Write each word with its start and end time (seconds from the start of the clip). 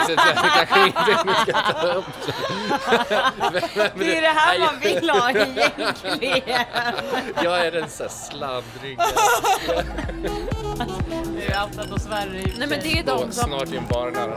inte, 0.00 0.14
det 0.14 0.50
kanske 0.54 0.80
ingenting 0.80 1.16
vi 1.26 1.34
ska 1.34 1.72
ta 1.72 1.86
upp. 1.92 2.04
Det 3.98 4.16
är 4.16 4.22
det 4.22 4.28
här 4.28 4.58
man 4.58 4.80
vill 4.80 5.10
ha 5.10 5.30
egentligen. 5.30 6.64
Jag 7.42 7.66
är 7.66 7.70
den 7.72 7.90
så 7.90 8.08
sladdriga. 8.08 9.04
Du 11.36 11.42
är 11.42 11.62
outat 11.64 12.06
värre 12.06 12.38
i 12.40 12.54
Nej 12.58 12.68
men 12.68 12.80
det 12.82 12.98
är 12.98 13.02
de 13.02 13.12
Och 13.12 13.34
som... 13.34 13.48
snart 13.48 13.68
i 13.68 13.76
en 13.76 13.86
bar 13.86 14.10
nära. 14.10 14.36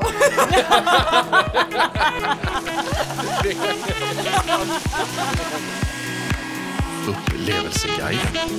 Upplevelseguiden. 7.07 8.49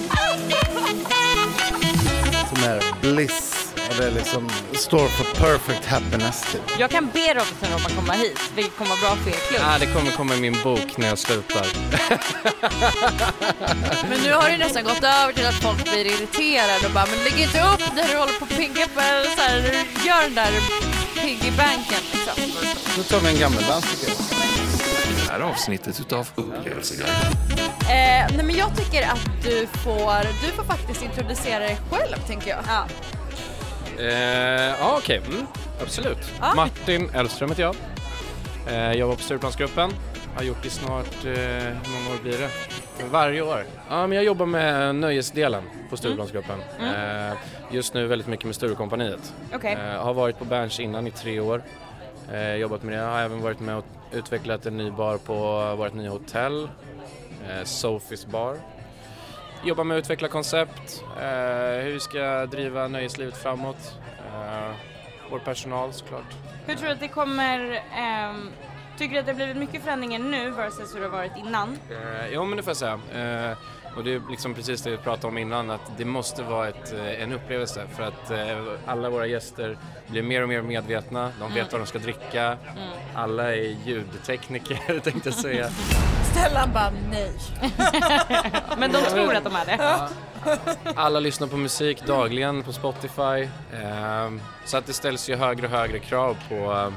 Som 2.48 2.64
är 2.64 3.00
bliss 3.00 3.47
och 3.89 3.95
det 3.98 4.07
är 4.07 4.11
liksom 4.11 4.50
står 4.73 5.09
för 5.09 5.25
perfect 5.25 5.86
happiness 5.86 6.52
typ. 6.52 6.62
Jag 6.79 6.91
kan 6.91 7.07
be 7.07 7.34
Robinson 7.34 7.68
Robban 7.73 7.93
komma 7.96 8.12
hit, 8.12 8.41
vilket 8.57 8.76
kommer 8.76 8.90
vara 8.90 9.00
bra 9.00 9.17
för 9.25 9.31
er 9.31 9.40
klubb. 9.49 9.62
Ah, 9.64 9.79
det 9.79 9.86
kommer 9.86 10.11
komma 10.11 10.35
i 10.35 10.40
min 10.40 10.57
bok 10.62 10.96
när 10.96 11.08
jag 11.08 11.18
slutar. 11.18 11.67
Men 14.09 14.21
nu 14.21 14.32
har 14.32 14.50
det 14.50 14.57
nästan 14.57 14.85
gått 14.85 15.04
över 15.04 15.32
till 15.32 15.46
att 15.46 15.54
folk 15.54 15.85
blir 15.85 16.07
irriterade 16.07 16.86
och 16.86 16.93
bara 16.93 17.07
men 17.07 17.25
lägg 17.25 17.40
inte 17.40 17.61
upp 17.61 17.95
när 17.96 18.09
du 18.09 18.17
håller 18.17 18.39
på 18.39 18.45
att 18.45 18.57
pigga 18.57 18.86
på 18.95 19.00
så 19.36 19.43
här, 19.43 19.62
när 19.62 19.71
du 19.71 20.07
gör 20.09 20.23
den 20.23 20.34
där 20.34 20.53
piggybanken 21.14 22.03
liksom. 22.12 22.36
Nu 22.96 23.03
tar 23.03 23.20
vi 23.20 23.29
en 23.29 23.40
gammeldans 23.40 23.84
tycker 23.90 24.09
jag. 24.12 24.18
Det 25.26 25.32
här 25.32 25.40
avsnittet 25.40 26.00
utav 26.00 26.29
Upplevelseguiden. 26.34 27.14
Eh, 27.81 28.26
nej 28.36 28.43
men 28.45 28.57
jag 28.57 28.76
tycker 28.76 29.03
att 29.03 29.29
du 29.43 29.67
får, 29.67 30.46
du 30.46 30.53
får 30.53 30.64
faktiskt 30.64 31.03
introducera 31.03 31.59
dig 31.59 31.79
själv 31.90 32.17
tänker 32.27 32.50
jag. 32.50 32.61
Ja. 32.67 32.86
Eh, 33.98 34.75
Ja, 34.80 34.97
okej. 34.98 35.20
Mm, 35.27 35.47
absolut. 35.83 36.19
Ja. 36.41 36.55
Martin 36.56 37.11
Elfström 37.14 37.48
heter 37.50 37.62
jag. 37.62 37.77
Eh, 38.69 38.92
jobbar 38.92 39.14
på 39.14 39.22
Stureplansgruppen. 39.22 39.91
Har 40.36 40.42
gjort 40.42 40.62
det 40.62 40.70
snart, 40.70 41.25
eh, 41.25 41.33
hur 41.33 41.92
många 41.92 42.14
år 42.17 42.23
blir 42.23 42.39
det? 42.39 42.48
Varje 43.11 43.42
år. 43.42 43.64
Ja, 43.89 44.06
men 44.06 44.17
jag 44.17 44.25
jobbar 44.25 44.47
med 44.47 44.95
nöjesdelen 44.95 45.62
på 45.91 45.97
Stureplansgruppen. 45.97 46.58
Eh, 46.81 47.33
just 47.70 47.95
nu 47.95 48.06
väldigt 48.06 48.28
mycket 48.28 48.47
med 48.47 48.55
Sturecompagniet. 48.55 49.34
Okej. 49.55 49.73
Eh, 49.73 50.03
har 50.05 50.14
varit 50.14 50.39
på 50.39 50.45
Berns 50.45 50.80
innan 50.80 51.06
i 51.06 51.11
tre 51.11 51.41
år. 51.41 51.62
Eh, 52.33 52.55
jobbat 52.55 52.83
med 52.83 52.98
det. 52.98 53.05
Har 53.05 53.20
även 53.20 53.42
varit 53.42 53.61
med 53.61 53.77
och 53.77 53.84
utvecklat 54.12 54.67
en 54.67 54.77
ny 54.77 54.91
bar 54.91 55.17
på 55.19 55.34
vårt 55.77 55.95
nya 55.95 56.11
hotell. 56.11 56.69
Eh, 57.48 57.62
Sophie's 57.64 58.30
bar. 58.30 58.56
Jobbar 59.64 59.84
med 59.84 59.97
att 59.98 60.05
utveckla 60.05 60.28
koncept, 60.28 61.05
eh, 61.17 61.23
hur 61.84 61.92
vi 61.92 62.01
ska 62.01 62.47
driva 62.47 62.89
nöjeslivet 62.89 63.37
framåt. 63.37 63.97
Eh, 64.34 64.70
vår 65.31 65.39
personal 65.39 65.92
såklart. 65.92 66.25
Hur 66.67 66.75
tror 66.75 66.87
du 66.87 66.92
att 66.95 67.01
det 67.01 67.09
kommer... 67.09 67.83
ehm, 67.97 68.51
tycker 68.98 69.14
du 69.14 69.20
att 69.20 69.27
det 69.27 69.33
har 69.33 69.36
blivit 69.36 69.56
mycket 69.56 69.83
förändringar 69.83 70.19
nu 70.19 70.51
versus 70.51 70.95
hur 70.95 71.01
det 71.01 71.06
har 71.06 71.17
varit 71.17 71.36
innan? 71.36 71.79
Eh, 71.91 72.29
jo 72.33 72.45
men 72.45 72.56
det 72.56 72.62
får 72.62 72.70
jag 72.70 72.77
säga. 72.77 73.01
Eh, 73.51 73.56
och 73.97 74.05
det 74.05 74.14
är 74.14 74.23
liksom 74.31 74.55
precis 74.55 74.83
det 74.83 74.91
vi 74.91 74.97
pratade 74.97 75.27
om 75.27 75.39
innan 75.39 75.70
att 75.70 75.92
det 75.97 76.05
måste 76.05 76.42
vara 76.42 76.69
ett, 76.69 76.92
en 76.92 77.33
upplevelse 77.33 77.86
för 77.97 78.03
att 78.03 78.33
alla 78.86 79.11
våra 79.11 79.27
gäster 79.27 79.79
blir 80.06 80.23
mer 80.23 80.42
och 80.42 80.48
mer 80.48 80.62
medvetna, 80.62 81.33
de 81.41 81.55
vet 81.55 81.73
vad 81.73 81.81
de 81.81 81.86
ska 81.86 81.98
dricka. 81.98 82.56
Alla 83.14 83.56
är 83.56 83.77
ljudtekniker 83.86 85.01
tänkte 85.05 85.29
jag 85.29 85.34
säga. 85.34 85.69
Stellan 86.39 86.72
bara 86.72 86.92
nej. 87.11 87.33
Men 88.78 88.92
de 88.92 88.98
tror 88.98 89.34
att 89.34 89.44
de 89.44 89.56
är 89.56 89.67
det. 89.67 90.08
Alla 90.95 91.20
lyssnar 91.20 91.48
på 91.48 91.56
musik 91.56 92.06
dagligen 92.06 92.62
på 92.62 92.72
Spotify. 92.72 93.48
Eh, 93.72 94.30
så 94.64 94.77
att 94.77 94.86
det 94.86 94.92
ställs 94.92 95.30
ju 95.30 95.36
högre 95.36 95.67
och 95.67 95.72
högre 95.72 95.98
krav 95.98 96.36
på 96.48 96.55
eh, 96.55 96.92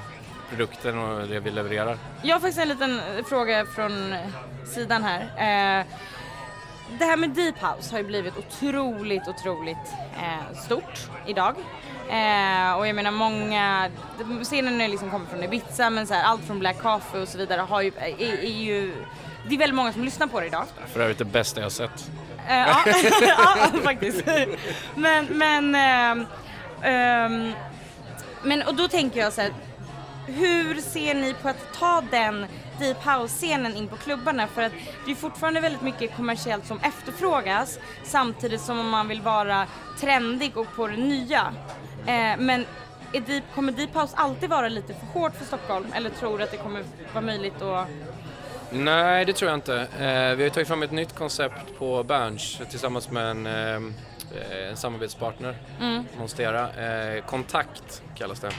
produkten 0.50 0.98
och 0.98 1.28
det 1.28 1.40
vi 1.40 1.52
levererar. 1.52 1.98
Jag 2.22 2.36
har 2.36 2.40
faktiskt 2.40 2.60
en 2.60 2.70
liten 2.70 3.02
fråga 3.30 3.66
från 3.66 4.16
sidan 4.66 5.04
här. 5.04 5.22
Eh, 5.22 5.86
det 7.00 7.06
här 7.06 7.18
med 7.18 7.30
Deep 7.30 7.56
House 7.56 7.92
har 7.92 7.98
ju 7.98 8.04
blivit 8.04 8.38
otroligt, 8.38 9.28
otroligt 9.28 9.94
eh, 10.18 10.58
stort 10.58 11.10
idag. 11.28 11.56
Eh, 12.10 12.78
och 12.78 12.88
jag 12.88 12.96
menar 12.96 13.12
många, 13.12 13.90
scenen 14.44 14.82
är 14.82 14.88
liksom 14.88 15.12
kommer 15.12 15.26
från 15.26 15.44
Ibiza 15.44 15.90
men 15.90 16.08
så 16.08 16.14
här, 16.14 16.24
allt 16.24 16.44
från 16.44 16.60
Black 16.60 16.82
Coffee 16.82 17.22
och 17.22 17.28
så 17.28 17.38
vidare 17.38 17.62
har 17.62 17.82
ju, 17.82 17.92
är, 17.98 18.44
är 18.44 18.62
ju, 18.62 18.94
det 19.48 19.56
är 19.56 19.60
väldigt 19.60 19.76
många 19.76 19.94
som 19.94 20.04
lyssnar 20.04 20.28
på 20.28 20.40
det 20.40 20.46
idag. 20.48 20.66
För 20.94 21.00
övrigt 21.00 21.18
det 21.18 21.26
bästa 21.26 21.60
jag 21.60 21.66
har 21.66 21.70
sett. 21.70 22.12
Eh, 22.48 22.56
ja, 22.56 22.84
ja, 23.22 23.58
faktiskt. 23.84 24.24
Men, 24.96 25.26
men, 25.26 25.76
ehm, 26.84 27.54
men 28.44 28.62
och 28.64 28.76
då 28.76 28.88
tänker 28.88 29.20
jag 29.20 29.34
så 29.34 29.42
här, 29.42 29.52
hur 30.28 30.82
ser 30.82 31.16
ni 31.16 31.34
på 31.34 31.50
att 31.50 31.74
ta 31.80 32.04
den 32.12 32.46
deep 32.80 32.98
house-scenen 33.06 33.76
in 33.76 33.88
på 33.88 33.96
klubbarna? 33.96 34.48
För 34.48 34.62
att 34.62 34.72
det 35.06 35.12
är 35.12 35.16
fortfarande 35.16 35.60
väldigt 35.60 35.82
mycket 35.82 36.16
kommersiellt 36.16 36.68
som 36.68 36.80
efterfrågas 36.84 37.80
samtidigt 38.04 38.62
som 38.62 38.90
man 38.90 39.08
vill 39.08 39.22
vara 39.22 39.68
trendig 40.00 40.58
och 40.58 40.76
på 40.76 40.88
det 40.88 40.98
nya. 40.98 41.54
Eh, 42.06 42.38
men 42.40 42.66
är 43.14 43.22
deep, 43.22 43.44
kommer 43.56 43.72
deep 43.72 43.96
house 43.96 44.16
alltid 44.16 44.50
vara 44.50 44.70
lite 44.70 44.94
för 44.94 45.20
hårt 45.20 45.36
för 45.36 45.46
Stockholm 45.46 45.86
eller 45.94 46.10
tror 46.10 46.38
du 46.38 46.44
att 46.44 46.52
det 46.52 46.58
kommer 46.58 46.84
vara 47.14 47.26
möjligt 47.26 47.62
att 47.62 47.88
Nej, 48.74 49.26
det 49.26 49.34
tror 49.34 49.50
jag 49.52 49.58
inte. 49.58 49.76
Eh, 49.80 50.36
vi 50.38 50.44
har 50.44 50.50
tagit 50.50 50.68
fram 50.68 50.84
ett 50.84 50.92
nytt 50.92 51.16
koncept 51.16 51.78
på 51.78 52.04
Berns 52.04 52.62
tillsammans 52.70 53.12
med 53.12 53.32
en, 53.32 53.46
eh, 53.46 53.92
en 54.70 54.78
samarbetspartner, 54.78 55.56
Monstera. 56.18 56.70
Eh, 56.70 57.24
Kontakt 57.26 58.04
kallas 58.16 58.40
det. 58.40 58.52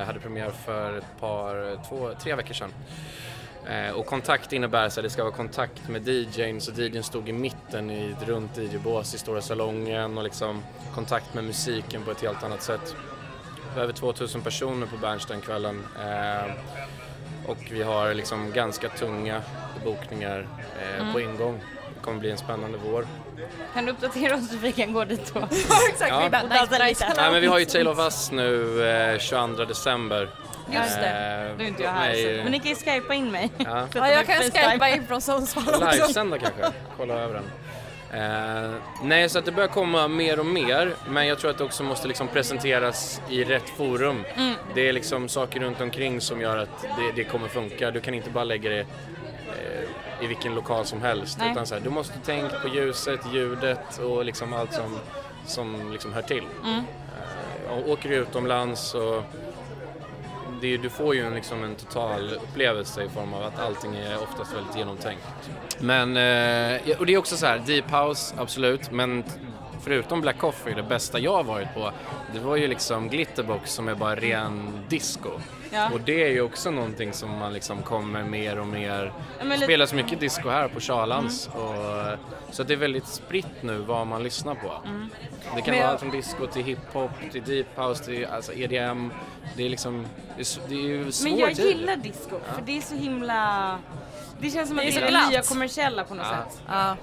Eh, 0.00 0.06
hade 0.06 0.20
premiär 0.20 0.50
för 0.50 0.98
ett 0.98 1.20
par, 1.20 1.78
två, 1.88 2.10
tre 2.22 2.34
veckor 2.34 2.54
sedan. 2.54 2.74
Och 3.94 4.06
kontakt 4.06 4.52
innebär 4.52 4.86
att 4.86 4.94
det 4.94 5.10
ska 5.10 5.22
vara 5.24 5.34
kontakt 5.34 5.88
med 5.88 6.08
DJn, 6.08 6.60
så 6.60 6.72
DJn 6.72 7.02
stod 7.02 7.28
i 7.28 7.32
mitten 7.32 7.90
i 7.90 8.14
ett 8.20 8.28
runt 8.28 8.56
DJ-bås 8.58 9.14
i 9.14 9.18
stora 9.18 9.40
salongen 9.42 10.18
och 10.18 10.24
liksom 10.24 10.62
kontakt 10.94 11.34
med 11.34 11.44
musiken 11.44 12.02
på 12.04 12.10
ett 12.10 12.22
helt 12.22 12.42
annat 12.42 12.62
sätt. 12.62 12.96
Vi 13.72 13.74
har 13.74 13.82
över 13.82 13.92
2000 13.92 14.42
personer 14.42 14.86
på 14.86 14.96
Berns 14.96 15.26
den 15.26 15.40
kvällen. 15.40 15.82
Och 17.46 17.58
vi 17.70 17.82
har 17.82 18.14
liksom 18.14 18.52
ganska 18.52 18.88
tunga 18.88 19.42
bokningar 19.84 20.46
eh, 20.98 21.12
på 21.12 21.20
ingång. 21.20 21.60
Det 21.94 22.00
kommer 22.04 22.20
bli 22.20 22.30
en 22.30 22.38
spännande 22.38 22.78
vår. 22.84 23.06
kan 23.74 23.84
du 23.86 23.92
uppdatera 23.92 24.34
oss 24.34 24.50
så 24.50 24.56
vi 24.56 24.72
kan 24.72 24.92
gå 24.92 25.04
dit 25.04 25.30
och 25.30 25.42
Exakt, 25.88 26.10
Ja. 26.10 26.20
vi 26.24 26.30
bara 26.30 26.42
nice, 26.42 26.84
nice. 26.84 27.12
Nej 27.16 27.30
men 27.32 27.40
vi 27.40 27.46
har 27.46 27.58
ju 27.58 27.64
Tale 27.64 27.90
of 27.90 27.98
Us 27.98 28.30
nu 28.30 28.84
eh, 28.88 29.18
22 29.18 29.64
december. 29.64 30.28
Just 30.72 30.96
det. 31.00 31.06
Eh, 31.50 31.56
Nu 31.58 31.64
är 31.64 31.68
inte 31.68 31.82
jag 31.82 31.90
här 31.90 32.08
mig- 32.08 32.38
så. 32.38 32.42
Men 32.42 32.52
ni 32.52 32.58
kan 32.58 32.68
ju 32.68 32.74
skypa 32.76 33.14
in 33.14 33.30
mig. 33.30 33.50
Ja. 33.56 33.88
Ja, 33.94 34.10
jag 34.10 34.26
kan 34.26 34.36
skypa 34.42 34.88
in 34.88 35.06
från 35.06 35.20
Sundsvall 35.20 35.68
också. 35.68 35.90
Livesända 35.92 36.38
kanske, 36.38 36.62
kolla 36.96 37.14
över 37.14 37.34
den. 37.34 37.44
Eh, 38.14 38.74
nej, 39.02 39.28
så 39.28 39.38
att 39.38 39.44
det 39.44 39.52
börjar 39.52 39.68
komma 39.68 40.08
mer 40.08 40.38
och 40.38 40.46
mer, 40.46 40.94
men 41.08 41.26
jag 41.26 41.38
tror 41.38 41.50
att 41.50 41.58
det 41.58 41.64
också 41.64 41.82
måste 41.82 42.08
liksom 42.08 42.28
presenteras 42.28 43.20
i 43.30 43.44
rätt 43.44 43.68
forum. 43.68 44.24
Mm. 44.34 44.54
Det 44.74 44.88
är 44.88 44.92
liksom 44.92 45.28
saker 45.28 45.60
runt 45.60 45.80
omkring 45.80 46.20
som 46.20 46.40
gör 46.40 46.56
att 46.56 46.82
det, 46.82 47.12
det 47.16 47.24
kommer 47.24 47.48
funka. 47.48 47.90
Du 47.90 48.00
kan 48.00 48.14
inte 48.14 48.30
bara 48.30 48.44
lägga 48.44 48.70
det 48.70 48.80
eh, 48.80 50.24
i 50.24 50.26
vilken 50.26 50.54
lokal 50.54 50.84
som 50.84 51.02
helst, 51.02 51.38
Nej. 51.38 51.52
utan 51.52 51.66
så 51.66 51.74
här, 51.74 51.82
du 51.82 51.90
måste 51.90 52.18
tänka 52.18 52.58
på 52.58 52.68
ljuset, 52.68 53.20
ljudet 53.32 53.98
och 53.98 54.24
liksom 54.24 54.52
allt 54.52 54.72
som, 54.72 54.98
som 55.46 55.92
liksom 55.92 56.12
hör 56.12 56.22
till. 56.22 56.44
Mm. 56.64 56.78
Eh, 56.78 57.72
och 57.72 57.90
åker 57.90 58.08
du 58.08 58.14
utomlands 58.14 58.94
och 58.94 59.22
det, 60.64 60.76
du 60.76 60.90
får 60.90 61.14
ju 61.14 61.26
en, 61.26 61.34
liksom 61.34 61.64
en 61.64 61.74
total 61.74 62.32
upplevelse 62.42 63.04
i 63.04 63.08
form 63.08 63.34
av 63.34 63.42
att 63.42 63.58
allting 63.58 63.96
är 63.96 64.22
oftast 64.22 64.54
väldigt 64.54 64.76
genomtänkt. 64.76 65.22
Men, 65.78 66.08
eh, 66.16 66.98
och 66.98 67.06
det 67.06 67.14
är 67.14 67.18
också 67.18 67.36
så 67.36 67.46
här, 67.46 67.62
deep 67.66 67.90
house, 67.90 68.34
absolut, 68.38 68.90
men 68.90 69.24
förutom 69.84 70.20
Black 70.20 70.38
Coffee, 70.38 70.74
det 70.74 70.82
bästa 70.82 71.18
jag 71.18 71.32
har 71.36 71.44
varit 71.44 71.74
på, 71.74 71.90
det 72.34 72.40
var 72.40 72.56
ju 72.56 72.68
liksom 72.68 73.08
Glitterbox 73.08 73.72
som 73.72 73.88
är 73.88 73.94
bara 73.94 74.14
ren 74.16 74.70
disco. 74.88 75.30
Ja. 75.70 75.90
Och 75.92 76.00
det 76.00 76.24
är 76.24 76.28
ju 76.28 76.40
också 76.40 76.70
någonting 76.70 77.12
som 77.12 77.38
man 77.38 77.52
liksom 77.52 77.82
kommer 77.82 78.22
mer 78.24 78.58
och 78.58 78.66
mer, 78.66 79.12
Ja, 79.38 79.44
det 79.44 79.50
lite- 79.50 79.64
spelas 79.64 79.92
mycket 79.92 80.20
disco 80.20 80.48
här 80.48 80.68
på 80.68 80.80
Charlans. 80.80 81.48
Och, 81.48 82.18
så 82.54 82.62
det 82.62 82.72
är 82.72 82.76
väldigt 82.76 83.06
spritt 83.06 83.62
nu 83.62 83.78
vad 83.78 84.06
man 84.06 84.22
lyssnar 84.22 84.54
på. 84.54 84.72
Mm. 84.88 85.08
Det 85.56 85.62
kan 85.62 85.70
Men 85.74 85.80
vara 85.82 85.90
allt 85.92 86.00
från 86.00 86.10
disco 86.10 86.46
till 86.46 86.64
hiphop, 86.64 87.10
till 87.32 87.42
deep 87.44 87.66
house, 87.78 88.04
till 88.04 88.26
alltså 88.26 88.52
EDM. 88.52 89.10
Det 89.56 89.64
är 89.66 89.68
liksom, 89.70 90.06
det 90.36 90.42
är, 90.42 90.68
det 90.68 90.74
är 90.74 90.78
ju 90.78 91.12
svår 91.12 91.30
Men 91.30 91.38
jag 91.38 91.54
tid. 91.56 91.66
gillar 91.66 91.96
disco 91.96 92.38
för 92.54 92.62
det 92.66 92.76
är 92.78 92.80
så 92.82 92.94
himla... 92.94 93.78
Det 94.40 94.50
känns 94.50 94.68
som 94.68 94.78
att 94.78 94.84
Det 94.84 94.96
är 94.96 95.00
det 95.00 95.16
är 95.16 95.30
nya 95.30 95.42
kommersiella 95.42 96.04
på 96.04 96.14
något 96.14 96.26
Ja. 96.30 96.50
sätt. 96.50 96.62
Ja. 96.68 96.96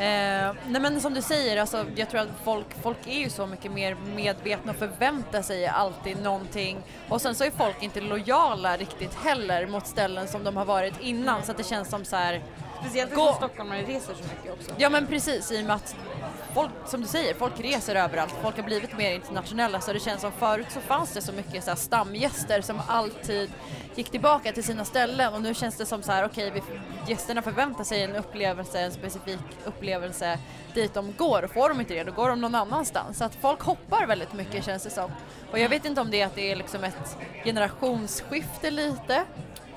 Eh, 0.00 0.52
nej 0.68 0.80
men 0.80 1.00
som 1.00 1.14
du 1.14 1.22
säger, 1.22 1.56
alltså, 1.60 1.86
jag 1.96 2.10
tror 2.10 2.20
att 2.20 2.28
folk, 2.44 2.66
folk 2.82 3.06
är 3.06 3.18
ju 3.18 3.30
så 3.30 3.46
mycket 3.46 3.72
mer 3.72 3.96
medvetna 4.14 4.72
och 4.72 4.78
förväntar 4.78 5.42
sig 5.42 5.66
alltid 5.66 6.22
någonting. 6.22 6.78
Och 7.08 7.20
sen 7.20 7.34
så 7.34 7.44
är 7.44 7.50
folk 7.50 7.82
inte 7.82 8.00
lojala 8.00 8.76
riktigt 8.76 9.14
heller 9.14 9.66
mot 9.66 9.86
ställen 9.86 10.28
som 10.28 10.44
de 10.44 10.56
har 10.56 10.64
varit 10.64 11.00
innan 11.00 11.42
så 11.42 11.50
att 11.50 11.58
det 11.58 11.64
känns 11.64 11.88
som 11.88 12.04
så 12.04 12.16
här. 12.16 12.42
Speciellt 12.80 13.10
eftersom 13.12 13.34
stockholmare 13.34 13.82
reser 13.82 14.14
så 14.14 14.22
mycket 14.22 14.52
också. 14.52 14.70
Ja 14.76 14.90
men 14.90 15.06
precis 15.06 15.52
i 15.52 15.62
och 15.62 15.66
med 15.66 15.76
att 15.76 15.96
folk, 16.54 16.70
som 16.86 17.00
du 17.00 17.06
säger, 17.06 17.34
folk 17.34 17.60
reser 17.60 17.94
överallt, 17.94 18.34
folk 18.42 18.56
har 18.56 18.62
blivit 18.62 18.96
mer 18.98 19.12
internationella 19.12 19.80
så 19.80 19.92
det 19.92 20.00
känns 20.00 20.20
som 20.20 20.32
förut 20.32 20.66
så 20.70 20.80
fanns 20.80 21.12
det 21.12 21.22
så 21.22 21.32
mycket 21.32 21.64
så 21.64 21.76
stamgäster 21.76 22.60
som 22.60 22.80
alltid 22.88 23.50
gick 23.94 24.10
tillbaka 24.10 24.52
till 24.52 24.64
sina 24.64 24.84
ställen 24.84 25.34
och 25.34 25.42
nu 25.42 25.54
känns 25.54 25.76
det 25.76 25.86
som 25.86 26.02
så 26.02 26.12
här, 26.12 26.24
okej, 26.24 26.50
vi- 26.54 26.62
gästerna 27.12 27.42
förväntar 27.42 27.84
sig 27.84 28.02
en 28.02 28.16
upplevelse, 28.16 28.80
en 28.80 28.92
specifik 28.92 29.38
upplevelse 29.64 30.38
dit 30.74 30.94
de 30.94 31.12
går 31.16 31.42
och 31.44 31.50
får 31.50 31.68
de 31.68 31.80
inte 31.80 31.94
det 31.94 32.04
då 32.04 32.12
går 32.12 32.28
de 32.28 32.40
någon 32.40 32.54
annanstans. 32.54 33.18
Så 33.18 33.24
att 33.24 33.34
folk 33.40 33.60
hoppar 33.60 34.06
väldigt 34.06 34.32
mycket 34.32 34.64
känns 34.64 34.82
det 34.82 34.90
som. 34.90 35.10
Och 35.50 35.58
jag 35.58 35.68
vet 35.68 35.84
inte 35.84 36.00
om 36.00 36.10
det 36.10 36.20
är 36.20 36.26
att 36.26 36.34
det 36.34 36.52
är 36.52 36.56
liksom 36.56 36.84
ett 36.84 37.16
generationsskifte 37.44 38.70
lite 38.70 39.14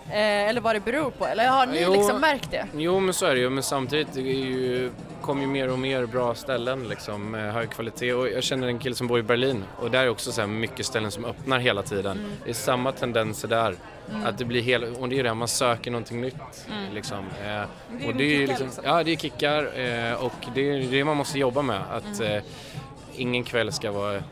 eh, 0.09 0.49
eller 0.49 0.61
vad 0.61 0.75
det 0.75 0.79
beror 0.79 1.11
på. 1.11 1.25
Eller 1.27 1.47
har 1.47 1.65
ni 1.65 1.81
Jo. 1.83 1.93
liksom 1.93 2.21
märkt 2.21 2.51
det? 2.51 2.67
Jo 2.75 2.99
men 2.99 3.13
så 3.13 3.25
är 3.25 3.35
det 3.35 3.41
ju, 3.41 3.49
men 3.49 3.63
samtidigt 3.63 4.15
är 4.17 4.21
ju, 4.21 4.91
kommer 5.23 5.41
ju 5.41 5.47
mer 5.47 5.69
och 5.71 5.79
mer 5.79 6.05
bra 6.05 6.35
ställen 6.35 6.87
liksom 6.87 7.31
med 7.31 7.53
hög 7.53 7.69
kvalitet 7.69 8.13
och 8.13 8.27
jag 8.29 8.43
känner 8.43 8.67
en 8.67 8.79
kille 8.79 8.95
som 8.95 9.07
bor 9.07 9.19
i 9.19 9.23
Berlin 9.23 9.63
och 9.77 9.91
där 9.91 10.03
är 10.03 10.09
också 10.09 10.31
så 10.31 10.41
här 10.41 10.47
mycket 10.47 10.85
ställen 10.85 11.11
som 11.11 11.25
öppnar 11.25 11.59
hela 11.59 11.81
tiden. 11.83 12.17
Mm. 12.17 12.31
Det 12.43 12.49
är 12.49 12.53
samma 12.53 12.91
tendenser 12.91 13.47
där. 13.47 13.75
Att 14.25 14.37
det 14.37 14.45
blir 14.45 14.61
hela, 14.61 14.87
och 14.99 15.09
det 15.09 15.19
är 15.19 15.23
det, 15.23 15.33
man 15.33 15.47
söker 15.47 15.91
någonting 15.91 16.21
nytt 16.21 16.35
liksom. 16.93 17.25
Eh, 17.45 17.47
Mm. 17.53 17.67
Det 17.99 18.05
är 18.05 18.07
och 18.09 18.15
det 18.15 18.23
är 18.23 18.27
ju 18.27 18.37
kickar, 18.39 18.47
liksom, 18.47 18.65
liksom. 18.67 18.83
ja 18.85 19.03
det 19.03 19.11
är 19.11 19.15
kickar 19.15 19.63
eh, 19.63 20.13
och 20.25 20.33
det 20.55 20.69
är 20.69 20.91
det 20.91 21.03
man 21.03 21.17
måste 21.17 21.39
jobba 21.39 21.61
med. 21.61 21.81
Att 21.91 22.19
Mm. 22.19 22.31
eh, 22.37 22.43
ingen 23.15 23.43
kväll 23.43 23.71
ska 23.71 23.91
vara 23.91 24.23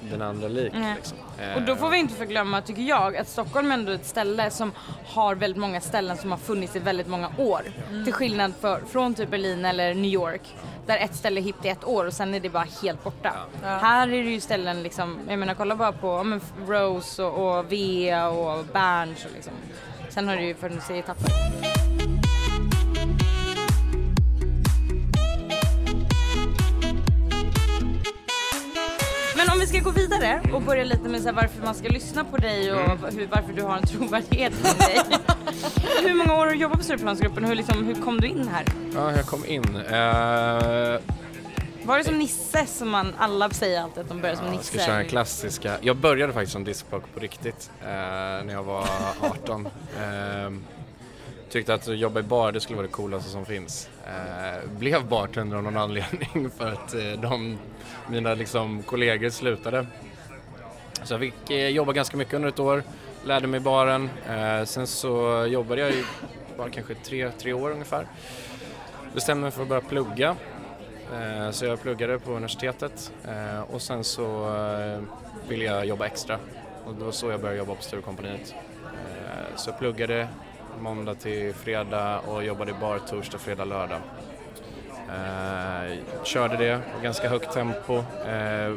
den 0.00 0.22
andra 0.22 0.48
lik 0.48 0.72
Nej. 0.74 0.94
liksom. 0.96 1.18
Eh, 1.38 1.56
Och 1.56 1.62
då 1.62 1.76
får 1.76 1.90
vi 1.90 1.98
inte 1.98 2.14
förglömma, 2.14 2.60
tycker 2.62 2.82
jag, 2.82 3.16
att 3.16 3.28
Stockholm 3.28 3.70
är 3.70 3.74
ändå 3.74 3.92
ett 3.92 4.06
ställe 4.06 4.50
som 4.50 4.72
har 5.06 5.34
väldigt 5.34 5.60
många 5.60 5.80
ställen 5.80 6.16
som 6.16 6.30
har 6.30 6.38
funnits 6.38 6.76
i 6.76 6.78
väldigt 6.78 7.06
många 7.06 7.30
år. 7.38 7.62
Till 8.04 8.12
skillnad 8.12 8.52
för, 8.60 8.80
från 8.80 9.14
typ 9.14 9.30
Berlin 9.30 9.64
eller 9.64 9.94
New 9.94 10.10
York, 10.10 10.56
där 10.86 10.96
ett 10.98 11.14
ställe 11.14 11.40
är 11.40 11.42
hippt 11.42 11.64
i 11.64 11.68
ett 11.68 11.84
år 11.84 12.04
och 12.04 12.12
sen 12.12 12.34
är 12.34 12.40
det 12.40 12.50
bara 12.50 12.66
helt 12.82 13.04
borta. 13.04 13.32
Här 13.62 14.08
är 14.08 14.22
det 14.24 14.30
ju 14.30 14.40
ställen 14.40 14.82
liksom, 14.82 15.18
jag 15.28 15.38
menar 15.38 15.54
kolla 15.54 15.76
bara 15.76 15.92
på 15.92 16.06
ja, 16.06 16.22
men 16.22 16.40
Rose 16.66 17.22
och, 17.22 17.58
och 17.58 17.72
Vea 17.72 18.28
och 18.28 18.64
Berns 18.64 19.24
och 19.24 19.30
liksom. 19.34 19.52
Sen 20.08 20.28
har 20.28 20.36
det 20.36 20.42
ju 20.42 20.54
funnits 20.54 20.90
i 20.90 20.98
etapper. 20.98 21.79
Om 29.60 29.66
vi 29.66 29.68
ska 29.68 29.78
gå 29.84 29.90
vidare 29.90 30.40
och 30.52 30.62
börja 30.62 30.84
lite 30.84 31.08
med 31.08 31.20
så 31.20 31.26
här 31.28 31.34
varför 31.34 31.62
man 31.64 31.74
ska 31.74 31.88
lyssna 31.88 32.24
på 32.24 32.36
dig 32.36 32.72
och 32.72 32.78
hur, 32.78 33.26
varför 33.26 33.52
du 33.52 33.62
har 33.62 33.76
en 33.76 33.86
trovärdighet 33.86 34.52
med 34.62 34.74
dig. 34.78 35.00
hur 36.02 36.14
många 36.14 36.32
år 36.34 36.38
har 36.38 36.46
du 36.46 36.54
jobbat 36.54 36.78
på 36.78 36.84
Stureplansgruppen 36.84 37.42
och 37.44 37.48
hur, 37.48 37.56
liksom, 37.56 37.84
hur 37.84 37.94
kom 37.94 38.20
du 38.20 38.26
in 38.26 38.48
här? 38.48 38.64
Ja, 38.94 39.12
jag 39.16 39.26
kom 39.26 39.44
in. 39.46 39.76
Eh, 39.76 41.00
Var 41.82 41.98
det 41.98 42.04
som 42.04 42.18
Nisse 42.18 42.66
som 42.66 42.88
man, 42.90 43.14
alla 43.18 43.50
säger 43.50 43.80
alltid 43.82 44.02
att 44.02 44.08
de 44.08 44.20
börjar 44.20 44.36
som 44.36 44.46
Jag 44.46 44.52
Nisse? 44.56 44.64
ska 44.64 44.78
köra 44.86 44.96
den 44.96 45.08
klassiska. 45.08 45.76
Jag 45.80 45.96
började 45.96 46.32
faktiskt 46.32 46.52
som 46.52 46.64
diskjockey 46.64 47.06
på 47.14 47.20
riktigt 47.20 47.70
eh, 47.82 47.86
när 47.86 48.52
jag 48.52 48.62
var 48.62 48.84
18. 49.20 49.68
Eh, 50.00 50.50
tyckte 51.50 51.74
att 51.74 51.86
jobba 51.86 52.20
i 52.20 52.22
bar 52.22 52.52
det 52.52 52.60
skulle 52.60 52.76
vara 52.76 52.86
det 52.86 52.92
coolaste 52.92 53.30
som 53.30 53.44
finns. 53.44 53.88
Eh, 54.06 54.70
blev 54.78 55.06
bartender 55.08 55.56
av 55.56 55.62
någon 55.62 55.76
anledning 55.76 56.50
för 56.58 56.72
att 56.72 56.94
eh, 56.94 57.12
de, 57.22 57.58
mina 58.08 58.34
liksom, 58.34 58.82
kollegor 58.82 59.30
slutade. 59.30 59.86
Så 61.04 61.12
jag 61.14 61.20
fick 61.20 61.50
eh, 61.50 61.68
jobba 61.68 61.92
ganska 61.92 62.16
mycket 62.16 62.34
under 62.34 62.48
ett 62.48 62.58
år, 62.58 62.82
lärde 63.24 63.46
mig 63.46 63.60
baren. 63.60 64.10
Eh, 64.28 64.64
sen 64.64 64.86
så 64.86 65.46
jobbade 65.48 65.80
jag 65.80 65.90
i 65.90 66.04
bara 66.56 66.70
kanske 66.70 66.94
tre, 66.94 67.30
tre 67.38 67.52
år 67.52 67.70
ungefär. 67.70 68.06
Bestämde 69.14 69.42
mig 69.42 69.50
för 69.50 69.62
att 69.62 69.68
börja 69.68 69.80
plugga. 69.82 70.36
Eh, 71.14 71.50
Så 71.50 71.64
jag 71.64 71.82
pluggade 71.82 72.18
på 72.18 72.30
universitetet 72.30 73.12
eh, 73.28 73.60
och 73.60 73.82
sen 73.82 74.04
så 74.04 74.54
eh, 74.56 75.00
ville 75.48 75.64
jag 75.64 75.86
jobba 75.86 76.06
extra 76.06 76.38
och 76.86 76.94
det 76.94 77.04
var 77.04 77.12
så 77.12 77.30
jag 77.30 77.40
började 77.40 77.58
jobba 77.58 77.74
på 77.74 77.82
Sturecompagniet. 77.82 78.54
Eh, 78.84 79.56
Så 79.56 79.70
jag 79.70 79.78
pluggade 79.78 80.28
måndag 80.80 81.14
till 81.14 81.54
fredag 81.54 82.18
och 82.26 82.44
jobbade 82.44 82.70
i 82.70 82.74
bar 82.80 82.98
torsdag, 83.10 83.38
fredag, 83.38 83.64
lördag. 83.64 83.98
Eh, 85.08 85.96
Körde 86.24 86.56
det, 86.56 86.80
ganska 87.02 87.28
högt 87.28 87.52
tempo. 87.52 87.94
Eh, 88.28 88.72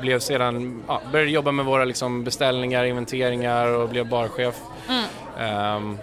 Blev 0.00 0.18
sedan, 0.18 0.82
ja, 0.88 1.00
började 1.12 1.30
jobba 1.30 1.52
med 1.52 1.64
våra 1.64 1.84
liksom 1.84 2.24
beställningar, 2.24 2.84
inventeringar 2.84 3.66
och 3.66 3.88
blev 3.88 4.08
barchef. 4.08 4.54
Ehm, 5.38 5.98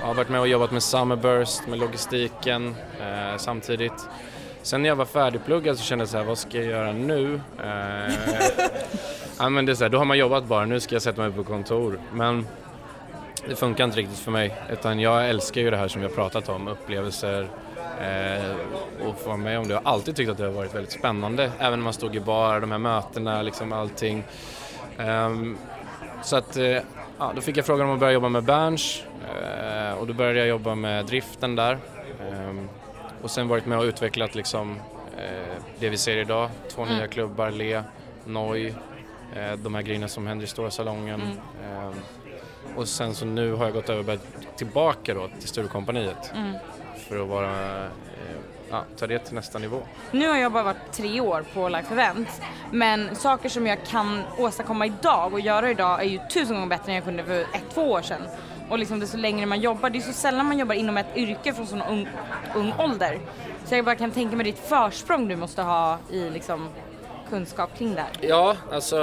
jag 0.00 0.06
har 0.06 0.14
varit 0.14 0.28
med 0.28 0.40
och 0.40 0.48
jobbat 0.48 0.70
med 0.70 0.82
Summerburst, 0.82 1.66
med 1.66 1.78
logistiken 1.78 2.76
eh, 3.00 3.36
samtidigt. 3.38 4.08
Sen 4.62 4.82
när 4.82 4.88
jag 4.88 4.96
var 4.96 5.04
färdigpluggad 5.04 5.78
så 5.78 5.82
kände 5.84 6.02
jag 6.02 6.08
så 6.08 6.16
här, 6.16 6.24
vad 6.24 6.38
ska 6.38 6.56
jag 6.58 6.66
göra 6.66 6.92
nu? 6.92 7.40
Eh, 7.64 8.14
ja, 9.38 9.48
men 9.48 9.66
det 9.66 9.72
är 9.72 9.76
så 9.76 9.84
här, 9.84 9.88
då 9.88 9.98
har 9.98 10.04
man 10.04 10.18
jobbat 10.18 10.44
bara, 10.44 10.64
nu 10.64 10.80
ska 10.80 10.94
jag 10.94 11.02
sätta 11.02 11.22
mig 11.22 11.32
på 11.32 11.44
kontor. 11.44 11.98
Men 12.12 12.46
det 13.48 13.56
funkar 13.56 13.84
inte 13.84 13.96
riktigt 13.98 14.18
för 14.18 14.30
mig, 14.30 14.54
utan 14.70 15.00
jag 15.00 15.28
älskar 15.28 15.60
ju 15.60 15.70
det 15.70 15.76
här 15.76 15.88
som 15.88 16.00
vi 16.00 16.06
har 16.06 16.14
pratat 16.14 16.48
om, 16.48 16.68
upplevelser 16.68 17.48
eh, 18.00 18.56
och 19.06 19.18
få 19.18 19.26
vara 19.26 19.36
med 19.36 19.58
om 19.58 19.68
det. 19.68 19.74
Jag 19.74 19.80
har 19.80 19.92
alltid 19.92 20.16
tyckt 20.16 20.30
att 20.30 20.38
det 20.38 20.44
har 20.44 20.52
varit 20.52 20.74
väldigt 20.74 20.92
spännande, 20.92 21.52
även 21.58 21.78
när 21.78 21.84
man 21.84 21.92
stod 21.92 22.16
i 22.16 22.20
bar, 22.20 22.60
de 22.60 22.70
här 22.70 22.78
mötena, 22.78 23.42
liksom 23.42 23.72
allting. 23.72 24.24
Ehm, 24.98 25.58
så 26.22 26.36
att, 26.36 26.56
eh, 26.56 26.78
ja, 27.18 27.32
då 27.34 27.40
fick 27.40 27.56
jag 27.56 27.66
frågan 27.66 27.86
om 27.86 27.94
att 27.94 28.00
börja 28.00 28.12
jobba 28.12 28.28
med 28.28 28.44
Berns 28.44 29.02
eh, 29.24 29.98
och 29.98 30.06
då 30.06 30.12
började 30.12 30.38
jag 30.38 30.48
jobba 30.48 30.74
med 30.74 31.06
driften 31.06 31.56
där. 31.56 31.78
Ehm, 32.30 32.68
och 33.22 33.30
sen 33.30 33.48
varit 33.48 33.66
med 33.66 33.78
och 33.78 33.84
utvecklat 33.84 34.34
liksom, 34.34 34.76
eh, 35.18 35.62
det 35.78 35.88
vi 35.88 35.96
ser 35.96 36.16
idag, 36.16 36.50
två 36.68 36.84
nya 36.84 37.06
klubbar, 37.06 37.50
Le, 37.50 37.82
Noi, 38.24 38.74
eh, 39.36 39.52
de 39.56 39.74
här 39.74 39.82
grejerna 39.82 40.08
som 40.08 40.26
händer 40.26 40.44
i 40.44 40.48
stora 40.48 40.70
salongen. 40.70 41.20
Ehm, 41.64 41.94
och 42.76 42.88
sen 42.88 43.14
så 43.14 43.24
nu 43.24 43.52
har 43.52 43.64
jag 43.64 43.74
gått 43.74 43.88
över 43.88 44.18
tillbaka 44.56 45.14
då 45.14 45.28
till 45.38 45.48
Sturecompagniet 45.48 46.32
för 47.08 47.22
att 47.22 47.28
vara, 47.28 47.84
eh, 47.84 47.90
ja, 48.70 48.84
ta 48.98 49.06
det 49.06 49.18
till 49.18 49.34
nästa 49.34 49.58
nivå. 49.58 49.82
Nu 50.10 50.28
har 50.28 50.36
jag 50.36 50.52
bara 50.52 50.62
varit 50.62 50.92
tre 50.92 51.20
år 51.20 51.44
på 51.54 51.68
Life 51.68 51.94
Event 51.94 52.28
men 52.70 53.16
saker 53.16 53.48
som 53.48 53.66
jag 53.66 53.84
kan 53.86 54.22
åstadkomma 54.38 54.86
idag 54.86 55.32
och 55.32 55.40
göra 55.40 55.70
idag 55.70 56.00
är 56.00 56.08
ju 56.08 56.20
tusen 56.32 56.54
gånger 56.54 56.68
bättre 56.68 56.90
än 56.92 56.94
jag 56.94 57.04
kunde 57.04 57.24
för 57.24 57.40
ett, 57.40 57.64
två 57.74 57.82
år 57.90 58.02
sedan. 58.02 58.22
Och 58.68 58.78
liksom 58.78 59.00
desto 59.00 59.16
längre 59.16 59.46
man 59.46 59.60
jobbar, 59.60 59.90
det 59.90 59.98
är 59.98 60.00
så 60.00 60.12
sällan 60.12 60.46
man 60.46 60.58
jobbar 60.58 60.74
inom 60.74 60.96
ett 60.96 61.16
yrke 61.16 61.52
från 61.52 61.66
sån 61.66 61.82
ung, 61.82 62.08
ung 62.54 62.72
ålder. 62.78 63.18
Så 63.64 63.74
jag 63.74 63.84
bara 63.84 63.96
kan 63.96 64.10
tänka 64.10 64.36
mig 64.36 64.44
ditt 64.44 64.58
försprång 64.58 65.28
du 65.28 65.36
måste 65.36 65.62
ha 65.62 65.98
i 66.10 66.30
liksom 66.30 66.68
kunskap 67.32 67.78
kring 67.78 67.94
det 67.94 68.00
här. 68.00 68.10
Ja, 68.20 68.56
alltså 68.72 68.96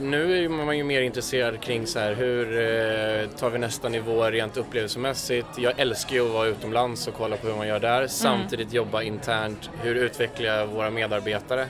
nu 0.00 0.44
är 0.44 0.48
man 0.48 0.78
ju 0.78 0.84
mer 0.84 1.00
intresserad 1.00 1.60
kring 1.60 1.86
så 1.86 1.98
här 1.98 2.14
hur 2.14 2.46
eh, 2.52 3.28
tar 3.28 3.50
vi 3.50 3.58
nästa 3.58 3.88
nivå 3.88 4.24
rent 4.24 4.56
upplevelsemässigt. 4.56 5.46
Jag 5.58 5.72
älskar 5.80 6.14
ju 6.14 6.26
att 6.26 6.32
vara 6.32 6.46
utomlands 6.46 7.06
och 7.08 7.14
kolla 7.14 7.36
på 7.36 7.46
hur 7.46 7.54
man 7.56 7.68
gör 7.68 7.80
där. 7.80 8.06
Samtidigt 8.06 8.72
jobba 8.72 9.02
internt. 9.02 9.70
Hur 9.82 9.94
utvecklar 9.94 10.46
jag 10.46 10.66
våra 10.66 10.90
medarbetare? 10.90 11.66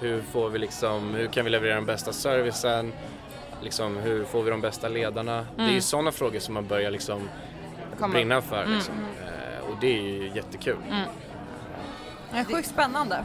Hur 0.00 0.22
får 0.22 0.48
vi 0.48 0.58
liksom, 0.58 1.14
hur 1.14 1.26
kan 1.26 1.44
vi 1.44 1.50
leverera 1.50 1.74
den 1.74 1.86
bästa 1.86 2.12
servicen? 2.12 2.92
Liksom, 3.62 3.96
hur 3.96 4.24
får 4.24 4.42
vi 4.42 4.50
de 4.50 4.60
bästa 4.60 4.88
ledarna? 4.88 5.46
Det 5.56 5.62
är 5.62 5.70
ju 5.70 5.80
sådana 5.80 6.12
frågor 6.12 6.38
som 6.38 6.54
man 6.54 6.66
börjar 6.66 6.90
liksom 6.90 7.28
Komma. 7.98 8.14
brinna 8.14 8.42
för. 8.42 8.66
Liksom. 8.66 8.94
Eh, 9.26 9.70
och 9.70 9.76
det 9.80 9.98
är 9.98 10.02
ju 10.02 10.30
jättekul. 10.34 10.76
Det 12.32 12.38
är 12.38 12.44
sjukt 12.44 12.68
spännande. 12.68 13.24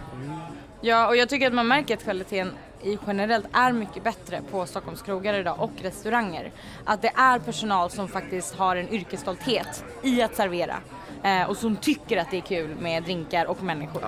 Ja, 0.85 1.07
och 1.07 1.15
jag 1.17 1.29
tycker 1.29 1.47
att 1.47 1.53
man 1.53 1.67
märker 1.67 1.93
att 1.97 2.03
kvaliteten 2.03 2.51
i 2.83 2.97
generellt 3.07 3.45
är 3.53 3.71
mycket 3.71 4.03
bättre 4.03 4.41
på 4.51 4.65
Stockholms 4.65 5.01
krogar 5.01 5.33
idag 5.33 5.55
och 5.59 5.71
restauranger. 5.81 6.51
Att 6.85 7.01
det 7.01 7.11
är 7.15 7.39
personal 7.39 7.89
som 7.89 8.07
faktiskt 8.07 8.55
har 8.55 8.75
en 8.75 8.89
yrkesstolthet 8.93 9.83
i 10.03 10.21
att 10.21 10.35
servera 10.35 10.75
eh, 11.23 11.49
och 11.49 11.57
som 11.57 11.75
tycker 11.75 12.17
att 12.17 12.31
det 12.31 12.37
är 12.37 12.41
kul 12.41 12.75
med 12.81 13.03
drinkar 13.03 13.45
och 13.45 13.63
människor. 13.63 14.03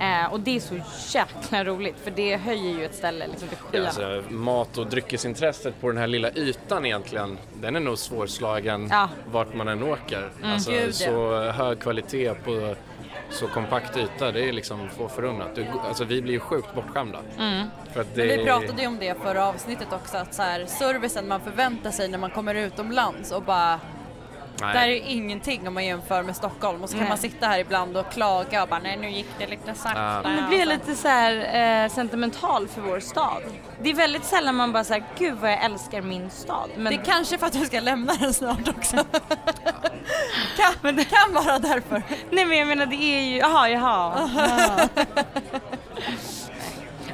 Eh, 0.00 0.32
och 0.32 0.40
det 0.40 0.56
är 0.56 0.60
så 0.60 0.74
jäkla 1.18 1.64
roligt 1.64 1.96
för 2.04 2.10
det 2.10 2.36
höjer 2.36 2.78
ju 2.78 2.84
ett 2.84 2.94
ställe 2.94 3.26
liksom 3.26 3.48
till 3.48 3.58
Ja, 3.72 3.90
skyarna. 3.90 4.16
alltså, 4.16 4.32
mat 4.34 4.78
och 4.78 4.86
dryckesintresset 4.86 5.80
på 5.80 5.88
den 5.88 5.96
här 5.98 6.06
lilla 6.06 6.30
ytan 6.30 6.86
egentligen, 6.86 7.38
den 7.54 7.76
är 7.76 7.80
nog 7.80 7.98
svårslagen 7.98 8.88
Ja. 8.90 9.08
vart 9.32 9.54
man 9.54 9.68
än 9.68 9.82
åker. 9.82 10.30
Alltså, 10.44 10.70
Gud, 10.70 10.80
ja. 10.88 10.92
så 10.92 11.40
hög 11.50 11.78
kvalitet 11.80 12.34
på 12.34 12.74
så 13.30 13.46
kompakt 13.46 13.96
yta, 13.96 14.32
det 14.32 14.48
är 14.48 14.52
liksom 14.52 14.88
få 14.88 15.08
förunnat. 15.08 15.54
Du, 15.54 15.66
alltså, 15.88 16.04
vi 16.04 16.22
blir 16.22 16.34
ju 16.34 16.40
sjukt 16.40 16.74
bortskämda. 16.74 17.18
För 17.92 18.00
att 18.00 18.14
det, 18.14 18.26
Men 18.26 18.38
vi 18.38 18.44
pratade 18.44 18.82
ju 18.82 18.88
om 18.88 18.98
det 18.98 19.22
förra 19.22 19.46
avsnittet 19.46 19.88
också, 19.92 20.16
att 20.16 20.34
så 20.34 20.42
här, 20.42 20.66
servicen 20.66 21.28
man 21.28 21.40
förväntar 21.40 21.90
sig 21.90 22.08
när 22.08 22.18
man 22.18 22.30
kommer 22.30 22.54
utomlands 22.54 23.32
och 23.32 23.42
bara 23.42 23.80
Nej. 24.60 24.74
Där 24.74 24.82
är 24.82 24.86
ju 24.86 24.98
ingenting 25.00 25.68
om 25.68 25.74
man 25.74 25.84
jämför 25.84 26.22
med 26.22 26.36
Stockholm 26.36 26.82
och 26.82 26.88
så 26.88 26.92
kan 26.94 27.00
Nej. 27.00 27.08
man 27.08 27.18
sitta 27.18 27.46
här 27.46 27.58
ibland 27.58 27.96
och 27.96 28.12
klaga 28.12 28.62
och 28.62 28.68
bara 28.68 28.80
nej 28.80 28.96
nu 28.96 29.10
gick 29.10 29.26
det 29.38 29.46
lite 29.46 29.74
sakta. 29.74 30.20
Ja. 30.24 30.30
Nu 30.30 30.48
blir 30.48 30.58
jag 30.58 30.68
lite 30.68 30.94
så 30.94 31.08
här 31.08 31.84
eh, 31.84 31.88
sentimental 31.90 32.68
för 32.68 32.80
vår 32.80 33.00
stad. 33.00 33.42
Det 33.82 33.90
är 33.90 33.94
väldigt 33.94 34.24
sällan 34.24 34.54
man 34.54 34.72
bara 34.72 34.84
säger 34.84 35.04
gud 35.18 35.34
vad 35.40 35.50
jag 35.52 35.64
älskar 35.64 36.02
min 36.02 36.30
stad. 36.30 36.70
Men 36.76 36.84
Det 36.84 36.94
är 37.00 37.04
kanske 37.04 37.38
för 37.38 37.46
att 37.46 37.52
du 37.52 37.64
ska 37.66 37.80
lämna 37.80 38.14
den 38.14 38.34
snart 38.34 38.68
också. 38.68 38.96
kan, 40.56 40.74
men 40.82 40.96
det 40.96 41.04
kan 41.04 41.32
vara 41.44 41.58
därför. 41.58 42.02
Nej 42.30 42.44
men 42.44 42.58
jag 42.58 42.68
menar 42.68 42.86
det 42.86 42.96
är 42.96 43.20
ju, 43.20 43.36
jaha 43.36 43.68
jaha. 43.68 44.28
jaha. 44.36 44.88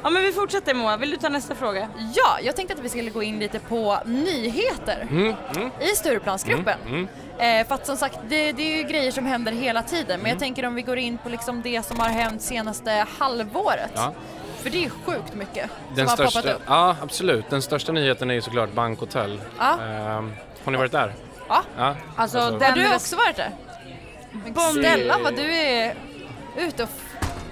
Ja 0.03 0.09
men 0.09 0.21
vi 0.21 0.31
fortsätter 0.31 0.73
Moa, 0.73 0.97
vill 0.97 1.09
du 1.09 1.17
ta 1.17 1.29
nästa 1.29 1.55
fråga? 1.55 1.87
Ja, 2.13 2.39
jag 2.43 2.55
tänkte 2.55 2.73
att 2.73 2.79
vi 2.79 2.89
skulle 2.89 3.09
gå 3.09 3.23
in 3.23 3.39
lite 3.39 3.59
på 3.59 3.97
nyheter 4.05 5.07
Mm, 5.09 5.35
mm. 5.55 5.69
i 5.81 5.87
Stureplansgruppen. 5.95 6.79
Mm, 6.87 7.07
Eh, 7.39 7.67
för 7.67 7.75
att 7.75 7.85
som 7.85 7.97
sagt, 7.97 8.19
det, 8.29 8.51
det 8.51 8.73
är 8.73 8.77
ju 8.77 8.83
grejer 8.83 9.11
som 9.11 9.25
händer 9.25 9.51
hela 9.51 9.83
tiden. 9.83 10.05
Men 10.07 10.19
Mm. 10.19 10.29
jag 10.29 10.39
tänker 10.39 10.65
om 10.65 10.75
vi 10.75 10.81
går 10.81 10.97
in 10.97 11.17
på 11.17 11.29
liksom 11.29 11.61
det 11.61 11.85
som 11.85 11.99
har 11.99 12.09
hänt 12.09 12.41
senaste 12.41 13.05
halvåret. 13.19 13.91
Ja. 13.95 14.13
För 14.61 14.69
det 14.69 14.77
är 14.77 14.81
ju 14.81 14.89
sjukt 14.89 15.33
mycket 15.33 15.69
Den 15.95 15.95
som 15.95 16.07
har 16.07 16.15
största, 16.15 16.41
poppat 16.41 16.55
upp. 16.55 16.61
ja 16.67 16.95
absolut. 17.01 17.49
Den 17.49 17.61
största 17.61 17.91
nyheten 17.91 18.29
är 18.29 18.33
ju 18.33 18.41
såklart 18.41 18.71
bankhotell. 18.73 19.41
Ja. 19.59 19.71
Ehm, 19.81 20.33
har 20.63 20.71
ni 20.71 20.77
varit 20.77 20.91
där? 20.91 21.13
Ja. 21.49 21.61
Ja. 21.77 21.95
Alltså, 22.15 22.39
Har 22.39 22.59
den 22.59 22.73
du 22.77 22.95
också 22.95 23.15
varit 23.15 23.35
där? 23.35 23.51
Snälla 24.71 25.17
vad 25.23 25.35
du 25.35 25.53
är 25.55 25.93
ute 26.57 26.83
och 26.83 26.89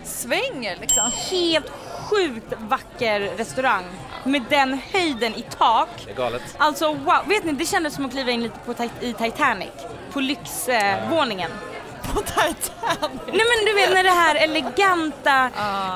svänger 0.04 0.78
liksom. 0.82 1.12
helt 1.32 1.70
sjukt 2.10 2.54
vacker 2.58 3.20
restaurang 3.20 3.84
med 4.26 4.42
den 4.50 4.80
höjden 4.94 5.36
i 5.36 5.46
tak. 5.58 5.90
Det 6.06 6.12
är 6.12 6.16
galet. 6.16 6.56
Alltså 6.58 6.94
wow, 6.94 7.28
vet 7.28 7.44
ni 7.44 7.52
det 7.52 7.66
kändes 7.66 7.96
som 7.96 8.06
att 8.06 8.12
kliva 8.12 8.32
in 8.32 8.44
lite 8.44 8.60
på, 8.66 8.72
i 9.02 9.14
Titanic, 9.14 9.70
på 10.14 10.20
lyxvåningen. 10.20 11.52
På 12.04 12.20
Titanic. 12.22 13.22
Nej 13.28 13.46
men 13.50 13.66
du 13.66 13.74
vet 13.74 13.94
när 13.94 14.04
det 14.04 14.10
här 14.10 14.36
eleganta, 14.36 15.50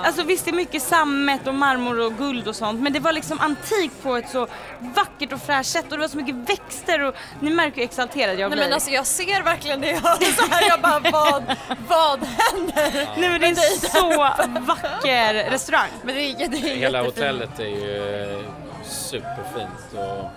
alltså 0.06 0.24
visst 0.24 0.46
det 0.46 0.52
är 0.52 0.56
mycket 0.56 0.84
sammet 0.84 1.48
och 1.48 1.54
marmor 1.56 2.00
och 2.00 2.18
guld 2.18 2.48
och 2.48 2.56
sånt 2.56 2.82
men 2.82 2.94
det 2.94 3.00
var 3.00 3.12
liksom 3.12 3.40
antikt 3.40 4.04
på 4.04 4.16
ett 4.16 4.30
så 4.30 4.48
vackert 4.80 5.34
och 5.34 5.42
fräscht 5.42 5.70
sätt 5.70 5.84
och 5.84 5.92
det 5.92 5.98
var 5.98 6.08
så 6.08 6.18
mycket 6.18 6.36
växter 6.36 7.02
och 7.02 7.16
ni 7.40 7.50
märker 7.52 7.76
hur 7.76 7.84
exalterad 7.84 8.40
jag 8.40 8.50
Nej 8.50 8.50
blir. 8.50 8.66
men 8.66 8.74
alltså 8.74 8.90
jag 8.90 9.06
ser 9.06 9.42
verkligen 9.44 9.82
det 9.82 9.88
jag 10.04 10.24
så 10.24 10.46
här, 10.50 10.70
jag 10.70 10.82
bara 10.82 11.00
vad, 11.12 11.44
vad 11.88 12.20
händer? 12.20 13.08
Nej 13.18 13.30
men 13.30 13.42
det 13.42 13.48
är 13.48 13.90
så 13.90 14.18
vacker 14.62 15.34
restaurang. 15.34 15.90
Men 16.04 16.16
det 16.16 16.22
är, 16.22 16.48
det 16.48 16.58
är 16.58 16.76
Hela 16.76 17.04
hotellet 17.04 17.60
är 17.60 17.64
ju 17.66 18.44
superfint 18.84 19.94
och 19.94 20.30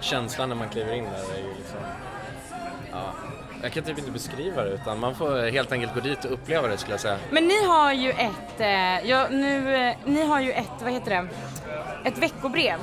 känslan 0.00 0.48
när 0.48 0.56
man 0.56 0.68
kliver 0.68 0.92
in 0.94 1.04
där 1.04 1.34
är 1.34 1.38
ju 1.38 1.54
liksom... 1.56 1.78
Ja, 2.92 3.12
jag 3.66 3.72
kan 3.72 3.84
typ 3.84 3.98
inte 3.98 4.10
beskriva 4.10 4.64
det 4.64 4.70
utan 4.70 5.00
man 5.00 5.14
får 5.14 5.50
helt 5.50 5.72
enkelt 5.72 5.94
gå 5.94 6.00
dit 6.00 6.24
och 6.24 6.32
uppleva 6.32 6.68
det 6.68 6.78
skulle 6.78 6.92
jag 6.92 7.00
säga. 7.00 7.18
Men 7.30 7.44
ni 7.44 7.66
har 7.66 7.92
ju 7.92 8.10
ett, 8.10 8.60
eh, 8.60 9.10
ja, 9.10 9.26
nu, 9.30 9.76
eh, 9.76 9.94
ni 10.04 10.26
har 10.26 10.40
ju 10.40 10.52
ett, 10.52 10.82
vad 10.82 10.92
heter 10.92 11.10
det, 11.10 11.28
ett 12.08 12.18
veckobrev. 12.18 12.78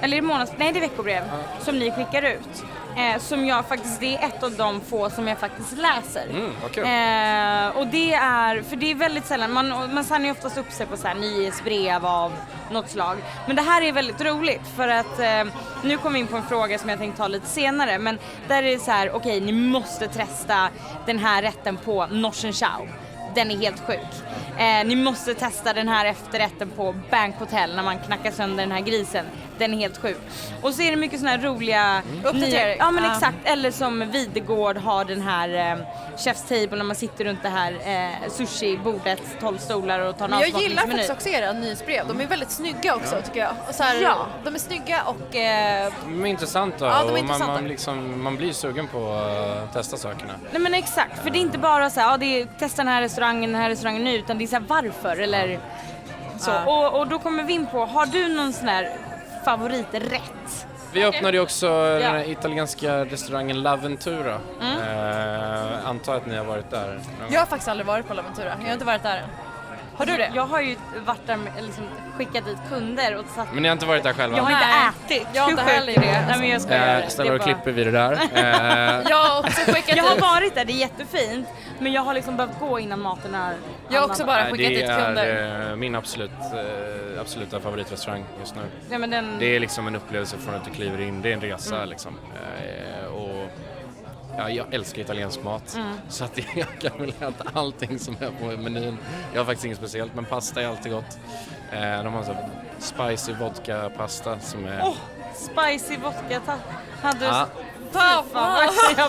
Eller 0.00 0.16
är 0.16 0.20
det 0.20 0.26
månads, 0.26 0.52
nej 0.56 0.72
det 0.72 0.78
är 0.78 0.80
veckobrev 0.80 1.22
som 1.60 1.78
ni 1.78 1.90
skickar 1.90 2.22
ut. 2.22 2.64
Eh, 2.96 3.18
som 3.18 3.46
jag 3.46 3.66
faktiskt, 3.66 4.00
det 4.00 4.16
är 4.16 4.26
ett 4.26 4.42
av 4.42 4.52
de 4.52 4.80
få 4.80 5.10
som 5.10 5.28
jag 5.28 5.38
faktiskt 5.38 5.78
läser. 5.78 6.30
Mm, 6.30 6.50
kul. 6.72 6.84
Eh, 6.84 7.80
och 7.80 7.86
det 7.86 8.14
är, 8.14 8.62
för 8.62 8.76
det 8.76 8.90
är 8.90 8.94
väldigt 8.94 9.26
sällan, 9.26 9.52
man, 9.52 9.68
man 9.68 10.04
signar 10.04 10.24
ju 10.24 10.30
oftast 10.30 10.58
upp 10.58 10.72
sig 10.72 10.86
på 10.86 10.96
så 10.96 11.08
här 11.08 11.14
nyhetsbrev 11.14 12.06
av 12.06 12.32
något 12.70 12.90
slag. 12.90 13.16
Men 13.46 13.56
det 13.56 13.62
här 13.62 13.82
är 13.82 13.92
väldigt 13.92 14.20
roligt 14.20 14.66
för 14.76 14.88
att 14.88 15.18
eh, 15.18 15.44
nu 15.84 15.96
kommer 15.96 16.14
vi 16.14 16.18
in 16.18 16.26
på 16.26 16.36
en 16.36 16.42
fråga 16.42 16.78
som 16.78 16.88
jag 16.90 16.98
tänkte 16.98 17.18
ta 17.18 17.28
lite 17.28 17.46
senare 17.46 17.98
men 17.98 18.18
där 18.48 18.62
är 18.62 18.72
det 18.72 18.78
så 18.78 18.90
här, 18.90 19.10
okej 19.10 19.40
ni 19.40 19.52
måste 19.52 20.08
testa 20.08 20.68
den 21.06 21.18
här 21.18 21.42
rätten 21.42 21.76
på 21.76 22.06
Norsen 22.06 22.52
Chow. 22.52 22.88
Den 23.34 23.50
är 23.50 23.56
helt 23.56 23.80
sjuk. 23.86 24.24
Eh, 24.58 24.86
ni 24.86 24.96
måste 24.96 25.34
testa 25.34 25.72
den 25.72 25.88
här 25.88 26.04
efterrätten 26.04 26.70
på 26.70 26.94
Bank 27.10 27.36
Hotel 27.38 27.76
när 27.76 27.82
man 27.82 27.98
knackar 27.98 28.30
sönder 28.30 28.62
den 28.64 28.72
här 28.72 28.80
grisen. 28.80 29.26
Den 29.58 29.74
är 29.74 29.78
helt 29.78 29.98
sjuk. 29.98 30.18
Och 30.62 30.74
så 30.74 30.82
är 30.82 30.90
det 30.90 30.96
mycket 30.96 31.18
såna 31.18 31.30
här 31.30 31.38
roliga 31.38 32.02
Uppdatering. 32.24 32.76
Ja 32.78 32.90
men 32.90 33.04
exakt, 33.12 33.36
eller 33.44 33.70
som 33.70 34.10
Videgård 34.10 34.76
har 34.76 35.04
den 35.04 35.20
här 35.20 35.48
eh, 35.48 35.78
Chef's 36.16 36.48
Table 36.48 36.76
när 36.78 36.84
man 36.84 36.96
sitter 36.96 37.24
runt 37.24 37.42
det 37.42 37.48
här 37.48 37.72
eh, 37.72 38.30
sushi-bordet, 38.30 39.20
12 39.40 39.58
stolar 39.58 40.00
och 40.00 40.18
tar 40.18 40.28
en 40.28 40.38
jag 40.40 40.48
gillar 40.62 40.82
faktiskt 40.82 41.10
också 41.10 41.28
era 41.28 41.52
nyhetsbrev, 41.52 42.06
de 42.08 42.20
är 42.20 42.26
väldigt 42.26 42.50
snygga 42.50 42.96
också 42.96 43.16
tycker 43.24 43.40
jag. 43.40 43.52
Och 43.68 43.74
så 43.74 43.82
här, 43.82 44.02
Ja. 44.02 44.26
De 44.44 44.54
är 44.54 44.58
snygga 44.58 45.02
och 45.02 45.36
eh, 45.36 45.92
De 46.04 46.24
är 46.24 46.28
intressanta 46.28 46.86
Ja, 46.86 46.98
de 47.02 47.08
är 47.08 47.12
och 47.12 47.18
intressanta. 47.18 47.46
Man, 47.46 47.62
man, 47.62 47.68
liksom, 47.68 48.22
man 48.22 48.36
blir 48.36 48.52
sugen 48.52 48.88
på 48.88 49.12
att 49.12 49.72
testa 49.72 49.96
sakerna. 49.96 50.32
Nej 50.52 50.62
men 50.62 50.74
exakt, 50.74 51.22
för 51.22 51.30
det 51.30 51.38
är 51.38 51.40
inte 51.40 51.58
bara 51.58 51.90
så 51.90 52.00
här, 52.00 52.10
ja, 52.10 52.16
det 52.16 52.40
är 52.40 52.46
testa 52.58 52.82
den 52.82 52.92
här 52.92 53.02
restaurangen, 53.02 53.52
den 53.52 53.60
här 53.60 53.68
restaurangen 53.70 54.04
nu, 54.04 54.14
utan 54.14 54.38
det 54.38 54.44
är 54.44 54.46
så 54.46 54.56
här 54.56 54.64
varför 54.68 55.20
eller 55.20 55.58
så. 56.38 56.52
Och, 56.66 56.98
och 57.00 57.08
då 57.08 57.18
kommer 57.18 57.42
vi 57.42 57.52
in 57.52 57.66
på, 57.66 57.84
har 57.84 58.06
du 58.06 58.28
någon 58.28 58.52
sån 58.52 58.68
här 58.68 58.90
favoriträtt? 59.44 60.66
Vi 60.92 61.04
öppnade 61.04 61.36
ju 61.36 61.42
också 61.42 61.68
den 61.98 62.02
här 62.02 62.28
italienska 62.30 63.04
restaurangen 63.04 63.62
Laventura. 63.62 64.38
Mm. 64.60 64.78
Eh, 64.78 65.88
antar 65.88 66.14
att 66.16 66.26
ni 66.26 66.36
har 66.36 66.44
varit 66.44 66.70
där? 66.70 67.00
jag 67.30 67.40
har 67.40 67.46
faktiskt 67.46 67.68
aldrig 67.68 67.86
varit 67.86 68.08
på 68.08 68.14
Laventura, 68.14 68.54
jag 68.60 68.66
har 68.66 68.72
inte 68.72 68.84
varit 68.84 69.02
där 69.02 69.16
än. 69.16 69.28
Har 69.96 70.06
du 70.06 70.16
det? 70.16 70.30
Jag 70.34 70.46
har 70.46 70.60
ju 70.60 70.76
varit 71.06 71.26
där 71.26 71.36
med, 71.36 71.52
liksom, 71.64 71.84
skickat 72.18 72.44
dit 72.44 72.56
kunder 72.68 73.16
och 73.18 73.24
satt 73.36 73.46
Men 73.52 73.62
ni 73.62 73.68
har 73.68 73.72
inte 73.72 73.86
varit 73.86 74.02
där 74.02 74.12
själva? 74.12 74.36
Jag 74.36 74.44
har 74.44 74.50
Nej, 74.50 74.60
inte 75.02 75.14
ätit. 75.14 75.28
jag 75.34 75.42
har 75.42 75.50
inte 75.50 75.62
sjukt 75.62 75.74
heller 75.74 75.94
det. 75.94 76.24
Nej 76.28 76.38
men 76.38 76.48
jag 76.48 76.60
skojar. 76.62 76.98
Eh, 76.98 77.04
Det 77.16 77.22
är 77.22 77.32
och 77.32 77.38
bara- 77.38 77.44
klipper 77.44 77.72
vi 77.72 77.84
det 77.84 77.90
där. 77.90 78.12
Eh, 78.34 79.10
Jag 79.10 79.24
har 79.24 79.40
också 79.40 79.60
skickat 79.72 79.96
Jag 79.96 80.04
har 80.04 80.16
varit 80.20 80.54
där, 80.54 80.64
det 80.64 80.72
är 80.72 80.74
jättefint. 80.74 81.48
Men 81.78 81.92
jag 81.92 82.02
har 82.02 82.14
liksom 82.14 82.36
behövt 82.36 82.58
gå 82.60 82.78
innan 82.80 83.00
maten 83.00 83.34
är 83.34 83.54
jag 83.88 84.00
har 84.00 84.08
också 84.08 84.24
bara 84.24 84.42
nej, 84.42 84.52
skickat 84.52 84.74
det 84.74 84.80
dit 84.96 85.04
kunder. 85.04 85.26
är 85.26 85.70
eh, 85.70 85.76
min 85.76 85.94
absolut, 85.94 86.30
eh, 86.30 87.03
absoluta 87.24 87.60
favoritrestauang 87.60 88.24
just 88.40 88.54
nu. 88.54 88.62
Ja, 88.90 88.98
men 88.98 89.10
den... 89.10 89.38
Det 89.38 89.56
är 89.56 89.60
liksom 89.60 89.86
en 89.86 89.96
upplevelse 89.96 90.36
från 90.38 90.54
att 90.54 90.64
du 90.64 90.70
kliver 90.70 91.00
in, 91.00 91.22
det 91.22 91.28
är 91.28 91.32
en 91.34 91.40
resa 91.40 91.76
Mm. 91.76 91.88
liksom. 91.88 92.18
Eh, 92.34 93.06
och 93.06 93.48
ja, 94.38 94.50
jag 94.50 94.74
älskar 94.74 95.02
italiensk 95.02 95.42
mat 95.42 95.74
Mm. 95.74 95.96
så 96.08 96.24
att 96.24 96.38
jag 96.56 96.66
kan 96.80 96.98
väl 97.00 97.08
äta 97.20 97.44
allting 97.52 97.98
som 97.98 98.16
är 98.20 98.30
på 98.40 98.62
menyn. 98.62 98.98
Jag 99.32 99.40
har 99.40 99.44
faktiskt 99.44 99.64
inget 99.64 99.78
speciellt 99.78 100.14
men 100.14 100.24
pasta 100.24 100.62
är 100.62 100.66
alltid 100.66 100.92
gott. 100.92 101.18
Eh, 101.72 102.02
de 102.04 102.14
har 102.14 102.22
så 102.22 102.36
spicy 102.78 103.32
vodka 103.32 103.90
pasta 103.96 104.38
som 104.40 104.64
är... 104.66 104.80
Åh, 104.84 104.94
spicy 105.34 105.96
vodka. 105.96 106.40
Hade 107.02 107.18
du... 107.18 107.24
Ja. 107.24 107.46
Fan, 107.92 108.24
vad. 108.32 108.64
Ja, 108.96 109.08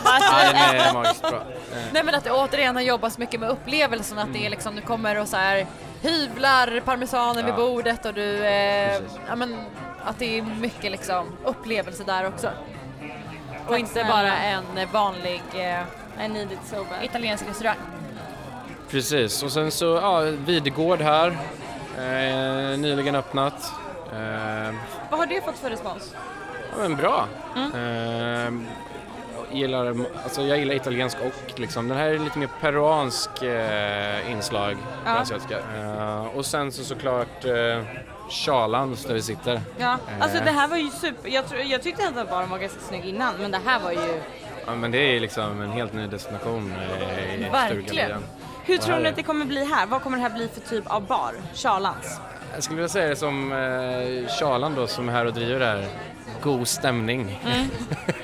den 0.52 0.56
är 0.80 0.94
magiskt 0.94 1.22
bra. 1.22 1.44
Nej 1.94 2.04
men 2.04 2.16
att 2.16 2.24
det 2.24 2.32
återigen 2.32 2.76
har 2.76 2.84
jobbats 2.84 3.18
mycket 3.18 3.40
med 3.40 3.50
upplevelsen, 3.50 4.18
att 4.20 4.34
det 4.34 4.46
är 4.46 4.50
liksom, 4.50 4.76
du 4.76 4.82
kommer 4.82 5.22
och 5.22 5.28
så 5.28 5.38
här 5.38 5.68
hyvlar 6.06 6.80
parmesanen 6.86 7.46
vid 7.46 7.56
bordet 7.56 8.06
och 8.06 8.14
du, 8.14 8.46
eh, 8.46 8.94
ja 9.28 9.36
men 9.36 9.58
att 10.04 10.20
det 10.20 10.38
är 10.38 10.42
mycket 10.42 10.92
liksom 10.92 11.26
upplevelse 11.44 12.04
där 12.04 12.28
också. 12.28 12.50
Och 13.68 13.78
inte 13.80 13.92
snälla. 13.92 14.10
bara 14.10 14.38
en 14.38 14.64
vanlig 14.94 15.42
eh, 15.54 16.26
I 16.26 16.28
need 16.28 16.52
it 16.52 16.60
so 16.70 16.76
bad. 16.76 17.04
italiensk 17.04 17.48
restaurang. 17.50 17.78
Precis, 18.90 19.44
och 19.44 19.52
sen 19.52 19.72
så, 19.72 19.86
ja, 19.86 20.20
Videgård 20.20 21.02
här. 21.02 21.28
Eh, 21.98 22.78
nyligen 22.80 23.16
öppnat. 23.16 23.72
Eh, 24.14 24.74
Vad 25.10 25.20
har 25.20 25.26
det 25.26 25.42
fått 25.46 25.58
för 25.58 25.70
respons? 25.70 26.16
ja, 26.72 26.78
men 26.82 26.96
bra. 26.96 27.28
Mm. 27.56 27.72
Eh, 27.72 28.68
gillar, 29.52 29.96
alltså 30.24 30.42
jag 30.42 30.58
gillar 30.58 30.76
italiensk 30.76 31.18
och 31.22 31.60
liksom, 31.60 31.88
den 31.88 31.98
här 31.98 32.08
är 32.10 32.20
lite 32.20 32.40
mer 32.40 32.50
peruansk 32.62 33.42
eh, 33.44 34.32
inslag 34.32 34.78
Ja. 35.06 35.12
asiatiska. 35.12 35.58
Eh, 35.78 36.26
och 36.38 36.46
sen 36.46 36.72
så 36.72 36.84
såklart 36.84 37.46
eh, 37.46 37.84
Charlans 38.30 39.06
där 39.06 39.14
vi 39.14 39.22
sitter. 39.22 39.62
Ja, 39.78 39.98
alltså 40.20 40.38
Eh. 40.38 40.46
det 40.46 40.52
här 40.52 40.68
var 40.68 40.78
ju 40.78 40.90
super... 40.90 41.30
Jag, 41.30 41.44
jag 41.66 41.82
tyckte 41.84 42.08
att 42.08 42.30
baren 42.30 42.50
var 42.50 42.58
ganska 42.58 42.80
snygg 42.80 43.06
innan, 43.06 43.34
men 43.40 43.52
det 43.52 43.60
här 43.66 43.80
var 43.80 43.92
ju... 43.92 44.22
Ja, 44.66 44.76
men 44.76 44.92
det 44.92 44.98
är 44.98 45.20
liksom 45.20 45.62
en 45.62 45.72
helt 45.72 45.94
ny 45.94 46.08
destination 46.08 46.74
eh, 47.02 47.36
i 47.46 47.50
Verkligen. 47.50 48.24
Hur 48.64 48.78
tror 48.78 49.00
ni 49.00 49.10
att 49.10 49.16
det 49.16 49.24
kommer 49.24 49.46
bli 49.46 49.66
här? 49.66 49.86
Vad 49.86 50.02
kommer 50.02 50.18
det 50.18 50.24
här 50.24 50.30
bli 50.30 50.48
för 50.54 50.62
typ 50.70 50.88
av 50.88 51.02
bar? 51.08 51.34
Charlans? 51.54 52.20
Jag 52.54 52.64
skulle 52.64 52.76
vilja 52.78 52.90
säga 52.90 53.08
det 53.10 53.16
som 53.16 53.52
eh, 53.52 54.28
Charlan 54.40 54.76
då 54.76 54.88
som 54.88 55.10
är 55.10 55.14
här 55.14 55.26
och 55.26 55.34
driver 55.34 55.60
det 55.60 55.66
här. 55.66 55.86
God 56.42 56.68
stämning. 56.68 57.42
Mm. 57.46 57.68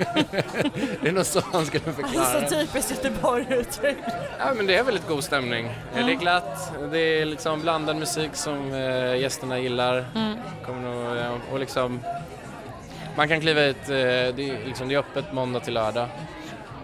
det 1.01 1.07
är 1.09 1.11
nog 1.11 1.25
så 1.25 1.41
han 1.53 1.65
skulle 1.65 1.83
förklara 1.93 2.25
Så 2.25 2.39
det. 2.39 2.49
typiskt 2.49 2.91
Göteborg-uttryck. 2.91 3.97
Ja 4.39 4.53
men 4.55 4.65
det 4.67 4.75
är 4.75 4.83
väldigt 4.83 5.07
god 5.07 5.23
stämning. 5.23 5.65
Eh, 5.95 6.05
Det 6.05 6.11
är 6.11 6.15
glatt, 6.15 6.71
det 6.91 6.99
är 6.99 7.25
liksom 7.25 7.61
blandad 7.61 7.95
musik 7.95 8.29
som 8.35 8.73
eh, 8.73 9.15
gästerna 9.15 9.59
gillar. 9.59 10.05
Kommer 10.65 10.81
nog, 10.81 11.17
ja, 11.17 11.37
och 11.51 11.59
liksom 11.59 11.99
man 13.15 13.27
kan 13.27 13.41
kliva 13.41 13.61
hit, 13.61 13.77
eh, 13.83 13.85
det, 13.87 14.49
är, 14.49 14.65
liksom, 14.65 14.87
det 14.87 14.95
är 14.95 14.99
öppet 14.99 15.33
måndag 15.33 15.59
till 15.59 15.73
lördag. 15.73 16.07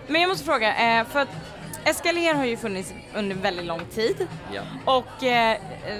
Men 0.07 0.21
jag 0.21 0.27
måste 0.27 0.45
fråga, 0.45 0.99
eh, 0.99 1.05
för 1.07 1.19
att 1.19 1.29
Escalier 1.89 2.33
har 2.33 2.45
ju 2.45 2.57
funnits 2.57 2.93
under 3.15 3.35
väldigt 3.35 3.65
lång 3.65 3.85
tid. 3.85 4.27
Ja. 4.53 4.61
Och 4.85 5.23
eh, 5.23 5.57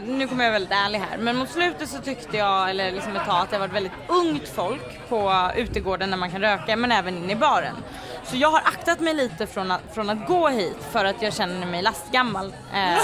nu 0.07 0.27
kommer 0.27 0.43
jag 0.45 0.51
väldigt 0.51 0.71
ärlig 0.71 0.99
här, 0.99 1.17
men 1.17 1.35
mot 1.35 1.49
slutet 1.49 1.89
så 1.89 1.97
tyckte 1.97 2.37
jag, 2.37 2.69
eller 2.69 2.91
liksom 2.91 3.15
ett 3.15 3.25
tag, 3.25 3.41
att 3.41 3.51
det 3.51 3.57
varit 3.57 3.73
väldigt 3.73 3.91
ungt 4.07 4.47
folk 4.47 5.09
på 5.09 5.51
utegården 5.55 6.11
där 6.11 6.17
man 6.17 6.31
kan 6.31 6.41
röka, 6.41 6.75
men 6.75 6.91
även 6.91 7.17
inne 7.17 7.31
i 7.33 7.35
baren. 7.35 7.75
Så 8.23 8.37
jag 8.37 8.51
har 8.51 8.59
aktat 8.59 8.99
mig 8.99 9.13
lite 9.13 9.47
från 9.47 9.71
att, 9.71 9.81
från 9.93 10.09
att 10.09 10.27
gå 10.27 10.47
hit 10.47 10.77
för 10.91 11.05
att 11.05 11.21
jag 11.21 11.33
känner 11.33 11.67
mig 11.67 11.81
lastgammal. 11.81 12.53
Eh, 12.73 12.97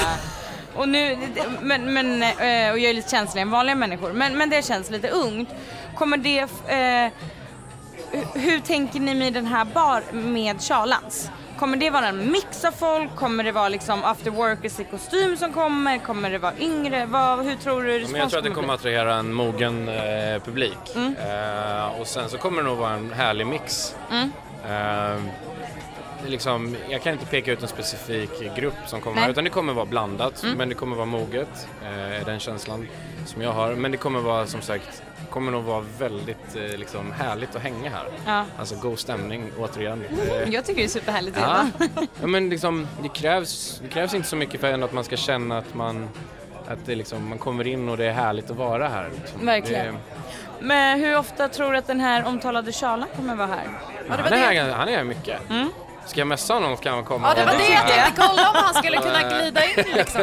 och 0.75 0.89
nu, 0.89 1.17
men, 1.61 1.93
men, 1.93 2.23
eh, 2.23 2.71
och 2.71 2.79
jag 2.79 2.89
är 2.89 2.93
lite 2.93 3.09
känsligare 3.09 3.41
än 3.47 3.51
vanliga 3.51 3.75
människor, 3.75 4.13
men, 4.13 4.37
men 4.37 4.49
det 4.49 4.65
känns 4.65 4.89
lite 4.89 5.09
ungt. 5.09 5.49
Kommer 5.95 6.17
det, 6.17 6.39
eh, 6.39 7.11
hur- 8.11 8.39
hur 8.39 8.59
tänker 8.59 8.99
ni 8.99 9.15
med 9.15 9.33
den 9.33 9.45
här 9.45 9.65
bar 9.65 10.03
med 10.11 10.61
Charlans? 10.61 11.29
Kommer 11.57 11.77
det 11.77 11.89
vara 11.89 12.07
en 12.07 12.31
mix 12.31 12.65
av 12.65 12.71
folk? 12.71 13.15
Kommer 13.15 13.43
det 13.43 13.51
vara 13.51 13.69
liksom 13.69 14.03
after 14.03 14.31
workers 14.31 14.79
i 14.79 14.83
kostym 14.83 15.37
som 15.37 15.53
kommer? 15.53 15.97
Kommer 15.97 16.29
det 16.29 16.37
vara 16.37 16.53
yngre? 16.59 17.05
Vad, 17.05 17.45
hur 17.45 17.55
tror 17.55 17.83
du 17.83 17.87
Men 17.87 17.99
respons 17.99 18.17
jag 18.17 18.29
tror 18.29 18.39
att 18.39 18.45
det 18.45 18.51
kommer 18.51 18.73
attrahera 18.73 19.15
en 19.15 19.33
mogen 19.33 19.89
eh, 19.89 20.43
publik. 20.45 20.95
Mm. 20.95 21.15
Eh, 21.15 21.99
och 22.01 22.07
sen 22.07 22.29
så 22.29 22.37
kommer 22.37 22.61
det 22.61 22.69
nog 22.69 22.77
vara 22.77 22.93
en 22.93 23.13
härlig 23.13 23.47
mix. 23.47 23.95
Mm. 24.11 24.31
Eh, 24.65 25.21
liksom, 26.27 26.75
jag 26.89 27.01
kan 27.01 27.13
inte 27.13 27.25
peka 27.25 27.51
ut 27.51 27.61
en 27.61 27.67
specifik 27.67 28.55
grupp 28.55 28.73
som 28.85 29.01
kommer 29.01 29.15
Nej. 29.15 29.23
här, 29.23 29.31
utan 29.31 29.43
det 29.43 29.49
kommer 29.49 29.73
vara 29.73 29.85
blandat. 29.85 30.43
Mm. 30.43 30.57
Men 30.57 30.69
det 30.69 30.75
kommer 30.75 30.95
vara 30.95 31.05
moget, 31.05 31.67
eh, 31.83 32.25
den 32.25 32.39
känslan 32.39 32.87
som 33.25 33.41
jag 33.41 33.51
har. 33.51 33.73
Men 33.75 33.91
det 33.91 33.97
kommer 33.97 34.19
vara 34.19 34.47
som 34.47 34.61
sagt, 34.61 35.03
kommer 35.29 35.51
nog 35.51 35.63
vara 35.63 35.85
väldigt 35.99 36.55
eh, 36.55 36.77
liksom, 36.77 37.11
härligt 37.11 37.55
att 37.55 37.61
hänga 37.61 37.89
här. 37.89 38.05
Ja. 38.25 38.45
Alltså 38.59 38.75
god 38.75 38.99
stämning 38.99 39.51
återigen. 39.59 40.03
Eh, 40.31 40.49
Jag 40.53 40.65
tycker 40.65 40.81
det 40.81 40.85
är 40.87 40.89
superhärligt 40.89 41.37
Ja, 41.41 41.67
ja 42.21 42.27
men 42.27 42.49
liksom, 42.49 42.87
det, 43.01 43.09
krävs, 43.09 43.79
det 43.83 43.87
krävs 43.89 44.13
inte 44.13 44.27
så 44.27 44.35
mycket 44.35 44.61
för 44.61 44.83
att 44.83 44.93
man 44.93 45.03
ska 45.03 45.17
känna 45.17 45.57
att 45.57 45.73
man, 45.73 46.09
att 46.67 46.85
det 46.85 46.95
liksom, 46.95 47.29
man 47.29 47.37
kommer 47.37 47.67
in 47.67 47.89
och 47.89 47.97
det 47.97 48.05
är 48.05 48.11
härligt 48.13 48.51
att 48.51 48.57
vara 48.57 48.87
här. 48.87 49.09
Liksom. 49.21 49.45
Verkligen. 49.45 49.93
Det, 49.93 49.99
Men 50.59 50.99
hur 50.99 51.17
ofta 51.17 51.47
tror 51.47 51.71
du 51.71 51.77
att 51.77 51.87
den 51.87 51.99
här 51.99 52.25
omtalade 52.25 52.71
Charlan 52.71 53.07
kommer 53.15 53.35
vara 53.35 53.47
här? 53.47 53.67
Ja, 54.07 54.15
han, 54.17 54.33
är 54.33 54.37
här, 54.37 54.71
han 54.71 54.87
är 54.87 54.97
här 54.97 55.03
mycket. 55.03 55.49
Mm. 55.49 55.69
Ska 56.05 56.19
jag 56.19 56.27
messa 56.27 56.53
honom 56.53 56.77
kan 56.77 56.93
han 56.93 57.03
komma. 57.03 57.27
Ja, 57.27 57.33
det 57.35 57.45
var 57.51 57.57
det 57.59 57.73
jag 57.73 57.87
tänkte 57.87 58.21
kolla 58.27 58.49
om 58.49 58.55
han 58.55 58.73
skulle 58.73 58.97
kunna 58.97 59.21
glida 59.29 59.65
in 59.65 59.85
liksom. 59.95 60.21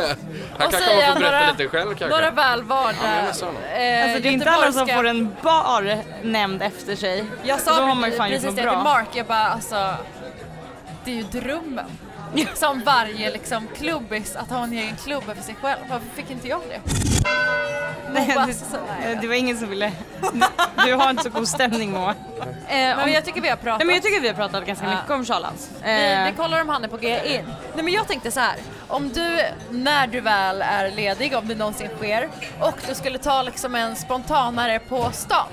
Han 0.59 0.67
och 0.67 0.73
kan 0.73 0.81
säga 0.81 1.07
komma 1.07 1.11
och 1.11 1.15
få 1.15 1.21
berätta 1.21 1.39
några- 1.39 1.51
lite 1.51 1.69
själv 1.69 1.89
kanske. 1.95 2.09
Några 2.17 2.31
väl 2.31 2.65
Ja, 2.69 2.91
eh, 2.91 4.03
Alltså 4.05 4.23
det 4.23 4.29
är 4.29 4.33
inte 4.33 4.51
alla 4.51 4.73
som 4.73 4.87
får 4.89 5.07
en 5.07 5.37
bar 5.43 5.99
nämnd 6.23 6.63
efter 6.63 6.97
sig. 6.97 7.25
Jag 7.43 7.61
sa 7.61 7.77
Då 7.77 7.83
har 7.83 7.95
man 7.95 8.11
ju 8.11 8.17
fan 8.17 8.31
gjort 8.31 8.41
precis 8.43 8.57
det 8.57 8.63
bra. 8.63 8.73
till 8.73 8.83
Mark, 8.85 9.09
jag 9.13 9.27
bara 9.27 9.49
alltså, 9.49 9.95
det 11.05 11.11
är 11.11 11.15
ju 11.15 11.23
drömmen. 11.23 11.87
Som 12.55 12.83
varje 12.85 13.31
liksom 13.31 13.69
klubbis 13.77 14.37
att 14.37 14.51
ha 14.51 14.65
en 14.65 14.73
egen 14.73 14.97
klubb 15.05 15.25
för 15.37 15.43
sig 15.43 15.57
själv. 15.63 15.81
Varför 15.89 16.07
fick 16.15 16.31
inte 16.31 16.49
jag 16.49 16.61
det? 16.69 16.81
Nej, 18.13 18.29
Mobbas. 18.29 18.65
det, 19.03 19.15
det 19.21 19.27
var 19.27 19.35
ingen 19.35 19.59
som 19.59 19.69
ville. 19.69 19.93
Du 20.85 20.95
har 20.95 21.11
inte 21.11 21.23
så 21.23 21.29
god 21.31 21.49
stämning 21.49 21.91
Moa. 21.93 22.11
Eh, 22.11 22.17
Men 22.97 23.13
jag 23.13 23.25
tycker 23.25 23.41
vi 23.41 23.49
har 23.49 23.57
pratat. 23.57 23.79
nej, 23.79 23.87
men 23.87 23.95
jag 23.95 24.05
tycker 24.05 24.21
vi 24.21 24.29
har 24.29 24.35
pratat 24.35 24.67
ganska 24.67 24.85
Ja. 24.87 24.91
mycket 24.97 25.11
om 25.11 25.25
Charlans. 25.25 25.71
Vi, 25.85 25.91
Eh, 26.13 26.25
vi 26.25 26.33
kollar 26.37 26.61
om 26.61 26.69
han 26.69 26.85
är 26.85 26.89
på 26.89 26.97
G 26.97 27.21
in. 27.25 27.45
Nej 27.75 27.85
men 27.85 27.93
jag 27.95 28.09
tänkte 28.09 28.31
så 28.31 28.41
här. 28.41 28.57
om 28.89 29.09
du, 29.09 29.39
när 29.71 30.07
du 30.07 30.21
väl 30.21 30.63
är 30.63 30.91
ledig, 30.91 31.35
om 31.37 31.49
det 31.49 31.55
någonsin 31.55 31.89
sker, 31.97 32.29
och 32.61 32.75
du 32.89 32.95
skulle 32.95 33.19
ta 33.19 33.43
liksom 33.43 33.75
en 33.75 33.97
spontanare 33.97 34.79
på 34.79 35.11
stan. 35.13 35.47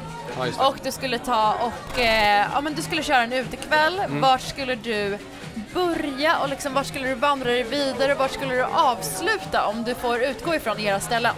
Ja. 0.58 0.68
Och 0.68 0.76
du 0.84 0.92
skulle 0.92 1.20
ta 1.20 1.54
och, 1.54 2.00
eh, 2.00 2.46
ja 2.54 2.62
men 2.62 2.74
du 2.74 2.82
skulle 2.82 3.04
köra 3.04 3.24
en 3.24 3.34
utekväll, 3.34 4.00
Mm. 4.00 4.22
vart 4.22 4.42
skulle 4.42 4.76
du 4.76 5.18
börja 5.78 6.38
och 6.40 6.50
liksom 6.50 6.74
vart 6.74 6.86
skulle 6.86 7.08
du 7.08 7.14
vandra 7.16 7.50
dig 7.52 7.64
vidare, 7.64 8.14
vart 8.16 8.32
skulle 8.32 8.54
du 8.56 8.64
avsluta 8.64 9.66
om 9.68 9.84
du 9.84 9.96
får 9.96 10.24
utgå 10.24 10.56
ifrån 10.56 10.80
era 10.80 11.00
ställen? 11.00 11.34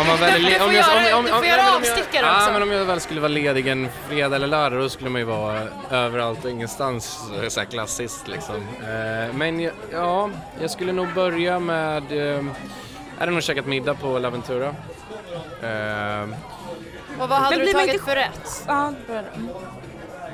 Om 0.00 0.06
man 0.06 0.18
väl 0.20 0.42
Du 0.44 0.50
får 0.58 0.72
göra- 0.72 1.16
om- 1.18 1.24
om- 1.26 1.32
om- 1.38 1.44
göra 1.46 1.60
ja, 1.62 1.76
avstickare 1.76 2.26
Ja, 2.26 2.36
också. 2.36 2.52
men 2.52 2.62
om 2.62 2.72
jag 2.72 2.84
väl 2.84 3.00
skulle 3.00 3.20
vara 3.20 3.28
ledig 3.28 3.66
en 3.68 3.88
fredag 4.08 4.36
eller 4.36 4.46
lördag 4.46 4.80
då 4.80 4.88
skulle 4.88 5.10
man 5.10 5.20
ju 5.20 5.24
vara 5.24 5.60
överallt 5.90 6.44
och 6.44 6.50
ingenstans 6.50 7.18
eh, 7.42 7.48
så 7.48 7.60
här 7.60 7.66
klassiskt 7.66 8.28
liksom. 8.28 8.54
Eh, 8.56 9.34
Men 9.34 9.70
ja, 9.92 10.30
jag 10.60 10.70
skulle 10.70 10.92
nog 10.92 11.14
börja 11.14 11.58
med, 11.58 12.12
eh, 12.12 12.18
jag 12.18 12.44
hade 13.18 13.32
nog 13.32 13.42
käkat 13.42 13.66
middag 13.66 13.94
på 13.94 14.18
Laventura. 14.18 14.66
Eh, 15.62 16.28
Och 17.20 17.28
vad 17.28 17.38
hade 17.38 17.56
Men 17.56 17.66
du 17.66 17.72
tagit 17.72 17.92
inte- 17.92 18.04
för 18.04 18.14
rätt? 18.16 18.64
ja. 18.66 18.92
Mm. 19.08 19.24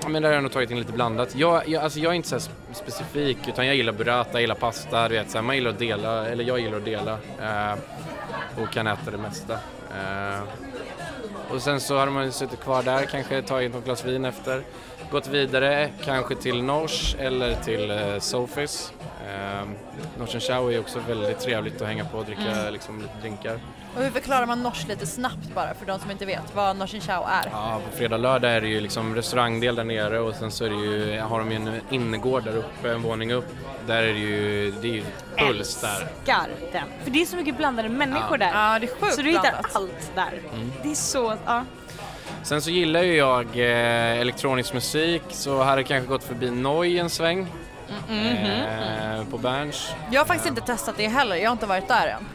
Ja, 0.05 0.11
Men 0.11 0.23
där 0.23 0.29
har 0.29 0.35
jag 0.35 0.43
nog 0.43 0.53
tagit 0.53 0.71
in 0.71 0.79
lite 0.79 0.93
blandat. 0.93 1.35
Jag, 1.35 1.69
jag, 1.69 1.83
alltså 1.83 1.99
jag 1.99 2.13
är 2.13 2.17
inte 2.17 2.29
så 2.29 2.35
här 2.35 2.45
specifik 2.73 3.39
utan 3.49 3.67
jag 3.67 3.77
gillar 3.77 3.93
burrata, 3.93 4.31
jag 4.33 4.41
gillar 4.41 4.55
pasta, 4.55 5.09
du 5.09 5.15
vet 5.15 5.31
så 5.31 5.39
här, 5.39 5.43
man 5.43 5.57
gillar 5.57 5.71
att 5.71 5.79
dela, 5.79 6.27
eller 6.27 6.45
jag 6.45 6.61
gillar 6.61 6.77
att 6.77 6.85
dela 6.85 7.19
eh, 7.41 7.79
och 8.63 8.71
kan 8.73 8.87
äta 8.87 9.11
det 9.11 9.19
mesta. 9.19 9.53
Eh, 9.91 10.43
och 11.51 11.63
sen 11.63 11.81
så 11.81 11.97
har 11.99 12.07
man 12.07 12.33
suttit 12.33 12.61
kvar 12.61 12.83
där, 12.83 13.05
kanske 13.07 13.43
tagit 13.43 13.75
något 13.75 13.85
glas 13.85 14.05
vin 14.05 14.25
efter, 14.25 14.63
gått 15.11 15.27
vidare, 15.27 15.91
kanske 16.05 16.35
till 16.35 16.63
Nors 16.63 17.17
eller 17.19 17.55
till 17.55 17.91
eh, 17.91 18.19
Sofis. 18.19 18.93
Eh, 19.29 19.69
Norsen 20.19 20.41
Chow 20.41 20.73
är 20.73 20.81
också 20.81 20.99
väldigt 21.09 21.41
trevligt 21.41 21.83
att 21.83 21.89
hänga 21.89 22.05
på 22.05 22.19
och 22.19 22.25
dricka 22.25 22.71
liksom, 22.71 23.01
lite 23.01 23.19
drinkar. 23.21 23.61
Och 23.97 24.03
hur 24.03 24.11
förklarar 24.11 24.47
man 24.47 24.63
nors 24.63 24.87
lite 24.89 25.07
snabbt 25.07 25.55
bara 25.55 25.75
för 25.75 25.87
de 25.87 25.99
som 25.99 26.11
inte 26.11 26.27
vet 26.27 26.55
vad 26.55 26.77
norsin 26.77 27.01
chow 27.01 27.25
är? 27.29 27.49
Ja, 27.53 27.81
på 27.91 27.97
fredag 27.97 28.17
och 28.17 28.23
lördag 28.23 28.51
är 28.51 28.61
det 28.61 28.69
ju 28.69 28.81
liksom 28.81 29.15
restaurangdel 29.15 29.75
där 29.75 29.85
nere 29.85 30.21
och 30.21 30.35
sen 30.35 30.51
så 30.51 30.65
är 30.65 30.71
det 30.71 30.77
ju, 30.77 31.21
har 31.21 31.39
de 31.39 31.51
ju 31.51 31.57
en 31.57 31.81
innergård 31.91 32.45
där 32.45 32.57
uppe, 32.57 32.91
en 32.93 33.03
våning 33.03 33.33
upp. 33.33 33.49
Där 33.87 34.03
är 34.03 34.13
det 34.13 34.19
ju, 34.19 34.71
det 34.71 34.89
är 34.89 34.93
ju 34.93 35.05
puls 35.37 35.81
där. 35.81 36.01
Älskar 36.01 36.49
den. 36.73 36.85
För 37.05 37.11
det 37.11 37.23
är 37.23 37.27
så 37.27 37.37
mycket 37.37 37.57
blandade 37.57 37.89
människor 37.89 38.39
där. 38.39 38.51
Ja, 38.55 38.79
det 38.79 38.87
är 38.87 39.01
sjukt 39.01 39.15
så 39.15 39.23
du 39.23 39.29
hittar 39.29 39.43
blandat. 39.43 39.77
allt 39.77 40.13
där. 40.15 40.41
Mm. 40.55 40.73
Det 40.83 40.91
är 40.91 40.95
så, 40.95 41.37
ja. 41.47 41.65
Sen 42.45 42.63
så 42.63 42.71
gillar 42.71 43.03
ju 43.03 43.17
jag 43.17 43.47
eh, 43.47 44.21
elektronisk 44.21 44.75
musik 44.75 45.23
så 45.31 45.63
hade 45.63 45.81
jag 45.81 45.89
kanske 45.89 46.09
gått 46.09 46.25
förbi 46.25 46.51
Noi 46.51 46.99
en 46.99 47.11
sväng. 47.11 47.47
Eh, 48.11 49.25
på 49.31 49.39
Berns. 49.39 49.91
Jag 50.11 50.21
har 50.21 50.27
faktiskt 50.27 50.49
inte 50.49 50.61
testat 50.61 50.95
det 50.97 51.09
heller, 51.09 51.37
jag 51.37 51.51
har 51.51 51.53
inte 51.53 51.67
varit 51.67 51.89
där 51.89 52.07
än. 52.07 52.27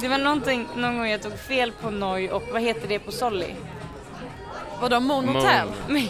Det 0.00 0.08
var 0.08 0.18
någonting, 0.18 0.68
någon 0.76 0.96
gång 0.98 1.06
jag 1.08 1.22
tog 1.22 1.38
fel 1.38 1.72
på 1.72 1.90
Noi 1.90 2.30
och 2.30 2.42
vad 2.52 2.62
heter 2.62 2.88
det 2.88 2.98
på 2.98 3.12
Solly? 3.12 3.54
Vadå, 4.80 5.00
Moon 5.00 5.28
Hotel? 5.28 5.66
Moon. 5.88 6.08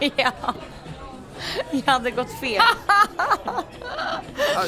Ja. 0.16 0.32
Jag 1.70 1.92
hade 1.92 2.10
gått 2.10 2.40
fel. 2.40 2.62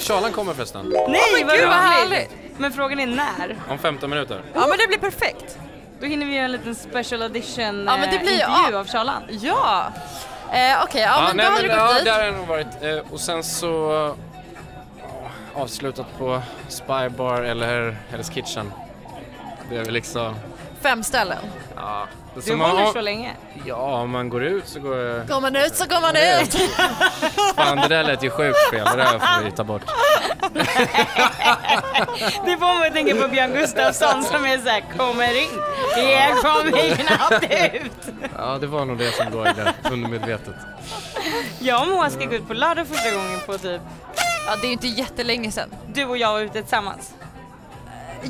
Charlan 0.01 0.33
kommer 0.33 0.55
förresten. 0.55 0.89
Nej 0.89 1.21
men 1.39 1.47
vad 1.47 1.57
gud, 1.57 1.67
vad 1.69 1.77
härligt. 1.77 2.31
Men 2.59 2.73
frågan 2.73 3.01
är 3.01 3.07
när? 3.07 3.57
Om 3.69 3.79
15 3.79 4.11
minuter. 4.11 4.43
Ja 4.55 4.61
men 4.61 4.79
det 4.79 4.87
blir 4.89 4.99
perfekt. 4.99 5.59
Då 6.01 6.07
hinner 6.07 6.27
vi 6.27 6.35
göra 6.35 6.45
en 6.45 6.53
liten 6.53 6.75
special 6.75 7.23
edition 7.23 7.65
Ja, 7.87 7.97
men 7.97 8.11
det 8.11 8.17
eh, 8.17 8.23
blir 8.23 8.31
ju- 8.31 8.37
intervju 8.37 8.73
ja. 8.73 8.79
av 8.79 8.87
Charlan. 8.89 9.23
Ja! 9.29 9.93
Eh, 10.53 10.83
Okej, 10.85 11.01
ja, 11.03 11.25
men 11.29 11.37
nej, 11.37 11.47
då 11.47 11.53
hade 11.53 11.63
du 11.63 11.69
gått 11.69 11.77
ja, 11.79 11.95
dit. 11.95 12.05
där 12.05 12.13
har 12.13 12.23
jag 12.25 12.35
nog 12.35 12.47
varit. 12.47 12.67
Eh, 12.83 13.13
och 13.13 13.21
sen 13.21 13.45
så 13.45 13.67
ja, 15.55 15.61
avslutat 15.63 16.07
på 16.19 16.43
Spy 16.69 17.09
Bar 17.17 17.43
eller 17.43 17.97
Hell's 18.13 18.33
Kitchen. 18.35 18.73
Det 19.71 19.77
är 19.77 19.85
väl 19.85 19.95
liksom, 19.95 20.35
Fem 20.83 21.03
ställen. 21.03 21.39
ja. 21.77 22.07
Du 22.45 22.55
håller 22.57 22.75
man- 22.85 22.93
så 22.93 23.01
länge. 23.01 23.33
Ja, 23.65 23.77
om 24.01 24.11
man 24.11 24.29
går 24.29 24.45
ut 24.45 24.69
så 24.69 24.81
går 24.81 24.97
det... 24.97 25.25
Går 25.29 25.41
man 25.41 25.57
ut 25.57 25.77
så 25.77 25.85
går 25.87 26.01
man 26.01 26.17
ut. 26.17 26.55
Fan, 27.57 27.77
det 27.77 27.89
där 27.89 28.05
lät 28.05 28.23
ju 28.23 28.31
sjukt 28.31 28.71
fel. 28.71 28.85
Det 28.85 28.97
där 28.97 29.19
får 29.19 29.45
vi 29.45 29.51
ta 29.51 29.65
bort. 29.65 29.83
Det 32.45 32.57
får 32.59 32.87
att 32.87 32.93
tänka 32.95 33.15
på 33.23 33.29
Björn 33.29 33.53
Gustafsson 33.53 34.25
som 34.25 34.45
är 34.45 34.59
såhär, 34.59 34.85
kommer 34.97 35.43
in, 35.43 35.49
jag 35.97 36.37
kommer 36.39 36.95
knappt 36.97 37.75
ut. 37.75 38.15
Ja, 38.37 38.59
det 38.61 38.67
var 38.67 38.85
nog 38.85 38.99
det 38.99 39.13
som 39.13 39.33
låg 39.33 39.45
där 39.45 39.73
undermedvetet. 39.91 40.55
Jag 41.59 41.83
och 41.83 41.89
Moa 41.89 42.11
ska 42.11 42.25
gå 42.25 42.35
ut 42.35 42.49
på 42.49 42.55
lördag 42.55 42.87
första 42.87 43.11
gången 43.11 43.41
på 43.47 43.59
typ, 43.59 43.81
Ja, 44.47 44.57
det 44.61 44.67
är 44.67 44.69
ju 44.69 44.73
inte 44.73 44.87
jättelänge 44.89 45.53
sedan. 45.53 45.71
du 45.95 46.05
och 46.05 46.17
jag 46.19 46.33
var 46.33 46.41
ute 46.41 46.63
tillsammans. 46.63 47.13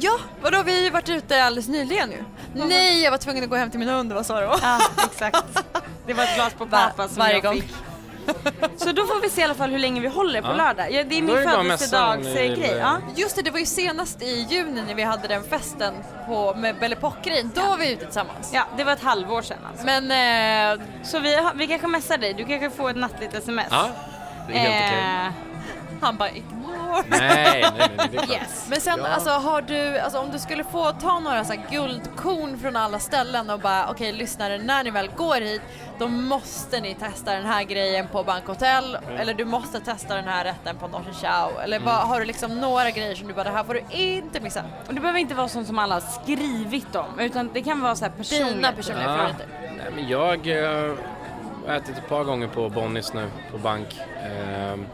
Ja, 0.01 0.19
vadå 0.43 0.63
vi 0.63 0.73
har 0.77 0.81
ju 0.83 0.91
varit 0.91 1.09
ute 1.09 1.45
alldeles 1.45 1.69
nyligen 1.69 2.09
nu. 2.09 2.25
Nej, 2.67 3.03
jag 3.03 3.11
var 3.11 3.19
tvungen 3.19 3.45
att 3.45 3.51
gå 3.51 3.57
hem 3.57 3.71
till 3.71 3.79
min 3.81 3.89
hund, 3.89 4.13
vad 4.13 4.27
sa 4.27 4.41
du? 4.41 4.47
Ja, 4.63 4.81
exakt. 5.13 5.45
Det 6.07 6.15
var 6.15 6.25
ett 6.25 6.35
glas 6.35 6.53
på 6.55 6.65
Va- 6.65 6.79
pappa 6.97 7.09
som 7.09 7.17
varje 7.19 7.35
jag 7.35 7.43
gång. 7.43 7.55
fick. 7.61 7.75
Så 8.77 8.93
då 8.93 9.07
får 9.07 9.21
vi 9.23 9.31
se 9.31 9.41
i 9.41 9.45
alla 9.45 9.55
fall 9.55 9.71
hur 9.71 9.79
länge 9.79 10.01
vi 10.01 10.09
håller 10.09 10.43
på 10.43 10.49
Ja. 10.49 10.53
lördag. 10.55 10.93
Ja, 10.93 11.05
det 11.05 11.19
är 11.19 11.23
min 11.23 11.43
födelsedagsgrej. 11.51 12.49
vill, 12.55 12.77
Ja. 12.79 12.97
Just 13.17 13.37
det, 13.37 13.43
det 13.43 13.51
var 13.51 13.59
ju 13.59 13.67
senast 13.67 14.23
i 14.23 14.47
juni 14.51 14.83
när 14.87 14.95
vi 14.95 15.03
hade 15.03 15.29
den 15.29 15.43
festen 15.45 15.95
på, 16.27 16.55
med 16.55 16.77
Belle 16.81 16.97
Epoque-grejen. 16.97 17.51
Då 17.55 17.61
var 17.63 17.77
vi 17.77 17.93
ute 17.93 18.05
tillsammans. 18.05 18.51
ja, 18.55 18.65
det 18.77 18.85
var 18.85 18.93
ett 18.93 19.03
halvår 19.03 19.43
sedan 19.43 19.59
alltså. 19.71 19.87
Men 19.87 20.79
eh, 20.81 20.85
Så 21.05 21.19
vi, 21.19 21.49
vi 21.55 21.67
kanske 21.67 21.87
messar 21.87 22.19
dig, 22.19 22.35
du 22.35 22.45
kanske 22.45 22.71
får 22.71 22.91
ett 22.91 22.97
nattligt 22.97 23.35
sms. 23.35 23.67
Ja, 23.71 23.89
det 24.49 24.55
är 24.55 24.59
helt 24.59 24.93
okej. 24.93 25.27
Eh, 25.27 25.58
han 26.03 26.17
bara 26.17 26.31
ignore. 26.31 27.03
Nej, 27.09 27.65
nej, 27.79 27.89
nej, 27.97 28.09
det 28.11 28.17
är 28.17 28.23
klart. 28.27 28.31
Yes. 28.43 28.67
Men 28.71 28.81
sen 28.81 28.99
Ja. 29.03 29.07
alltså 29.09 29.31
har 29.31 29.63
du, 29.63 29.99
alltså 29.99 30.19
om 30.19 30.31
du 30.31 30.39
skulle 30.39 30.65
få 30.65 30.93
ta 30.93 31.19
några 31.19 31.45
så 31.45 31.53
här 31.53 31.63
guldkorn 31.71 32.59
från 32.59 32.77
alla 32.77 32.99
ställen 32.99 33.51
och 33.51 33.61
bara 33.61 33.91
okej 33.91 34.13
lyssnare 34.13 34.59
när 34.59 34.85
ni 34.85 34.91
väl 34.91 35.09
går 35.17 35.41
hit 35.41 35.63
då 35.99 36.09
måste 36.09 36.81
ni 36.81 36.95
testa 36.95 37.35
den 37.35 37.47
här 37.47 37.63
grejen 37.63 38.09
på 38.09 38.23
Bankhotell 38.25 38.99
eller 39.19 39.35
du 39.35 39.45
måste 39.45 39.81
testa 39.81 40.15
den 40.15 40.25
här 40.25 40.45
rätten 40.45 40.77
på 40.77 40.89
Norsen 40.89 41.15
Chow 41.15 41.61
eller 41.63 41.79
vad, 41.79 41.95
har 41.95 42.21
du 42.21 42.27
liksom 42.27 42.61
några 42.61 42.91
grejer 42.91 43.15
som 43.15 43.29
du 43.29 43.35
bara 43.35 43.45
det 43.45 43.51
här 43.51 43.65
får 43.65 43.75
du 43.75 43.83
inte 43.91 44.41
missa? 44.41 44.63
Och 44.87 44.95
det 44.95 45.01
behöver 45.01 45.21
inte 45.21 45.35
vara 45.35 45.49
sånt 45.49 45.67
som 45.67 45.79
alla 45.79 45.95
har 45.95 46.01
skrivit 46.23 46.97
om 46.97 47.19
utan 47.21 47.51
det 47.53 47.63
kan 47.63 47.81
vara 47.81 47.97
så 47.97 48.05
här 48.05 48.13
personligt. 48.13 48.55
Dina 48.55 48.73
personliga 48.73 49.07
Ja. 49.11 49.17
favoriter. 49.17 49.47
Nej, 49.77 49.87
men 49.95 50.09
jag 50.09 50.47
eh, 50.65 50.95
har 51.67 51.75
ätit 51.75 51.99
ett 51.99 52.09
par 52.09 52.25
gånger 52.25 52.49
på 52.49 52.69
Bonnis 52.69 53.13
nu 53.15 53.31
på 53.53 53.59
bank. 53.59 54.01
Ehm, 54.23 54.87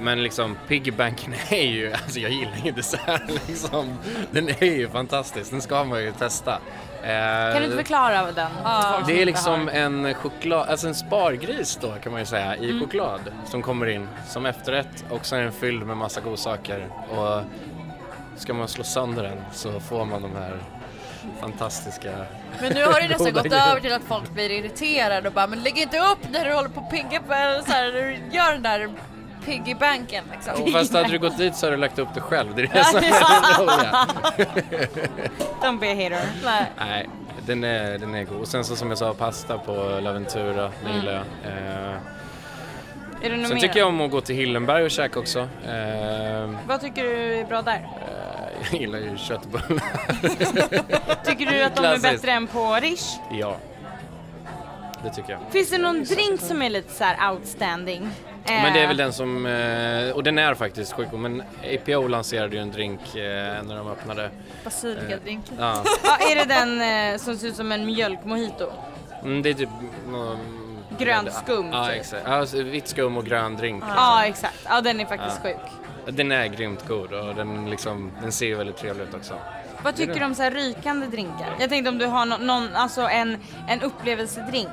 men 0.00 0.22
liksom 0.22 0.56
piggybanken 0.68 1.34
är 1.48 1.62
ju, 1.66 1.92
alltså 1.92 2.20
jag 2.20 2.30
gillar 2.30 2.56
ju 2.64 2.72
dessert 2.72 3.22
liksom. 3.48 3.98
Den 4.30 4.48
är 4.48 4.64
ju 4.64 4.88
fantastisk, 4.88 5.50
den 5.50 5.60
ska 5.62 5.84
man 5.84 6.02
ju 6.02 6.12
testa. 6.12 6.58
Eh, 7.02 7.52
Kan 7.52 7.56
du 7.58 7.64
inte 7.64 7.76
förklara 7.76 8.32
den? 8.32 8.50
Det 9.06 9.22
är 9.22 9.26
liksom 9.26 9.68
en 9.68 10.14
choklad, 10.14 10.68
alltså 10.68 10.86
en 10.88 10.94
spargris 10.94 11.78
då 11.82 11.92
kan 12.02 12.12
man 12.12 12.20
ju 12.20 12.26
säga 12.26 12.56
i 12.56 12.70
Mm. 12.70 12.80
choklad 12.80 13.20
som 13.46 13.62
kommer 13.62 13.86
in 13.86 14.08
som 14.28 14.46
efterrätt 14.46 15.04
och 15.10 15.26
sen 15.26 15.38
är 15.38 15.42
den 15.42 15.52
fylld 15.52 15.86
med 15.86 15.96
massa 15.96 16.20
godsaker 16.20 16.88
och 17.10 17.42
ska 18.36 18.54
man 18.54 18.68
slå 18.68 18.84
sönder 18.84 19.22
den 19.22 19.38
så 19.52 19.80
får 19.80 20.04
man 20.04 20.22
de 20.22 20.36
här 20.36 20.56
fantastiska 21.40 22.10
Men 22.60 22.72
nu 22.72 22.84
har 22.84 23.00
det 23.00 23.08
nästan 23.08 23.32
gått 23.32 23.44
grejer. 23.44 23.70
över 23.70 23.80
till 23.80 23.92
att 23.92 24.02
folk 24.08 24.30
blir 24.30 24.50
irriterade 24.50 25.28
och 25.28 25.34
bara 25.34 25.46
men 25.46 25.62
lägg 25.62 25.78
inte 25.78 25.98
upp 25.98 26.18
när 26.30 26.44
du 26.44 26.52
håller 26.54 26.68
på 26.68 26.80
att 26.80 26.90
pigga 26.90 27.20
på, 27.26 27.34
eller 27.34 27.60
så 27.62 27.72
här, 27.72 27.84
när 27.84 27.92
du 27.92 28.36
gör 28.36 28.52
den 28.52 28.62
där 28.62 28.90
piggybanken 29.48 30.24
liksom. 30.32 30.62
och 30.62 30.70
fast 30.72 30.92
hade 30.92 31.08
du 31.08 31.18
gått 31.18 31.38
dit 31.38 31.56
så 31.56 31.66
hade 31.66 31.76
du 31.76 31.80
lagt 31.80 31.98
upp 31.98 32.08
det 32.14 32.20
själv, 32.20 32.54
det 32.54 32.62
är 32.62 32.66
det 32.66 32.84
som 32.84 32.98
är. 32.98 33.02
Don't 35.62 35.78
be 35.80 35.92
a 35.92 35.94
hater. 35.94 36.26
Nej. 36.44 36.64
Nej, 36.78 37.08
den 37.46 37.64
är, 37.64 37.98
den 37.98 38.14
är 38.14 38.24
god. 38.24 38.40
Och 38.40 38.48
sen 38.48 38.64
så 38.64 38.76
som 38.76 38.88
jag 38.88 38.98
sa, 38.98 39.14
pasta 39.14 39.58
på 39.58 39.98
Laventura, 40.02 40.72
det 40.84 40.92
gillar 40.96 41.12
jag. 41.12 41.22
Eh, 41.52 41.94
Är 43.22 43.30
det 43.30 43.36
något 43.36 43.46
sen 43.48 43.54
mer? 43.54 43.60
tycker 43.60 43.78
jag 43.78 43.88
om 43.88 44.00
att 44.00 44.10
gå 44.10 44.20
till 44.20 44.34
Hillenberg 44.36 44.84
och 44.84 44.90
käka 44.90 45.20
också. 45.20 45.38
Eh, 45.40 46.50
Vad 46.66 46.80
tycker 46.80 47.02
du 47.04 47.34
är 47.40 47.44
bra 47.44 47.62
där? 47.62 47.74
eh, 47.74 47.80
jag 48.72 48.80
gillar 48.80 48.98
ju 48.98 49.16
köttbullar. 49.16 49.82
Tycker 51.24 51.46
du 51.46 51.62
att 51.62 51.76
de 51.76 51.84
är 51.84 51.98
Klassiskt. 51.98 52.02
bättre 52.02 52.30
än 52.32 52.46
på 52.46 52.74
Rish? 52.82 53.18
ja, 53.30 53.56
det 55.04 55.10
tycker 55.10 55.32
jag. 55.32 55.40
Finns 55.50 55.70
det 55.70 55.78
någon 55.78 56.04
drink 56.04 56.40
som 56.40 56.62
är 56.62 56.70
lite 56.70 56.92
så 56.94 57.04
här 57.04 57.30
outstanding? 57.32 58.10
Men 58.50 58.72
det 58.72 58.78
är 58.78 58.82
Eh, 58.82 58.88
väl 58.88 58.96
den 58.96 59.12
som, 59.12 59.46
eh, 59.46 60.10
och 60.16 60.22
den 60.22 60.38
är 60.38 60.54
faktiskt 60.54 60.92
sjuk 60.92 61.08
men 61.12 61.42
APO 61.74 62.08
lanserade 62.08 62.56
ju 62.56 62.62
en 62.62 62.70
drink 62.70 63.00
eh, 63.16 63.62
när 63.64 63.76
de 63.76 63.88
öppnade. 63.88 64.30
Basilikadrink. 64.64 65.44
Ja, 65.58 65.84
Ja, 66.04 66.16
är 66.30 66.36
det 66.36 66.44
den 66.44 66.80
eh, 67.12 67.18
som 67.18 67.36
ser 67.36 67.46
ut 67.48 67.56
som 67.56 67.72
en 67.72 67.86
mjölkmojito? 67.86 68.72
mm, 69.22 69.42
det 69.42 69.50
är 69.50 69.54
typ 69.54 69.68
någon- 70.08 70.64
Grönt 70.98 71.32
skum, 71.32 71.68
Ja, 71.72 71.86
typ. 71.86 71.94
exakt. 72.00 72.26
Alltså, 72.26 72.62
vitt 72.62 72.88
skum 72.88 73.16
och 73.16 73.24
grön 73.26 73.56
drink. 73.56 73.84
Ja, 73.96 74.24
exakt. 74.24 74.58
Ja, 74.68 74.80
den 74.80 75.00
är 75.00 75.04
faktiskt 75.06 75.40
Ja. 75.44 75.50
sjuk. 75.50 76.16
Den 76.16 76.32
är 76.32 76.46
grymt 76.46 76.88
god 76.88 77.12
och 77.12 77.34
den, 77.34 77.70
liksom, 77.70 78.12
den 78.22 78.32
ser 78.32 78.54
väldigt 78.54 78.76
trevlig 78.76 79.04
ut 79.04 79.14
också. 79.14 79.34
Vad 79.82 79.96
tycker 79.96 80.14
du 80.14 80.24
om 80.24 80.34
så 80.34 80.42
här 80.42 80.50
rykande 80.50 81.06
drinkar? 81.06 81.46
Jag 81.60 81.68
tänkte 81.70 81.88
om 81.90 81.98
du 81.98 82.06
har 82.06 82.26
nå- 82.26 82.36
någon, 82.38 82.74
alltså 82.74 83.00
en, 83.00 83.36
en 83.68 83.82
upplevelsedrink. 83.82 84.68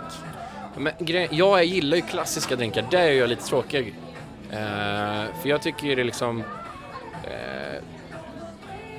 Men 0.78 0.94
jag 1.32 1.66
gillar 1.66 1.96
ju 1.98 2.02
klassiska 2.02 2.56
drinkar, 2.56 2.86
där 2.92 3.00
är 3.02 3.12
jag 3.14 3.30
lite 3.30 3.44
tråkig. 3.46 3.94
Eh, 4.52 4.58
för 5.42 5.50
jag 5.50 5.62
tycker 5.62 5.88
ju 5.88 5.96
det 5.96 6.02
är 6.02 6.06
liksom 6.06 6.44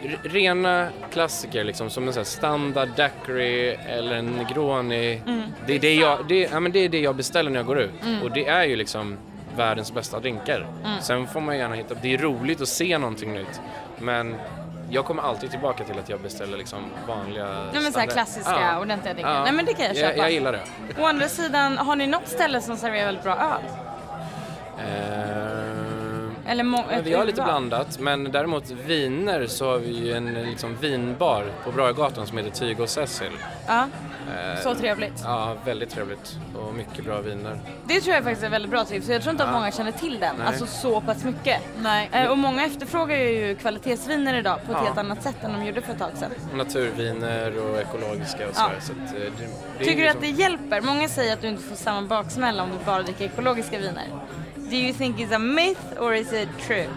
re- 0.03 0.19
rena 0.23 0.89
klassiker 1.13 1.65
liksom 1.65 1.91
som 1.91 2.07
en 2.09 2.13
sån 2.15 2.25
standard 2.25 2.89
daiquiri 2.97 3.77
eller 3.89 4.17
en 4.17 4.27
negroni. 4.27 5.21
Det, 5.67 5.75
är 5.75 5.79
det, 5.79 5.95
jag, 5.95 6.19
det, 6.29 6.41
ja, 6.53 6.61
men 6.61 6.73
det 6.73 6.79
är 6.79 6.89
det 6.89 7.01
jag 7.01 7.17
beställer 7.17 7.51
när 7.51 7.59
jag 7.59 7.67
går 7.67 7.81
ut. 7.81 7.91
Och 8.23 8.31
det 8.31 8.47
är 8.47 8.65
ju 8.65 8.77
liksom 8.77 9.17
världens 9.57 9.93
bästa 9.95 10.21
drinkar. 10.21 10.67
Sen 11.03 11.27
får 11.27 11.41
man 11.41 11.59
gärna 11.59 11.75
hitta, 11.75 11.95
det 12.03 12.15
är 12.15 12.19
roligt 12.19 12.61
att 12.61 12.69
se 12.69 12.99
någonting 12.99 13.33
nytt. 13.35 13.61
Men 13.99 14.35
jag 14.91 15.05
kommer 15.05 15.23
alltid 15.23 15.51
tillbaka 15.51 15.85
till 15.85 15.99
att 15.99 16.09
jag 16.09 16.21
beställer 16.21 16.57
liksom 16.59 16.79
vanliga 17.09 17.45
Nej 17.45 17.55
men 17.73 17.73
så 17.73 17.79
här 17.83 17.91
standard- 17.91 18.13
klassiska, 18.13 18.61
Ja. 18.61 18.81
ordentliga 18.81 19.15
drinkar. 19.15 19.35
Ja. 19.35 19.43
Nej 19.43 19.53
men 19.53 19.65
det 19.65 19.75
kan 19.75 19.87
jag 19.87 19.97
köpa. 19.97 20.09
Jag, 20.17 20.25
jag 20.27 20.33
gillar 20.33 20.53
det. 20.53 20.61
Å 21.03 21.07
andra 21.07 21.29
sidan, 21.29 21.79
har 21.79 21.97
ni 21.97 22.07
något 22.07 22.29
ställe 22.29 22.61
som 22.61 22.77
serverar 22.77 23.07
väldigt 23.07 23.25
bra 23.25 23.37
öl? 23.37 23.63
Eh, 24.79 25.36
Eller 26.49 26.65
Men 26.65 26.85
ett 26.91 27.07
vi 27.07 27.13
har 27.15 27.25
lite 27.25 27.43
blandat, 27.43 27.99
men 27.99 28.25
däremot 28.33 28.71
viner 28.71 29.47
så 29.47 29.71
har 29.71 29.79
vi 29.79 29.91
ju 29.91 30.13
en 30.13 30.35
liksom, 30.35 30.77
vinbar 30.77 31.45
på 31.65 31.73
Brögatan 31.73 32.27
som 32.27 32.39
heter 32.39 32.51
Tyg 32.51 32.81
och 32.81 32.89
Cecil. 32.89 33.31
Ja. 33.67 33.81
Eh, 34.55 34.61
Så 34.63 34.75
trevligt. 34.75 35.21
Ja, 35.25 35.57
väldigt 35.65 35.91
trevligt 35.91 36.37
och 36.59 36.75
mycket 36.75 37.05
bra 37.05 37.21
viner. 37.21 37.59
Det 37.85 38.01
tror 38.01 38.15
jag 38.15 38.25
faktiskt 38.25 38.45
är 38.45 38.51
väldigt 38.51 38.71
bra 38.71 38.85
tips, 38.85 39.09
jag 39.09 39.23
tror 39.23 39.31
inte 39.33 39.45
att 39.45 39.53
många 39.53 39.71
känner 39.73 39.93
till 39.93 40.19
den, 40.21 40.37
Nej. 40.39 40.47
alltså 40.47 40.67
så 40.67 41.01
pass 41.01 41.25
mycket. 41.25 41.61
Nej. 41.83 42.09
Eh, 42.13 42.27
och 42.31 42.39
många 42.39 42.67
efterfrågar 42.67 43.17
ju 43.17 43.55
kvalitetsviner 43.55 44.35
idag 44.39 44.57
på 44.67 44.73
ett 44.73 44.79
Ja. 44.81 44.85
helt 44.85 44.99
annat 44.99 45.23
sätt 45.23 45.37
än 45.45 45.53
de 45.53 45.67
gjorde 45.67 45.83
för 45.83 45.93
ett 45.93 45.99
tag 45.99 46.11
sedan. 46.15 46.31
Naturviner 46.55 47.59
och 47.71 47.79
ekologiska 47.81 48.45
och 48.49 48.53
Ja. 48.57 48.61
sådär. 48.63 48.81
Så 48.81 48.93
att, 48.93 49.15
eh, 49.15 49.21
det, 49.21 49.47
det 49.79 49.85
Tycker 49.85 49.97
du 49.97 50.03
liksom- 50.03 50.17
att 50.17 50.21
det 50.37 50.43
hjälper? 50.43 50.81
Många 50.81 51.09
säger 51.09 51.33
att 51.33 51.41
du 51.41 51.49
inte 51.49 51.63
får 51.63 51.77
samma 51.77 52.03
baksmälla 52.03 52.63
om 52.63 52.69
du 52.79 52.85
bara 52.85 53.03
dricker 53.03 53.25
ekologiska 53.25 53.79
viner. 53.79 54.05
Do 54.71 54.77
you 54.77 54.93
think 54.93 55.19
it's 55.19 55.35
a 55.35 55.39
myth 55.39 56.01
or 56.01 56.15
is 56.15 56.33
it 56.33 56.49
true? 56.67 56.89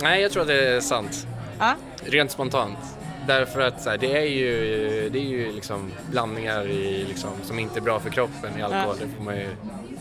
Nej, 0.00 0.22
jag 0.22 0.32
tror 0.32 0.42
att 0.42 0.48
det 0.48 0.68
är 0.68 0.80
sant. 0.80 1.26
Ja. 1.58 1.74
Rent 2.04 2.30
spontant. 2.30 2.78
Därför 3.26 3.60
att 3.60 3.82
så 3.82 3.90
här, 3.90 3.98
det 3.98 4.16
är 4.16 4.26
ju, 4.26 4.48
det 5.12 5.18
är 5.18 5.24
ju 5.24 5.52
liksom 5.52 5.92
blandningar 6.10 6.66
i, 6.66 7.04
liksom, 7.08 7.30
som 7.42 7.58
inte 7.58 7.78
är 7.78 7.80
bra 7.80 8.00
för 8.00 8.10
kroppen 8.10 8.58
i 8.58 8.62
alkohol. 8.62 8.96
Det 9.00 9.16
får 9.16 9.24
man 9.24 9.36
ju, 9.36 9.48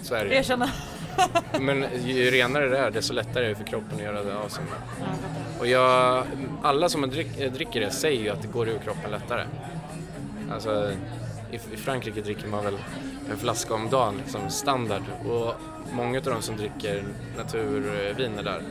så 0.04 0.16
är 0.16 0.26
det 0.26 0.32
ju. 0.32 0.36
Erkänna. 0.36 0.70
Men 1.60 1.86
ju 2.06 2.32
renare 2.32 2.70
det 2.70 2.78
är, 2.78 2.92
desto 2.92 3.14
lättare 3.14 3.46
är 3.46 3.50
det 3.50 3.56
för 3.56 3.64
kroppen 3.64 3.96
att 3.96 4.04
göra 4.04 4.24
det 4.24 4.38
av 4.38 4.48
sig 4.48 4.64
med. 4.64 5.08
Och 5.60 5.68
jag, 5.68 6.24
alla 6.62 6.90
som 6.90 7.10
drick, 7.10 7.54
dricker 7.54 7.80
det 7.80 7.92
säger 7.92 8.22
ju 8.22 8.30
att 8.30 8.42
det 8.42 8.48
går 8.48 8.70
ur 8.70 8.80
kroppen 8.80 9.12
lättare. 9.12 9.46
Alltså, 10.54 10.92
i, 11.52 11.56
i 11.56 11.78
Frankrike 11.78 12.22
dricker 12.22 12.48
man 12.48 12.64
väl 12.64 12.78
en 13.32 13.38
flaska 13.38 13.74
om 13.74 13.90
dagen, 13.90 14.18
liksom 14.18 14.50
standard. 14.50 15.04
Och 15.30 15.54
många 15.92 16.18
av 16.18 16.24
de 16.24 16.42
som 16.42 16.58
dricker 16.58 17.04
naturviner 17.38 18.44
där, 18.44 18.62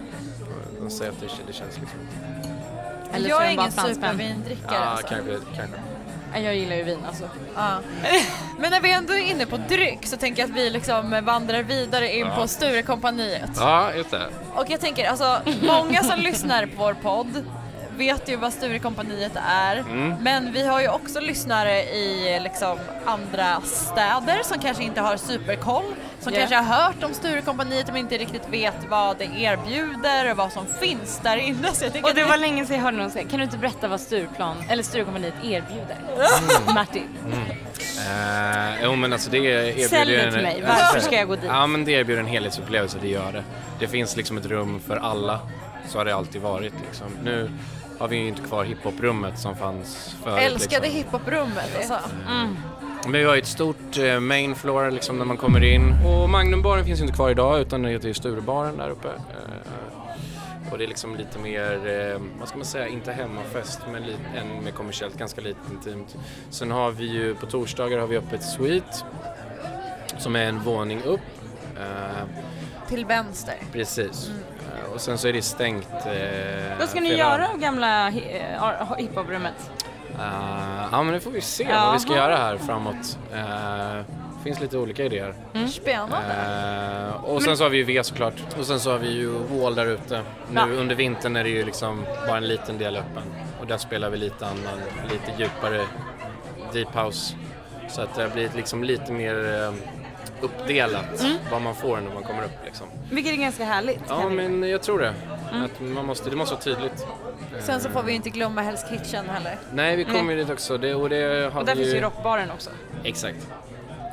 de 0.81 0.91
säger 0.91 1.11
att 1.11 1.21
det, 1.21 1.27
det 1.47 1.53
känns 1.53 1.79
liksom... 1.81 1.99
Eller 3.13 3.29
så 3.29 3.31
jag 3.31 3.47
är 3.47 3.51
ingen 3.51 3.73
supervindrickare 3.73 4.75
Ja, 4.75 4.85
alltså. 4.85 5.07
kanske, 5.09 5.39
kanske. 5.57 5.77
Jag 6.35 6.57
gillar 6.57 6.77
ju 6.77 6.83
vin 6.83 6.99
alltså. 7.07 7.31
Ja. 7.57 7.79
Men 8.59 8.71
när 8.71 8.81
vi 8.81 8.93
ändå 8.93 9.13
är 9.13 9.31
inne 9.31 9.47
på 9.47 9.57
dryck 9.57 10.07
så 10.07 10.17
tänker 10.17 10.43
jag 10.43 10.51
att 10.51 10.57
vi 10.57 10.71
liksom 10.71 11.21
vandrar 11.23 11.63
vidare 11.63 12.17
in 12.17 12.27
på 12.37 12.49
Sturecompagniet. 12.49 13.51
Ja, 13.57 13.95
just 13.95 14.11
det. 14.11 14.27
Och 14.55 14.71
jag 14.71 14.81
tänker 14.81 15.09
alltså, 15.09 15.41
många 15.63 16.03
som 16.03 16.21
lyssnar 16.21 16.67
på 16.67 16.73
vår 16.77 16.95
podd 16.95 17.45
vet 17.97 18.29
ju 18.29 18.37
vad 18.37 18.53
Sturecompagniet 18.53 19.33
är. 19.49 19.77
Mm. 19.77 20.15
Men 20.21 20.53
vi 20.53 20.67
har 20.67 20.81
ju 20.81 20.89
också 20.89 21.21
lyssnare 21.21 21.83
i 21.83 22.41
liksom 22.41 22.79
andra 23.05 23.61
städer 23.61 24.43
som 24.43 24.59
kanske 24.59 24.85
inte 24.85 25.01
har 25.01 25.17
superkoll. 25.17 25.95
Som 26.21 26.33
Ja. 26.33 26.39
kanske 26.39 26.57
har 26.57 26.83
hört 26.83 27.03
om 27.03 27.15
Sturecompagniet 27.15 27.87
men 27.87 27.97
inte 27.97 28.19
riktigt 28.19 28.49
vet 28.49 28.75
vad 28.89 29.19
det 29.19 29.25
erbjuder 29.25 30.31
och 30.31 30.37
vad 30.37 30.53
som 30.53 30.67
finns 30.81 31.21
där 31.23 31.37
inne. 31.37 31.73
Så 31.73 31.85
jag 31.85 32.05
Och 32.05 32.15
det 32.15 32.25
var 32.25 32.37
länge 32.37 32.67
sedan 32.67 32.77
jag 32.77 32.83
hörde 32.83 32.97
någon 32.97 33.11
säga, 33.11 33.29
kan 33.29 33.39
du 33.39 33.45
inte 33.45 33.59
berätta 33.59 33.89
vad 33.89 34.01
Stureplan, 34.01 34.57
eller 34.69 34.83
Sturecompagniet 34.83 35.35
erbjuder? 35.45 35.97
Martin, 36.75 37.09
Eh, 37.99 38.85
jo 38.85 38.95
men 38.97 39.13
alltså 39.13 39.31
det 39.31 39.39
erbjuder 39.39 39.89
sälj 39.89 40.13
det 40.13 40.23
en- 40.23 40.33
till 40.33 40.43
mig. 40.43 40.65
Varför 40.69 41.01
ska 41.01 41.17
jag 41.17 41.29
gå 41.29 41.35
dit? 41.37 41.45
Ja 41.49 41.67
men 41.67 41.85
det 41.85 41.93
erbjuder 41.93 42.21
en 42.21 42.27
helhetsupplevelse, 42.29 42.99
det 43.01 43.09
gör 43.09 43.33
det. 43.33 43.45
Det 43.79 43.89
finns 43.89 44.17
liksom 44.17 44.39
ett 44.39 44.47
rum 44.47 44.81
för 44.87 44.97
alla, 44.97 45.41
så 45.89 45.99
har 45.99 46.05
det 46.05 46.15
alltid 46.15 46.41
varit 46.43 46.73
liksom. 46.87 47.07
Nu 47.25 47.51
har 47.99 48.09
vi 48.09 48.17
ju 48.17 48.29
inte 48.29 48.43
kvar 48.43 48.65
hiphoprummet 48.65 49.39
som 49.39 49.57
fanns 49.57 50.17
förut. 50.25 50.43
Älskade 50.43 50.81
liksom. 50.87 50.97
hiphoprummet 50.97 51.77
alltså. 51.77 51.99
Men 53.03 53.13
vi 53.13 53.25
har 53.25 53.35
ju 53.35 53.41
ett 53.41 53.47
stort 53.47 53.99
eh, 53.99 54.21
main 54.21 54.55
floor 54.55 54.91
liksom 54.91 55.19
när 55.19 55.25
man 55.25 55.37
kommer 55.37 55.65
in. 55.65 55.95
Och 56.07 56.31
Magnumbaren 56.31 56.85
finns 56.85 56.99
ju 57.01 57.03
inte 57.05 57.15
kvar 57.17 57.31
idag 57.31 57.61
utan 57.61 57.83
det 57.83 57.91
heter 57.91 58.09
ju 58.09 58.15
Sturebaren 58.15 58.77
där 58.77 58.91
uppe. 58.91 59.09
Eh, 59.09 60.73
och 60.73 60.79
det 60.79 60.85
är 60.85 60.89
liksom 60.89 61.17
lite 61.17 61.39
mer, 61.39 61.73
eh, 61.73 62.21
vad 62.39 62.49
ska 62.49 62.57
man 62.59 62.67
säga, 62.67 62.89
inte 62.89 63.13
hemmafest 63.13 63.81
men 63.93 64.03
lite, 64.03 64.19
än 64.41 64.65
mer 64.65 64.71
kommersiellt, 64.71 65.19
ganska 65.19 65.41
lite 65.41 65.59
intimt. 65.71 66.17
Sen 66.51 66.71
har 66.71 66.91
vi 66.91 67.05
ju 67.05 67.35
på 67.35 67.47
torsdagar 67.47 67.99
har 67.99 68.07
vi 68.07 68.17
öppet 68.17 68.43
Suite 68.43 68.97
som 70.19 70.37
är 70.37 70.45
en 70.45 70.59
våning 70.61 71.03
upp. 71.03 71.21
Eh, 71.77 72.25
Till 72.89 73.05
vänster. 73.07 73.55
precis. 73.73 74.31
Eh, 74.87 74.93
och 74.95 75.01
sen 75.01 75.19
så 75.19 75.29
är 75.29 75.33
det 75.33 75.43
stängt. 75.43 75.89
Vad 76.79 76.89
ska 76.89 77.01
ni 77.01 77.09
flera- 77.09 77.19
göra 77.19 77.49
av 77.49 77.59
gamla 77.59 78.11
hi- 78.11 78.97
hiphoprummet? 78.99 79.71
Eh, 80.21 80.89
ja 80.93 81.03
men 81.03 81.15
det 81.15 81.21
får 81.21 81.31
vi 81.31 81.41
se 81.41 81.65
Jaha. 81.65 81.85
vad 81.85 81.93
vi 81.95 82.01
ska 82.01 82.15
göra 82.17 82.37
här 82.37 82.57
framåt. 82.57 83.19
Det 83.33 84.45
finns 84.45 84.61
lite 84.61 84.79
olika 84.79 85.05
idéer. 85.05 85.35
Spännande. 85.69 86.17
Eh, 87.17 87.25
och 87.25 87.43
sen 87.43 87.57
så 87.57 87.65
har 87.65 87.71
vi 87.71 87.77
ju 87.77 87.85
V 87.85 88.05
såklart. 88.05 88.35
Och 88.59 88.65
sen 88.67 88.81
så 88.81 88.91
har 88.91 88.99
vi 88.99 89.09
ju 89.13 89.29
Wall 89.29 89.75
där 89.75 89.87
ute. 89.87 90.23
Nu 90.53 90.61
Ja. 90.61 90.67
under 90.67 90.95
vintern 90.95 91.37
är 91.37 91.45
det 91.45 91.51
ju 91.51 91.65
liksom 91.65 92.05
bara 92.27 92.37
en 92.37 92.49
liten 92.49 92.79
del 92.79 92.97
öppen. 92.97 93.23
Och 93.61 93.67
där 93.67 93.79
spelar 93.79 94.11
vi 94.11 94.17
lite 94.17 94.47
annan, 94.47 94.81
lite 95.11 95.43
djupare 95.43 95.85
deep 96.73 96.95
house. 96.97 97.35
Så 97.89 98.03
att 98.03 98.15
det 98.15 98.23
har 98.23 98.29
blivit 98.31 98.55
liksom 98.57 98.85
lite 98.85 99.13
mer 99.13 99.71
uppdelat 100.41 101.25
vad 101.53 101.63
man 101.63 101.75
får 101.75 101.97
när 102.01 102.15
man 102.15 102.23
kommer 102.23 102.43
upp 102.45 102.65
liksom. 102.65 102.87
Vilket 103.11 103.33
är 103.33 103.37
ganska 103.37 103.65
härligt. 103.65 104.01
Ja 104.09 104.29
men 104.29 104.63
jag 104.71 104.83
tror 104.83 104.99
det. 104.99 105.15
Att 105.53 105.81
man 105.81 106.07
måste, 106.07 106.31
det 106.31 106.37
måste 106.37 106.55
vara 106.55 106.63
tydligt. 106.63 107.07
Sen 107.61 107.81
så 107.81 107.91
får 107.91 108.03
vi 108.03 108.11
ju 108.13 108.17
inte 108.17 108.31
glömma 108.31 108.63
Hell's 108.63 108.89
Kitchen 108.89 109.29
heller. 109.29 109.59
Nej 109.73 109.97
vi 109.97 110.05
kommer 110.05 110.33
ju 110.35 110.39
dit 110.39 110.51
också. 110.51 110.79
Det, 110.79 110.95
och 110.95 111.09
det 111.09 111.47
Och 111.47 111.65
där 111.65 111.75
finns 111.75 111.95
ju 111.95 112.01
rockbaren 112.01 112.51
också. 112.51 112.71
Exakt. 113.05 113.49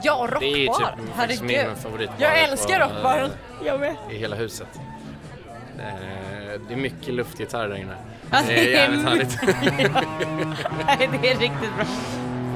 Ja, 0.04 0.28
Det 0.40 0.46
är 0.46 0.58
ju 0.58 0.66
rockbar! 0.68 0.96
typ 1.06 1.16
faktiskt 1.16 1.42
min 1.44 1.56
Herregud. 1.56 1.78
favoritbar 1.78 2.16
Jag 2.20 2.44
älskar 2.44 2.80
rockbaren. 2.80 3.30
Jag 3.66 3.80
med. 3.80 3.96
i 4.12 4.16
hela 4.18 4.36
huset. 4.36 4.68
Eh, 5.80 5.84
Det 6.68 6.74
är 6.74 6.78
mycket 6.78 7.14
luftgitarr 7.14 7.68
där 7.70 7.76
inne. 7.76 7.96
Ja, 8.32 8.38
Det 8.48 8.54
är 8.60 8.72
jävligt 8.72 9.06
härligt. 9.06 9.38
Det 11.22 11.32
är 11.32 11.40
riktigt 11.40 11.76
bra. 11.76 11.86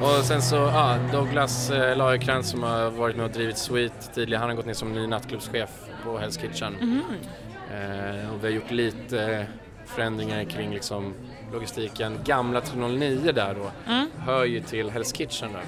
Och 0.02 0.24
sen 0.24 0.42
så, 0.42 0.56
ja, 0.56 0.96
Douglas 1.12 1.70
eh, 1.70 1.96
Lagercrantz 1.96 2.48
som 2.50 2.62
har 2.62 2.90
varit 2.90 3.16
med 3.16 3.24
och 3.24 3.30
drivit 3.30 3.58
Sweet 3.58 4.10
tidigare, 4.14 4.40
han 4.40 4.48
har 4.48 4.56
gått 4.56 4.66
ner 4.66 4.74
som 4.74 4.92
ny 4.92 5.06
nattklubbschef 5.06 5.70
på 6.04 6.18
Hell's 6.18 6.40
Kitchen. 6.40 6.72
Mhm. 6.80 7.02
Eh, 7.70 8.32
och 8.34 8.44
vi 8.44 8.46
har 8.46 8.54
gjort 8.54 8.70
lite 8.70 9.46
förändringar 9.86 10.44
kring 10.44 10.74
liksom 10.74 11.14
logistiken. 11.52 12.18
Gamla 12.24 12.60
309 12.60 13.32
där 13.32 13.54
då 13.54 13.70
Mm. 13.92 14.10
hör 14.26 14.44
ju 14.44 14.60
till 14.60 14.90
Hell's 14.90 15.16
Kitchen 15.16 15.52
där. 15.52 15.62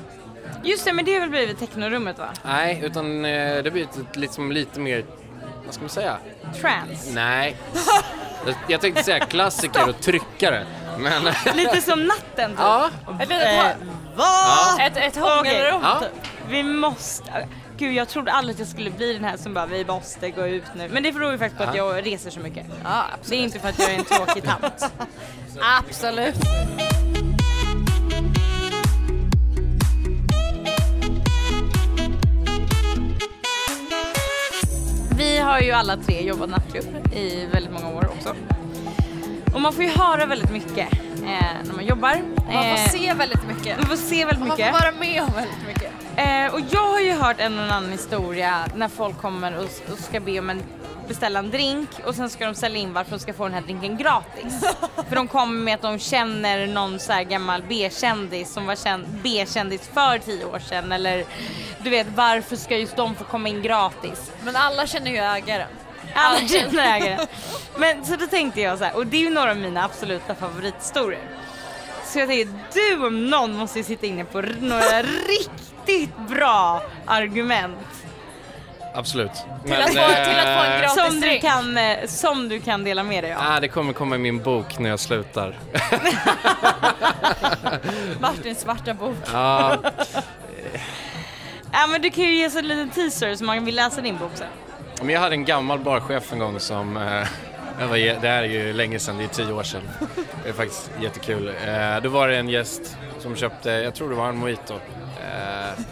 Just 0.65 0.85
det, 0.85 0.93
men 0.93 1.05
det 1.05 1.13
har 1.15 1.21
väl 1.21 1.31
blivit 1.31 1.59
technorummet 1.59 2.19
va? 2.19 2.29
Nej, 2.45 2.81
utan 2.85 3.25
eh, 3.25 3.63
det 3.63 3.71
blir 3.71 3.83
ett, 3.83 4.17
liksom 4.17 4.53
lite 4.53 4.81
mer, 4.81 5.05
vad 5.65 5.75
ska 5.75 5.83
man 5.83 5.91
säga? 5.91 6.17
Trans. 6.61 7.11
Nej. 7.15 7.57
Jag- 8.69 8.81
tänkte 8.81 9.03
säga 9.03 9.19
klassiker 9.27 9.89
och 9.89 10.01
tryckare, 10.01 10.67
men 10.99 11.23
Lite 11.55 11.81
som 11.81 12.05
natten 12.07 12.51
typ. 12.51 12.59
ja. 12.61 12.91
Ett 13.21 13.29
litet 13.29 13.47
Eh, 13.49 13.65
hå- 13.65 13.75
vad? 14.17 14.87
ett, 14.87 14.97
ett 14.97 15.17
hångelrum 15.17 15.81
Ja. 15.83 16.01
typ. 16.01 16.31
Vi 16.49 16.63
måste... 16.63 17.49
Gud, 17.79 17.95
jag 17.95 18.09
trodde 18.09 18.33
aldrig 18.33 18.55
att 18.55 18.59
jag 18.59 18.69
skulle 18.69 18.91
bli 18.91 19.13
den 19.13 19.25
här 19.25 19.37
som 19.37 19.55
bara 19.55 19.67
vi 19.67 19.85
måste 19.85 20.31
gå 20.31 20.47
ut 20.47 20.65
nu. 20.77 20.89
Men 20.89 21.03
det 21.03 21.13
beror 21.13 21.33
ju 21.33 21.39
faktiskt 21.39 21.59
på 21.65 21.69
att 21.71 21.77
jag 21.77 22.07
reser 22.07 22.31
så 22.31 22.41
mycket. 22.41 22.67
Ja, 22.85 23.05
Det 23.29 23.37
är 23.37 23.41
inte 23.41 23.59
för 23.61 23.69
att 23.69 23.79
jag 23.79 23.91
är 23.93 23.99
en 23.99 24.05
tråkig 24.05 24.45
tant. 24.45 24.93
absolut. 25.79 26.35
Vi 35.17 35.39
har 35.39 35.61
ju 35.61 35.71
alla 35.73 35.97
tre 35.97 36.23
jobbat 36.27 36.49
nattklubb 36.51 37.15
i 37.17 37.47
väldigt 37.53 37.73
många 37.73 37.89
år 37.97 38.09
också. 38.17 38.35
Och 39.55 39.61
man 39.61 39.73
får 39.73 39.85
ju 39.85 39.91
höra 39.91 40.27
väldigt 40.27 40.51
mycket 40.51 40.93
eh, 41.25 41.57
när 41.65 41.75
man 41.75 41.87
jobbar. 41.87 42.17
Man 42.37 42.55
Eh, 42.55 42.77
får 42.77 42.99
se 42.99 43.15
väldigt 43.15 43.47
mycket. 43.47 43.77
man 43.79 43.87
får 43.87 43.97
se 43.97 44.25
väldigt 44.25 44.39
Man 44.41 44.49
får 44.49 44.57
mycket. 44.57 44.73
vara 44.73 44.93
med 44.93 45.23
om 45.23 45.33
väldigt 45.35 45.67
mycket. 45.67 45.91
Eh, 46.17 46.55
och 46.55 46.61
jag 46.71 46.89
har 46.89 47.01
ju 47.01 47.13
hört 47.13 47.41
en 47.41 47.59
och 47.59 47.65
annan 47.65 47.91
historia 47.91 48.67
när 48.75 48.89
folk 48.89 49.19
kommer 49.19 49.59
och, 49.59 49.65
och 49.93 49.99
ska 49.99 50.21
be 50.21 50.39
om 50.39 50.51
en 50.51 50.63
beställa 51.09 51.39
en 51.39 51.51
drink 51.51 51.89
och 52.05 52.15
sen 52.15 52.31
ska 52.31 52.47
de 52.47 52.55
sälja 52.55 52.79
in 52.79 52.93
varför 52.93 53.11
de 53.11 53.19
ska 53.19 53.33
få 53.33 53.45
den 53.45 53.55
här 53.55 53.61
drinken 53.61 53.97
gratis. 53.97 54.65
för 55.09 55.17
de 55.17 55.29
kommer 55.29 55.61
med 55.61 55.75
att 55.75 55.83
de 55.83 55.99
känner 55.99 56.67
någon 56.67 56.99
så 56.99 57.13
gammal 57.29 57.63
B-kändis 57.69 58.53
som 58.53 58.67
var 58.67 58.77
känd, 58.77 59.07
B-kändis 59.23 59.91
för 59.95 60.19
tio 60.19 60.45
år 60.45 60.59
sedan 60.59 60.93
eller 60.93 61.25
du 61.79 61.91
vet 61.91 62.07
varför 62.15 62.57
ska 62.57 62.77
just 62.77 62.97
de 62.97 63.15
få 63.15 63.25
komma 63.25 63.49
in 63.49 63.63
gratis? 63.63 64.33
Men 64.45 64.57
alla 64.57 64.87
känner 64.87 65.11
ju 65.11 65.17
ägaren. 65.17 65.69
Alla 66.15 66.49
känner 66.49 66.97
ägaren. 66.97 67.27
Men 67.77 68.05
så 68.05 68.17
då 68.17 68.27
tänkte 68.27 68.61
jag 68.61 68.79
så 68.79 68.85
här, 68.85 68.97
och 68.97 69.07
det 69.07 69.17
är 69.17 69.21
ju 69.21 69.31
några 69.31 69.51
av 69.51 69.57
mina 69.57 69.85
absoluta 69.85 70.35
favorithistorier. 70.35 71.29
Så 72.07 72.19
jag 72.19 72.29
tänkte, 72.29 72.55
du 72.75 73.07
om 73.07 73.31
någon 73.31 73.57
måste 73.57 73.79
ju 73.79 73.85
sitta 73.85 74.07
inne 74.07 74.25
på 74.25 74.41
några 74.41 75.03
riktigt 75.29 75.64
bra 76.29 76.83
argument. 77.07 77.77
Absolut. 78.97 79.31
Till 79.65 79.73
att 79.73 79.87
få- 79.89 79.93
till 79.93 80.01
att 80.39 80.59
få 80.59 80.65
en 80.73 80.81
gratis 80.81 80.95
Som 81.07 81.15
du, 81.15 81.21
drink. 81.21 81.43
kan, 81.43 81.79
eh, 81.79 82.07
som 82.07 82.49
du 82.49 82.61
kan 82.61 82.85
dela 82.85 83.03
med 83.03 83.25
dig 83.25 83.33
av. 83.35 83.41
Ah, 83.45 83.61
det 83.61 83.69
kommer 83.69 83.93
komma 83.93 84.15
i 84.17 84.19
min 84.19 84.43
bok 84.43 84.79
när 84.79 84.91
jag 84.91 85.01
slutar. 85.01 85.59
Martins 88.21 88.61
svarta 88.61 88.95
bok. 88.95 89.17
Ja, 89.33 89.79
Ja 91.73 91.87
men 91.87 92.03
du 92.03 92.11
kan 92.11 92.25
ju 92.25 92.35
ge 92.37 92.47
oss 92.47 92.57
en 92.57 92.69
liten 92.69 92.91
teaser 92.91 93.35
så 93.35 93.45
man 93.45 93.65
vill 93.65 93.75
läsa 93.77 94.01
din 94.01 94.19
bok 94.19 94.31
sen. 94.35 94.47
men 95.01 95.09
jag 95.09 95.21
hade 95.21 95.35
en 95.35 95.45
gammal 95.45 95.79
barchef 95.79 96.33
en 96.33 96.39
gång 96.39 96.61
som, 96.61 96.97
eh, 96.97 97.27
det 98.21 98.29
här 98.29 98.43
är 98.43 98.45
ju 98.45 98.73
länge 98.73 98.99
sedan, 98.99 99.19
det 99.19 99.25
är 99.25 99.29
tio 99.29 99.53
år 99.53 99.63
sedan. 99.63 99.83
Det 100.43 100.49
är 100.49 100.53
faktiskt 100.53 100.91
jättekul. 101.03 101.49
Eh, 101.49 102.01
då 102.03 102.09
var 102.09 102.29
det 102.29 102.37
en 102.37 102.49
gäst 102.49 102.97
som 103.19 103.37
köpte, 103.37 103.71
jag 103.71 103.95
tror 103.95 104.11
det 104.11 104.17
var 104.17 104.29
en 104.29 104.37
mojito. 104.37 104.75
Eh, 105.25 105.85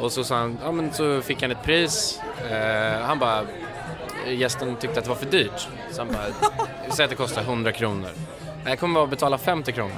och 0.00 0.12
så 0.12 0.24
sa 0.24 0.36
han, 0.36 0.58
ja 0.64 0.72
men 0.72 0.92
så 0.92 1.20
fick 1.22 1.42
han 1.42 1.50
ett 1.50 1.62
pris. 1.62 2.20
Eh, 2.50 3.00
han 3.02 3.18
bara, 3.18 3.42
gästen 4.26 4.76
tyckte 4.76 4.98
att 4.98 5.04
det 5.04 5.08
var 5.10 5.16
för 5.16 5.26
dyrt. 5.26 5.68
Så 5.90 6.00
han 6.00 6.08
bara, 6.08 6.66
säg 6.90 7.04
att 7.04 7.10
det 7.10 7.16
kostar 7.16 7.42
100 7.42 7.72
kronor. 7.72 8.10
Jag 8.64 8.78
kommer 8.78 8.94
bara 8.94 9.06
betala 9.06 9.38
50 9.38 9.72
kronor. 9.72 9.96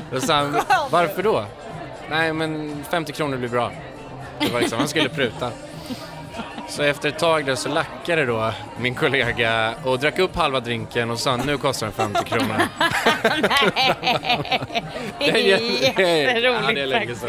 Då 0.12 0.20
sa 0.20 0.34
han, 0.34 0.56
varför 0.90 1.22
då? 1.22 1.44
Nej 2.10 2.32
men 2.32 2.84
50 2.90 3.12
kronor 3.12 3.36
blir 3.36 3.48
bra. 3.48 3.72
Det 4.38 4.52
var 4.52 4.60
liksom, 4.60 4.78
han 4.78 4.88
skulle 4.88 5.08
pruta. 5.08 5.50
Så 6.68 6.82
efter 6.82 7.08
ett 7.08 7.18
tag 7.18 7.46
där 7.46 7.54
så 7.54 7.68
lackade 7.68 8.24
då 8.26 8.52
min 8.80 8.94
kollega 8.94 9.74
och 9.84 9.98
drack 9.98 10.18
upp 10.18 10.36
halva 10.36 10.60
drinken 10.60 11.10
och 11.10 11.18
sa 11.18 11.36
nu 11.36 11.58
kostar 11.58 11.86
den 11.86 11.94
50 11.94 12.24
kronor. 12.24 12.62
Det 15.18 15.30
är 15.30 15.36
jätte- 15.36 15.64
jätteroligt 16.02 16.44
ja, 16.68 16.72
det 16.72 16.80
är 16.80 16.98
faktiskt. 16.98 17.24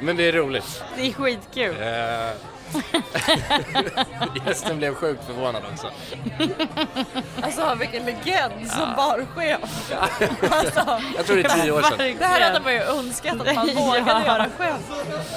Men 0.00 0.16
det 0.16 0.28
är 0.28 0.32
roligt. 0.32 0.82
Det 0.96 1.06
är 1.08 1.12
skitkul. 1.12 1.76
Eh, 1.80 2.30
Gästen 4.46 4.78
blev 4.78 4.94
sjukt 4.94 5.24
förvånad 5.26 5.62
också. 5.72 5.90
Alltså 7.42 7.74
vilken 7.74 8.04
legend 8.04 8.52
som 8.70 8.94
barchef. 8.96 9.60
Alltså, 10.50 11.00
Jag 11.16 11.26
tror 11.26 11.36
det 11.36 11.42
är 11.44 11.48
tio 11.62 11.72
år 11.72 11.82
sedan. 11.82 12.16
det 12.18 12.24
här 12.24 12.40
hade 12.52 12.60
man 12.64 12.72
ju 12.72 12.80
önskat 12.80 13.40
att 13.40 13.54
man 13.54 13.66
vågade 13.74 14.24
göra 14.26 14.46
själv. 14.58 14.76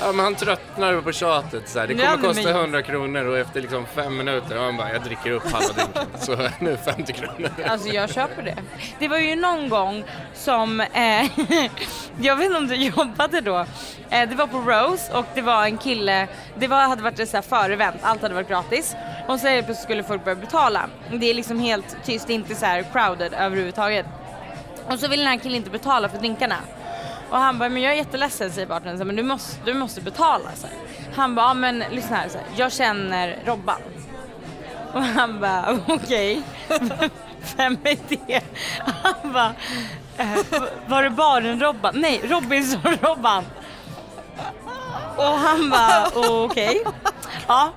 Ja, 0.01 0.11
men 0.11 0.25
han 0.25 0.35
tröttnar 0.35 1.01
på 1.01 1.11
tjatet. 1.11 1.69
Så 1.69 1.79
här. 1.79 1.87
Det 1.87 1.93
Ja, 1.93 2.11
kommer 2.11 2.17
men- 2.27 2.35
kosta 2.35 2.49
100 2.51 2.81
kronor 2.81 3.25
och 3.25 3.37
efter 3.37 3.61
liksom 3.61 3.85
fem 3.95 4.17
minuter, 4.17 4.57
och 4.57 4.63
han 4.63 4.77
bara, 4.77 4.93
jag 4.93 5.01
dricker 5.03 5.31
upp 5.31 5.51
halva 5.51 5.73
drinken. 5.73 6.05
Så 6.19 6.49
nu 6.59 6.77
50 6.85 7.13
kronor. 7.13 7.49
Alltså 7.67 7.87
jag 7.89 8.13
köper 8.13 8.43
det. 8.43 8.55
Det 8.99 9.07
var 9.07 9.17
ju 9.17 9.35
någon 9.35 9.69
gång 9.69 10.03
som, 10.33 10.81
eh, 10.81 11.25
jag 12.21 12.35
vet 12.35 12.45
inte 12.45 12.57
om 12.57 12.67
du 12.67 12.75
jobbade 12.95 13.41
då, 13.41 13.65
eh, 14.09 14.29
det 14.29 14.35
var 14.35 14.47
på 14.47 14.57
Rose 14.57 15.13
och 15.13 15.25
det 15.33 15.41
var 15.41 15.63
en 15.65 15.77
kille, 15.77 16.27
det 16.57 16.67
var, 16.67 16.81
hade 16.81 17.03
varit 17.03 17.18
ett 17.19 17.29
så 17.29 17.37
här 17.37 17.41
förevent, 17.41 17.95
allt 18.01 18.21
hade 18.21 18.33
varit 18.33 18.47
gratis 18.47 18.95
och 19.27 19.39
så 19.39 19.47
helt 19.47 19.65
plötsligt 19.65 19.83
skulle 19.83 20.03
folk 20.03 20.23
börja 20.23 20.35
betala. 20.35 20.89
Det 21.11 21.29
är 21.29 21.33
liksom 21.33 21.59
helt 21.59 21.97
tyst, 22.03 22.27
det 22.27 22.33
är 22.33 22.35
inte 22.35 22.55
så 22.55 22.65
här 22.65 22.85
crowded 22.93 23.33
överhuvudtaget. 23.33 24.05
Och 24.87 24.99
så 24.99 25.07
vill 25.07 25.19
den 25.19 25.27
här 25.27 25.37
killen 25.37 25.57
inte 25.57 25.69
betala 25.69 26.09
för 26.09 26.17
drinkarna. 26.17 26.57
Och 27.29 27.37
han 27.37 27.59
bara, 27.59 27.69
men 27.69 27.81
jag 27.81 27.93
är 27.93 27.97
jätteledsen 27.97 28.51
säger 28.51 28.67
bartendern, 28.67 29.07
men 29.07 29.15
du 29.15 29.23
måste, 29.23 29.57
du 29.65 29.73
måste 29.73 30.01
betala. 30.01 30.49
Så 30.55 30.67
här. 30.67 30.75
Han 31.15 31.35
bara, 31.35 31.53
men 31.53 31.83
lyssna 31.91 32.17
här, 32.17 32.29
så 32.29 32.37
här, 32.37 32.47
jag 32.55 32.71
känner 32.71 33.39
Robban. 33.45 33.81
Och 34.93 35.03
han 35.03 35.39
bara, 35.39 35.79
okej. 35.87 36.41
Vem 37.57 37.77
är 37.83 37.97
det? 38.09 38.43
Han 39.03 39.33
bara, 39.33 39.53
eh, 40.17 40.61
var 40.87 41.03
det 41.03 41.09
baren 41.09 41.59
Robban? 41.59 41.93
Nej, 41.97 42.21
Robinson-Robban. 42.23 43.43
Och 45.17 45.23
han 45.23 45.69
bara, 45.69 46.07
okej. 46.43 46.83
Ja, 47.47 47.71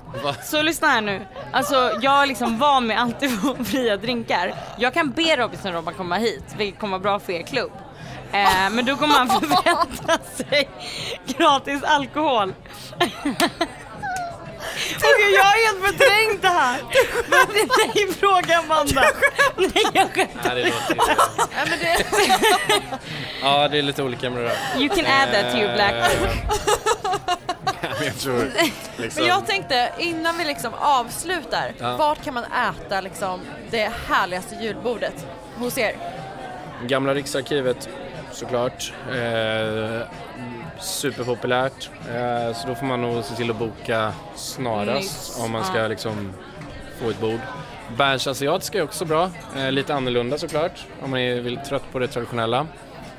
så 0.44 0.62
lyssna 0.62 0.88
här 0.88 1.00
nu. 1.00 1.26
Alltså 1.52 1.90
jag 2.00 2.22
är 2.22 2.26
liksom 2.26 2.58
van 2.58 2.86
med 2.86 3.00
alltid 3.00 3.40
få 3.40 3.54
fria 3.64 3.96
drinkar. 3.96 4.54
Jag 4.78 4.94
kan 4.94 5.10
be 5.10 5.36
Robinson-Robban 5.36 5.94
komma 5.94 6.16
hit, 6.16 6.44
vilket 6.56 6.80
kommer 6.80 6.98
vara 6.98 7.02
bra 7.02 7.18
för 7.18 7.32
er 7.32 7.42
klubb. 7.42 7.72
Eh, 8.32 8.70
men 8.70 8.84
då 8.84 8.96
kommer 8.96 9.14
han 9.14 9.28
förvänta 9.40 10.18
sig 10.36 10.68
gratis 11.26 11.82
alkohol. 11.82 12.54
Okej, 14.96 15.32
jag 15.34 15.46
är 15.46 15.66
helt 15.66 16.42
det 16.42 16.48
här. 16.48 16.78
Men 17.28 17.46
nej, 17.94 18.14
fråga 18.20 18.58
Amanda. 18.58 19.04
Nej, 19.56 19.84
jag 19.92 20.10
skämtar. 20.14 20.54
Nej, 20.54 20.62
det 20.64 20.70
låter. 20.70 20.96
Ja, 23.42 23.68
det, 23.68 23.78
är 23.78 23.82
lite 23.82 24.02
olika 24.02 24.30
med 24.30 24.42
det 24.42 24.48
där. 24.48 24.80
You 24.80 24.88
can 24.88 25.06
add 25.06 25.32
that 25.32 25.52
to 25.52 25.58
your 25.58 25.74
black 25.74 25.94
Eh, 27.82 27.88
jag 28.06 28.18
tror 28.18 28.50
liksom... 28.96 29.22
men 29.22 29.28
jag 29.28 29.46
tänkte 29.46 29.92
innan 29.98 30.38
vi 30.38 30.44
liksom 30.44 30.74
avslutar, 30.74 31.72
Ja. 31.78 31.96
vart 31.96 32.24
kan 32.24 32.34
man 32.34 32.44
äta 32.44 33.00
liksom 33.00 33.40
det 33.70 33.92
härligaste 34.08 34.54
julbordet 34.54 35.26
hos 35.56 35.78
er? 35.78 35.96
Gamla 36.86 37.14
Riksarkivet 37.14 37.88
såklart. 38.32 38.92
Eh, 39.10 40.00
superpopulärt. 40.82 41.90
Eh, 42.08 42.54
så 42.56 42.68
då 42.68 42.74
får 42.74 42.86
man 42.86 43.02
nog 43.02 43.24
se 43.24 43.34
till 43.34 43.50
att 43.50 43.56
boka 43.58 44.12
snarast 44.34 45.40
om 45.40 45.50
man 45.50 45.64
ska 45.64 45.78
liksom 45.86 46.32
få 47.02 47.10
ett 47.10 47.20
bord. 47.20 47.40
Berns 47.96 48.26
asiatiska 48.26 48.78
är 48.78 48.82
också 48.82 49.04
bra. 49.04 49.30
Eh, 49.56 49.72
lite 49.72 49.94
annorlunda 49.94 50.38
såklart 50.38 50.86
om 51.02 51.10
man 51.10 51.20
är 51.20 51.40
vill, 51.40 51.56
trött 51.56 51.82
på 51.92 51.98
det 51.98 52.08
traditionella. 52.08 52.66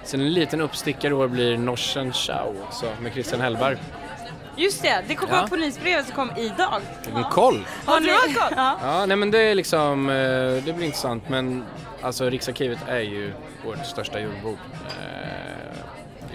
Sen 0.04 0.22
en 0.22 0.34
liten 0.34 0.62
uppstickare 0.62 1.12
i 1.12 1.14
år 1.14 1.28
blir 1.28 1.58
Norsen 1.58 2.14
Chow 2.14 2.56
också 2.68 2.86
med 3.02 3.14
Christian 3.14 3.42
Hellberg. 3.42 3.78
Just 4.56 4.82
det, 4.82 5.04
det 5.08 5.16
kom 5.16 5.30
Ja. 5.32 5.48
nyhetsbrevet 5.56 6.06
som 6.06 6.16
kom 6.16 6.32
idag. 6.38 6.82
En 7.16 7.24
koll! 7.24 7.66
Har 7.86 8.00
du 8.00 8.08
har 8.12 8.20
koll? 8.20 8.54
Ja. 8.58 8.78
Ja, 8.84 9.06
nej 9.06 9.18
men 9.18 9.32
det 9.32 9.40
är 9.40 9.56
liksom, 9.56 10.10
eh, 10.10 10.16
det 10.66 10.74
blir 10.76 10.84
intressant 10.86 11.30
men 11.30 11.64
alltså 12.02 12.30
Riksarkivet 12.30 12.80
är 12.88 13.00
ju 13.00 13.34
vårt 13.66 13.86
största 13.86 14.20
julbord. 14.20 14.58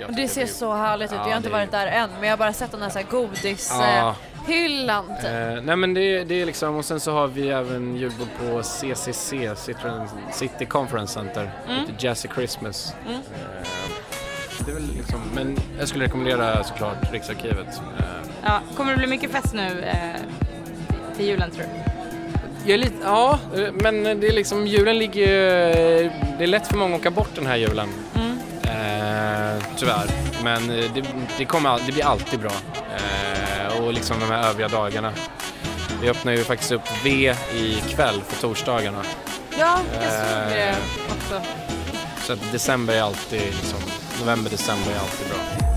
Jag 0.00 0.16
Det 0.16 0.28
ser 0.28 0.46
så 0.46 0.74
härligt 0.74 1.12
ut, 1.12 1.16
Ja, 1.18 1.22
jag 1.24 1.30
har 1.30 1.36
inte 1.36 1.50
varit 1.50 1.70
där 1.70 1.86
än 1.86 2.10
men 2.10 2.22
jag 2.22 2.30
har 2.32 2.36
bara 2.38 2.52
sett 2.52 2.70
den 2.72 2.82
här, 2.82 2.90
så 2.90 2.98
här 2.98 3.06
godishyllan 3.10 5.04
Ja. 5.08 5.14
eh, 5.14 5.16
typ. 5.16 5.24
Eh, 5.58 5.62
nej 5.64 5.76
men 5.76 5.94
det, 5.94 6.24
det 6.24 6.42
är 6.42 6.46
liksom, 6.46 6.76
och 6.76 6.84
sen 6.84 7.00
så 7.00 7.12
har 7.12 7.26
vi 7.26 7.48
även 7.50 7.96
julbord 7.96 8.28
på 8.40 8.62
CCC, 8.62 9.32
Citroen 9.56 10.08
City 10.32 10.64
Conference 10.66 11.12
Center, 11.14 11.50
Mm. 11.68 11.80
lite 11.80 12.06
Jazzy 12.06 12.28
Christmas. 12.34 12.94
Eh, 13.10 13.16
det 14.64 14.70
är 14.70 14.74
väl 14.74 14.88
liksom, 14.96 15.20
men 15.34 15.56
jag 15.78 15.88
skulle 15.88 16.04
rekommendera 16.04 16.64
såklart 16.64 17.12
Riksarkivet. 17.12 17.80
Eh, 17.98 18.04
Ja, 18.44 18.60
kommer 18.76 18.92
det 18.92 18.98
bli 18.98 19.06
mycket 19.06 19.30
fest 19.32 19.54
nu 19.54 19.84
eh, 19.84 20.20
till 21.16 21.26
julen 21.26 21.50
tror 21.50 21.62
du? 21.64 21.68
Jag 22.64 22.74
är 22.74 22.78
lite, 22.78 22.94
ja, 23.04 23.38
eh, 23.56 23.72
men 23.72 24.02
det 24.04 24.28
är 24.28 24.32
liksom, 24.32 24.66
julen 24.66 24.98
ligger 24.98 25.26
Det 26.38 26.44
är 26.44 26.46
lätt 26.46 26.66
för 26.66 26.76
många 26.76 26.94
att 26.94 27.00
åka 27.00 27.10
bort 27.10 27.30
den 27.34 27.46
här 27.46 27.56
julen. 27.56 27.88
Tyvärr. 29.78 30.06
Men 30.44 30.70
eh, 30.70 30.90
det, 30.94 31.04
det, 31.38 31.44
kommer, 31.44 31.78
det 31.86 31.92
blir 31.92 32.04
alltid 32.04 32.40
bra. 32.40 32.52
Eh, 32.96 33.82
och 33.82 33.92
liksom 33.92 34.20
de 34.20 34.26
här 34.26 34.48
övriga 34.48 34.68
dagarna. 34.68 35.12
Vi 36.00 36.10
öppnar 36.10 36.32
ju 36.32 36.44
faktiskt 36.44 36.72
upp 36.72 37.04
V 37.04 37.34
i 37.54 37.82
kväll 37.88 38.22
för 38.28 38.40
torsdagarna. 38.40 39.02
Ja, 39.58 39.78
jag 39.94 40.02
såg 40.02 40.52
det 40.52 40.62
Eh. 40.68 40.76
också. 41.16 41.40
Så 42.26 42.32
att 42.32 42.52
december 42.52 42.94
är 42.94 43.02
alltid, 43.02 43.40
liksom, 43.40 43.78
november, 44.20 44.50
december 44.50 44.92
är 44.92 44.98
alltid 44.98 45.26
bra. 45.28 45.67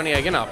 Så 0.00 0.04
vi 0.04 0.12
vår 0.12 0.18
egen 0.18 0.34
app. 0.34 0.48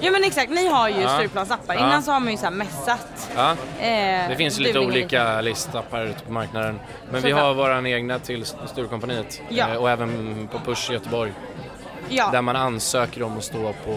Ja 0.00 0.10
men 0.10 0.24
exakt, 0.24 0.50
ni 0.50 0.68
har 0.68 0.88
ju 0.88 1.00
Ja. 1.00 1.08
Stureplansappar. 1.08 1.74
Ja. 1.74 1.80
Innan 1.86 2.02
så 2.02 2.12
har 2.12 2.20
man 2.20 2.30
ju 2.30 2.36
så 2.38 2.44
här 2.44 2.50
mässat. 2.50 3.30
Ja. 3.36 3.50
Eh, 3.80 4.28
Det 4.28 4.34
finns 4.36 4.58
lite 4.58 4.78
olika 4.78 5.40
listappar 5.40 6.04
ute 6.04 6.24
på 6.24 6.32
marknaden. 6.32 6.80
Men 7.10 7.14
vi 7.14 7.20
Såklart. 7.30 7.40
har 7.42 7.54
våran 7.54 7.86
egna 7.86 8.18
till 8.18 8.44
Sturecompagniet 8.44 9.40
Ja. 9.48 9.68
Eh, 9.68 9.76
och 9.76 9.90
även 9.90 10.48
på 10.52 10.58
Push 10.58 10.90
i 10.90 10.92
Göteborg. 10.92 11.32
Ja, 12.08 12.28
Där 12.32 12.42
man 12.42 12.56
ansöker 12.56 13.22
om 13.22 13.38
att 13.38 13.44
stå 13.44 13.72
på 13.84 13.90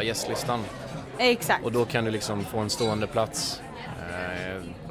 eh, 0.00 0.06
gästlistan 0.06 0.64
exakt. 1.18 1.64
och 1.64 1.72
då 1.72 1.84
kan 1.84 2.04
du 2.04 2.10
liksom 2.10 2.44
få 2.44 2.58
en 2.58 2.70
stående 2.70 3.06
plats. 3.06 3.60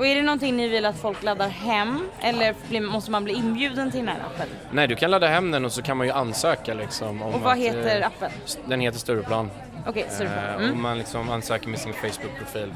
Och 0.01 0.07
är 0.07 0.15
det 0.15 0.21
någonting 0.21 0.57
ni 0.57 0.67
vill 0.67 0.85
att 0.85 0.97
folk 0.97 1.23
laddar 1.23 1.47
hem 1.49 2.09
eller 2.19 2.81
måste 2.81 3.11
man 3.11 3.23
bli 3.23 3.33
inbjuden 3.33 3.91
till 3.91 3.99
den 3.99 4.07
här 4.09 4.19
appen? 4.35 4.47
Nej, 4.71 4.87
du 4.87 4.95
kan 4.95 5.11
ladda 5.11 5.27
hem 5.27 5.51
den 5.51 5.65
och 5.65 5.71
så 5.71 5.81
kan 5.81 5.97
man 5.97 6.07
ju 6.07 6.13
ansöka 6.13 6.73
liksom. 6.73 7.21
Om 7.21 7.33
Och 7.33 7.41
vad 7.41 7.53
att, 7.53 7.59
heter 7.59 8.01
eh, 8.01 8.07
appen? 8.07 8.31
Den 8.65 8.79
heter 8.79 8.99
Stureplan. 8.99 9.51
Okej, 9.87 10.05
Stureplan. 10.09 10.45
Eh, 10.45 10.55
Mm. 10.55 10.71
Och 10.71 10.77
man 10.77 10.97
liksom 10.97 11.29
ansöker 11.29 11.67
med 11.67 11.79
sin 11.79 11.93
Facebook-profil. 11.93 12.73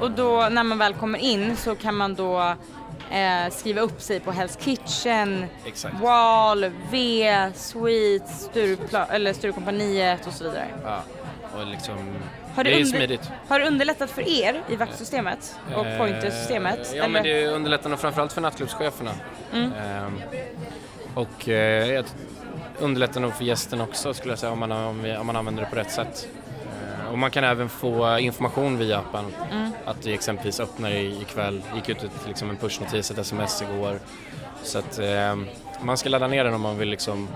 Och 0.00 0.10
då 0.10 0.48
när 0.50 0.62
man 0.64 0.78
väl 0.78 0.94
kommer 0.94 1.18
in 1.18 1.56
så 1.56 1.74
kan 1.74 1.94
man 1.94 2.14
då 2.14 2.54
eh, 3.10 3.50
skriva 3.50 3.80
upp 3.80 4.00
sig 4.00 4.20
på 4.20 4.32
Hell's 4.32 4.58
Kitchen, 4.64 5.46
Exakt. 5.66 5.94
Wall, 6.00 6.70
V, 6.90 7.50
Sweet, 7.54 8.22
Sturepla- 8.26 9.10
eller 9.10 9.32
Sturecompagniet 9.32 10.26
och 10.26 10.32
så 10.32 10.44
vidare. 10.44 10.66
Ja. 10.84 11.00
Och 11.60 11.66
liksom, 11.66 11.96
Har 12.56 12.64
det 12.64 12.70
det, 12.70 12.76
är 12.76 12.84
under- 12.84 12.98
smidigt. 12.98 13.30
har 13.48 13.60
det 13.60 13.66
underlättat 13.66 14.10
för 14.10 14.28
er 14.28 14.62
i 14.68 14.76
vaktsystemet 14.76 15.56
och 15.74 15.86
Eh, 15.86 15.98
pointersystemet? 15.98 16.92
Ja, 16.96 17.08
men 17.08 17.22
det 17.22 17.46
underlättar 17.46 17.90
nog 17.90 17.98
framförallt 17.98 18.32
för 18.32 18.40
nattklubbscheferna. 18.40 19.10
Mm. 19.52 19.72
Ehm, 19.72 20.20
och 21.14 21.48
eh, 21.48 21.86
jag 21.92 22.04
underlättar 22.78 23.20
nog 23.20 23.34
för 23.34 23.44
gästen 23.44 23.80
också 23.80 24.14
skulle 24.14 24.32
jag 24.32 24.38
säga 24.38 24.52
om 24.52 24.58
man, 24.58 24.72
om, 24.72 25.02
vi, 25.02 25.16
om 25.16 25.26
man 25.26 25.36
använder 25.36 25.62
det 25.62 25.68
på 25.70 25.76
rätt 25.76 25.90
sätt. 25.90 26.28
Eh, 27.04 27.12
och 27.12 27.18
man 27.18 27.30
kan 27.30 27.44
även 27.44 27.68
få 27.68 28.18
information 28.18 28.78
via 28.78 28.98
appen. 28.98 29.34
Mm. 29.52 29.70
Att 29.84 30.06
vi 30.06 30.14
exempelvis 30.14 30.60
öppnar 30.60 30.90
i- 30.90 31.20
ikväll, 31.22 31.62
gick 31.74 31.88
ut 31.88 32.02
ett, 32.02 32.10
liksom 32.26 32.50
en 32.50 32.56
pushnotis, 32.56 33.10
ett 33.10 33.18
sms 33.18 33.62
igår. 33.62 33.98
Så 34.62 34.78
att 34.78 34.98
ehm, 34.98 35.46
man 35.82 35.96
ska 35.96 36.08
ladda 36.08 36.26
ner 36.28 36.44
den 36.44 36.54
om 36.54 36.60
man 36.60 36.78
vill 36.78 36.88
liksom, 36.88 37.28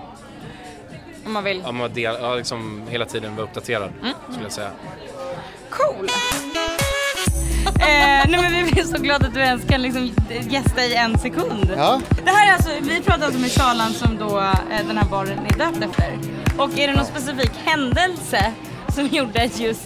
Om 1.25 1.31
man 1.33 1.43
vill. 1.43 1.61
om 1.65 1.75
man 1.75 1.93
del, 1.93 2.15
ja, 2.21 2.35
liksom 2.35 2.87
hela 2.89 3.05
tiden 3.05 3.35
vara 3.35 3.45
uppdaterad 3.45 3.91
Mm. 4.01 4.13
skulle 4.29 4.45
jag 4.45 4.51
säga. 4.51 4.71
Cool! 5.71 6.09
eh, 7.65 8.29
nej 8.29 8.41
men 8.41 8.65
vi 8.65 8.71
blir 8.71 8.83
så 8.83 8.97
glada 9.01 9.27
att 9.27 9.33
du 9.33 9.39
ens 9.39 9.65
kan 9.65 9.81
liksom 9.81 10.11
gästa 10.49 10.85
i 10.85 10.95
en 10.95 11.19
sekund. 11.19 11.73
Ja. 11.77 12.01
Det 12.25 12.31
här 12.31 12.47
är 12.47 12.53
alltså, 12.53 12.69
vi 12.81 13.01
pratar 13.01 13.25
alltså 13.25 13.39
med 13.39 13.51
Charlan 13.51 13.93
som 13.93 14.17
då 14.17 14.39
eh, 14.39 14.87
den 14.87 14.97
här 14.97 15.05
baren 15.09 15.39
är 15.39 15.57
döpt 15.57 15.83
efter. 15.83 16.19
Och 16.57 16.79
är 16.79 16.87
det 16.87 16.93
någon 16.93 17.05
specifik 17.05 17.51
händelse 17.65 18.53
som 18.95 19.07
gjorde 19.07 19.43
att 19.43 19.59
just 19.59 19.85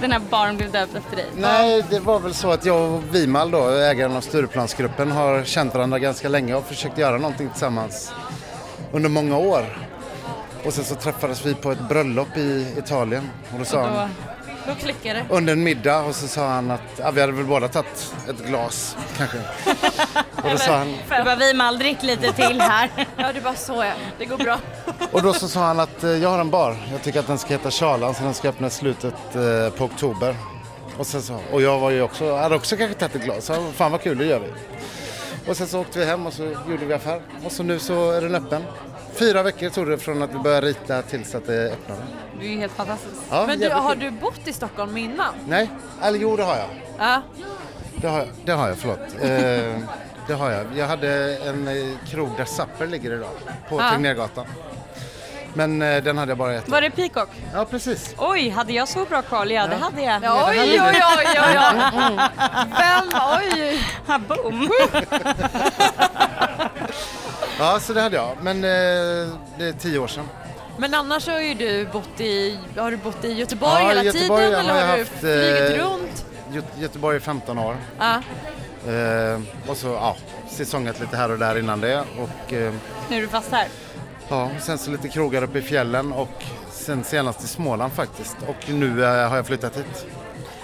den 0.00 0.12
här 0.12 0.20
baren 0.30 0.56
blev 0.56 0.70
döpt 0.70 0.94
efter 0.94 1.16
dig? 1.16 1.26
Nej, 1.36 1.84
det 1.90 2.00
var 2.00 2.20
väl 2.20 2.34
så 2.34 2.50
att 2.50 2.64
jag 2.64 2.90
och 2.92 3.14
Vimal 3.14 3.50
då, 3.50 3.68
ägaren 3.68 4.16
av 4.16 4.20
Stureplansgruppen, 4.20 5.10
har 5.10 5.44
känt 5.44 5.74
varandra 5.74 5.98
ganska 5.98 6.28
länge 6.28 6.54
och 6.54 6.64
försökt 6.64 6.98
göra 6.98 7.18
någonting 7.18 7.48
tillsammans 7.48 8.12
under 8.92 9.08
många 9.08 9.36
år. 9.36 9.78
Och 10.64 10.72
sen 10.72 10.84
så 10.84 10.94
träffades 10.94 11.46
vi 11.46 11.54
på 11.54 11.72
ett 11.72 11.88
bröllop 11.88 12.36
i 12.36 12.74
Italien 12.78 13.30
och 13.52 13.58
då 13.58 13.64
sa 13.64 13.80
Och 13.82 13.88
då, 13.88 13.98
han, 13.98 14.10
Då 14.66 14.74
klickar 14.74 15.14
det. 15.14 15.24
under 15.28 15.52
en 15.52 15.62
middag 15.62 16.00
och 16.00 16.14
så 16.14 16.28
sa 16.28 16.48
han 16.48 16.70
att, 16.70 16.80
ja, 16.96 17.10
vi 17.10 17.20
hade 17.20 17.32
väl 17.32 17.44
båda 17.44 17.68
tagit 17.68 18.14
ett 18.28 18.46
glas 18.46 18.96
kanske. 19.16 19.38
och 20.42 20.50
då 20.50 20.56
sa 20.58 20.76
han, 20.76 20.94
du 21.18 21.24
bara, 21.24 21.36
vi 21.36 21.54
mal 21.54 21.78
drick 21.78 22.02
lite 22.02 22.32
till 22.32 22.60
här. 22.60 22.90
Ja, 23.16 23.32
det 23.32 23.40
bara 23.40 23.54
så 23.54 23.74
ja. 23.84 23.92
Det 24.18 24.24
går 24.24 24.36
bra. 24.36 24.58
Och 25.12 25.22
då 25.22 25.32
så 25.32 25.48
sa 25.48 25.60
han 25.60 25.80
att 25.80 26.04
eh, 26.04 26.10
jag 26.10 26.28
har 26.28 26.38
en 26.38 26.50
bar. 26.50 26.76
Jag 26.92 27.02
tycker 27.02 27.20
att 27.20 27.26
den 27.26 27.38
ska 27.38 27.48
heta 27.48 27.70
Charlan 27.70 28.14
så 28.14 28.22
den 28.22 28.34
ska 28.34 28.48
öppna 28.48 28.66
i 28.66 28.70
slutet 28.70 29.14
eh, 29.34 29.70
på 29.78 29.84
oktober. 29.84 30.36
Och, 30.98 31.06
sen 31.06 31.22
så, 31.22 31.38
och 31.52 31.62
jag 31.62 31.78
var 31.78 31.90
ju 31.90 32.02
också, 32.02 32.36
hade 32.36 32.54
också 32.54 32.76
kanske 32.76 32.94
tagit 32.98 33.14
ett 33.16 33.24
glas. 33.24 33.44
Så, 33.44 33.72
fan 33.74 33.92
vad 33.92 34.02
kul, 34.02 34.18
det 34.18 34.24
gör 34.24 34.38
vi. 34.40 34.48
Och 35.50 35.56
sen 35.56 35.66
så 35.66 35.80
åkte 35.80 35.98
vi 35.98 36.04
hem 36.04 36.26
och 36.26 36.32
så 36.32 36.42
gjorde 36.70 36.86
vi 36.86 36.94
affär. 36.94 37.20
Och 37.44 37.52
så 37.52 37.62
nu 37.62 37.78
så 37.78 38.10
är 38.10 38.20
den 38.20 38.34
öppen. 38.34 38.62
Fyra 39.14 39.42
veckor 39.42 39.68
tog 39.70 39.86
det 39.86 39.98
från 39.98 40.22
att 40.22 40.34
vi 40.34 40.38
började 40.38 40.66
rita 40.66 41.02
tills 41.02 41.34
att 41.34 41.46
det 41.46 41.72
öppnade. 41.72 42.02
Du 42.40 42.46
är 42.46 42.50
ju 42.50 42.58
helt 42.58 42.72
fantastisk. 42.72 43.14
Ja, 43.30 43.44
Men 43.46 43.58
du, 43.58 43.64
jävligt 43.64 43.82
har 43.82 43.94
du 43.94 44.10
bott 44.10 44.40
i 44.48 44.52
Stockholm 44.52 44.96
innan? 44.96 45.34
Nej, 45.46 45.70
eller 46.02 46.18
jo 46.18 46.36
det 46.36 46.42
har 46.44 46.56
jag. 46.56 46.68
Ja. 46.98 47.22
Det 47.96 48.08
har 48.08 48.18
jag, 48.18 48.28
det 48.44 48.52
har 48.52 48.68
jag 48.68 48.78
förlåt. 48.78 48.98
Eh, 49.22 49.78
det 50.26 50.34
har 50.34 50.50
jag. 50.50 50.66
Jag 50.76 50.86
hade 50.86 51.36
en 51.36 51.68
eh, 51.68 51.96
krog 52.08 52.28
där 52.36 52.44
Zapper 52.44 52.86
ligger 52.86 53.12
idag. 53.14 53.30
På 53.68 53.80
Ja. 53.80 53.90
Tegnérgatan. 53.90 54.46
Men 55.54 55.82
eh, 55.82 56.02
den 56.02 56.18
hade 56.18 56.30
jag 56.30 56.38
bara 56.38 56.54
ett 56.54 56.68
år. 56.68 56.72
Var 56.72 56.80
det 56.80 56.90
Peacock? 56.90 57.28
Ja, 57.54 57.64
precis. 57.64 58.14
Oj, 58.18 58.48
hade 58.48 58.72
jag 58.72 58.88
så 58.88 59.04
bra 59.04 59.22
koll? 59.22 59.50
Ja, 59.50 59.66
det 59.66 59.76
hade 59.76 60.02
jag. 60.02 60.22
Ja, 60.24 60.46
oj, 60.50 60.58
oj, 60.60 60.80
oj, 60.82 61.02
oj, 61.18 61.26
oj. 61.40 62.18
Vem, 62.78 63.08
oj. 63.38 63.80
Ha, 64.06 64.18
boom! 64.18 64.70
Ja, 67.58 67.80
så 67.80 67.92
det 67.92 68.00
hade 68.00 68.16
jag. 68.16 68.36
Men 68.42 68.56
eh, 68.56 69.28
det 69.58 69.64
är 69.64 69.72
tio 69.78 69.98
år 69.98 70.06
sedan. 70.06 70.28
Men 70.80 70.94
annars 70.94 71.26
har 71.28 71.40
ju 71.40 71.54
du 71.54 71.86
bott 71.92 72.20
i, 72.20 72.58
har 72.76 72.90
du 72.90 72.96
bott 72.96 73.24
i 73.24 73.32
Göteborg 73.32 73.82
Ja, 73.82 73.88
hela 73.88 74.02
Göteborg 74.02 74.44
tiden 74.44 74.54
har 74.54 74.60
eller 74.60 74.80
jag 74.80 74.86
har 74.86 74.96
du 74.96 75.02
haft, 75.02 75.18
flugit 75.20 75.80
eh, 75.80 75.84
runt? 75.86 76.24
Gö- 76.52 76.80
Göteborg 76.82 77.16
i 77.16 77.20
15 77.20 77.58
år. 77.58 77.76
Ja. 77.98 78.14
Eh, 78.92 79.40
och 79.68 79.76
så 79.76 79.86
ja, 79.88 80.16
säsongat 80.50 81.00
lite 81.00 81.16
här 81.16 81.30
och 81.30 81.38
där 81.38 81.58
innan 81.58 81.80
det. 81.80 82.00
Och 82.00 82.52
eh, 82.52 82.72
Nu 83.08 83.16
är 83.16 83.20
du 83.20 83.28
fast 83.28 83.52
här. 83.52 83.68
ja, 84.28 84.50
sen 84.60 84.78
så 84.78 84.90
lite 84.90 85.08
krogar 85.08 85.42
uppe 85.42 85.58
i 85.58 85.62
fjällen 85.62 86.12
och 86.12 86.42
sen 86.70 87.04
senast 87.04 87.44
i 87.44 87.46
Småland 87.46 87.92
faktiskt. 87.92 88.36
Och 88.48 88.68
nu 88.70 89.04
eh, 89.04 89.28
har 89.28 89.36
jag 89.36 89.46
flyttat 89.46 89.76
hit. 89.76 90.06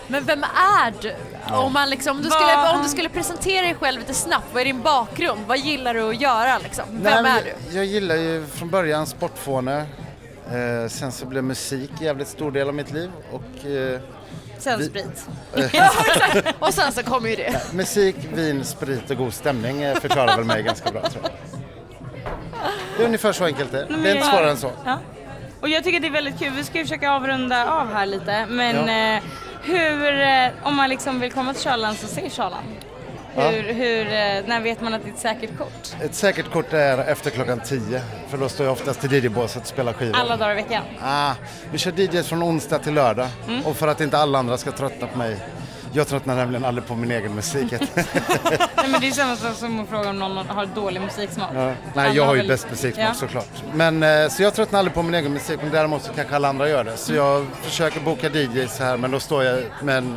Men 0.08 0.24
vem 0.24 0.42
är 0.82 0.92
du? 1.02 1.14
Om, 1.54 1.72
man 1.72 1.90
liksom, 1.90 2.16
om, 2.16 2.22
du 2.22 2.30
skulle, 2.30 2.70
om 2.76 2.82
du 2.82 2.88
skulle 2.88 3.08
presentera 3.08 3.62
dig 3.62 3.74
själv 3.80 3.98
lite 4.00 4.14
snabbt, 4.14 4.46
vad 4.52 4.60
är 4.60 4.64
din 4.64 4.82
bakgrund? 4.82 5.40
Vad 5.46 5.58
gillar 5.58 5.94
du 5.94 6.02
att 6.08 6.20
göra 6.20 6.58
liksom? 6.58 6.84
Vem 6.90 7.22
Nej, 7.22 7.40
är 7.40 7.44
du? 7.70 7.76
Jag 7.76 7.84
gillar 7.84 8.14
ju 8.16 8.46
från 8.46 8.70
början 8.70 9.06
sportfåne. 9.06 9.86
Eh, 10.52 10.88
sen 10.88 11.12
så 11.12 11.26
blev 11.26 11.44
musik 11.44 11.90
en 12.00 12.04
jävligt 12.06 12.28
stor 12.28 12.50
del 12.52 12.68
av 12.68 12.74
mitt 12.74 12.92
liv. 12.92 13.10
Och 13.32 13.66
eh, 13.66 14.00
Sen 14.58 14.78
Vi- 14.78 14.84
sprit. 14.86 15.26
Ja, 15.72 15.90
exakt. 16.06 16.54
Och 16.58 16.74
sen 16.74 16.92
så 16.92 17.02
kommer 17.02 17.28
ju 17.28 17.36
det. 17.36 17.60
musik, 17.74 18.16
vin, 18.34 18.64
sprit 18.64 19.10
och 19.10 19.16
god 19.16 19.34
stämning 19.34 19.82
eh, 19.82 19.94
förklarar 20.00 20.36
väl 20.36 20.44
mig 20.44 20.62
ganska 20.62 20.90
bra 20.90 21.00
tror 21.02 21.22
jag. 21.24 21.32
Det 22.96 23.02
är 23.02 23.06
ungefär 23.06 23.32
så 23.32 23.44
enkelt 23.44 23.72
det. 23.72 23.86
Det 24.02 24.10
är 24.10 24.14
inte 24.14 24.26
svårare 24.28 24.50
än 24.50 24.56
så. 24.56 24.70
Ja. 24.84 24.98
Och 25.60 25.68
jag 25.68 25.84
tycker 25.84 26.00
det 26.00 26.06
är 26.06 26.10
väldigt 26.12 26.38
kul. 26.38 26.52
Vi 26.56 26.64
ska 26.64 26.78
ju 26.78 26.84
försöka 26.84 27.12
avrunda 27.12 27.72
av 27.72 27.92
här 27.92 28.06
lite. 28.06 28.46
Men 28.46 28.76
eh, 29.16 29.22
hur, 29.62 30.20
eh, 30.20 30.48
om 30.62 30.76
man 30.76 30.88
liksom 30.88 31.20
vill 31.20 31.32
komma 31.32 31.52
till 31.54 31.62
Charlan 31.62 31.94
så 31.94 32.06
se 32.06 32.30
Charlan. 32.30 32.62
Hur, 33.36 33.72
hur, 33.74 34.06
eh, 34.06 34.46
när 34.46 34.60
vet 34.60 34.80
man 34.80 34.94
att 34.94 35.02
det 35.04 35.08
är 35.10 35.12
ett 35.12 35.18
säkert 35.18 35.58
kort? 35.58 36.02
Ett 36.04 36.14
säkert 36.14 36.50
kort 36.52 36.72
är 36.72 36.98
efter 36.98 37.30
klockan 37.30 37.60
10 37.60 38.00
för 38.28 38.38
då 38.38 38.48
står 38.48 38.66
jag 38.66 38.72
oftast 38.72 39.04
i 39.04 39.16
DJ-båset 39.16 39.62
och 39.62 39.68
spelar 39.68 39.92
skivor. 39.92 40.16
Alla 40.16 40.36
dagar 40.36 40.52
i 40.52 40.54
veckan. 40.54 40.82
Ah, 41.02 41.32
vi 41.72 41.78
kör 41.78 41.92
DJs 42.00 42.28
från 42.28 42.42
onsdag 42.42 42.78
till 42.78 42.94
lördag 42.94 43.28
och 43.64 43.76
för 43.76 43.88
att 43.88 44.00
inte 44.00 44.18
alla 44.18 44.38
andra 44.38 44.58
ska 44.58 44.72
tröttna 44.72 45.06
på 45.06 45.18
mig 45.18 45.36
jag 45.92 46.08
tröttnar 46.08 46.34
nämligen 46.36 46.64
aldrig 46.64 46.86
på 46.88 46.94
min 46.94 47.10
egen 47.10 47.34
musik. 47.34 47.72
Nej, 47.80 48.88
men 48.88 49.00
det 49.00 49.08
är 49.08 49.10
samma 49.12 49.36
sak 49.36 49.54
som 49.54 49.80
att 49.80 49.88
fråga 49.88 50.10
om 50.10 50.18
någon 50.18 50.36
har 50.48 50.66
dålig 50.66 51.00
musiksmak. 51.00 51.50
Ja. 51.54 51.72
Nej, 51.94 52.16
jag 52.16 52.24
har 52.26 52.34
ju 52.34 52.40
väl- 52.40 52.48
bäst 52.48 52.66
musiksmak 52.70 53.08
Ja. 53.08 53.14
såklart. 53.14 53.48
Men, 53.74 54.02
eh, 54.02 54.28
så 54.28 54.42
jag 54.42 54.54
tröttnar 54.54 54.78
aldrig 54.78 54.94
på 54.94 55.02
min 55.02 55.14
egen 55.14 55.32
musik, 55.32 55.58
men 55.62 55.70
däremot 55.72 56.02
så 56.02 56.12
kanske 56.12 56.36
alla 56.36 56.48
andra 56.48 56.68
gör 56.68 56.84
det. 56.84 56.96
Så 56.96 57.14
jag 57.14 57.46
försöker 57.62 58.00
boka 58.00 58.28
DJs 58.28 58.78
här, 58.78 58.96
men 58.96 59.10
då 59.10 59.20
står 59.20 59.44
jag 59.44 59.62
med 59.82 59.96
en 59.98 60.16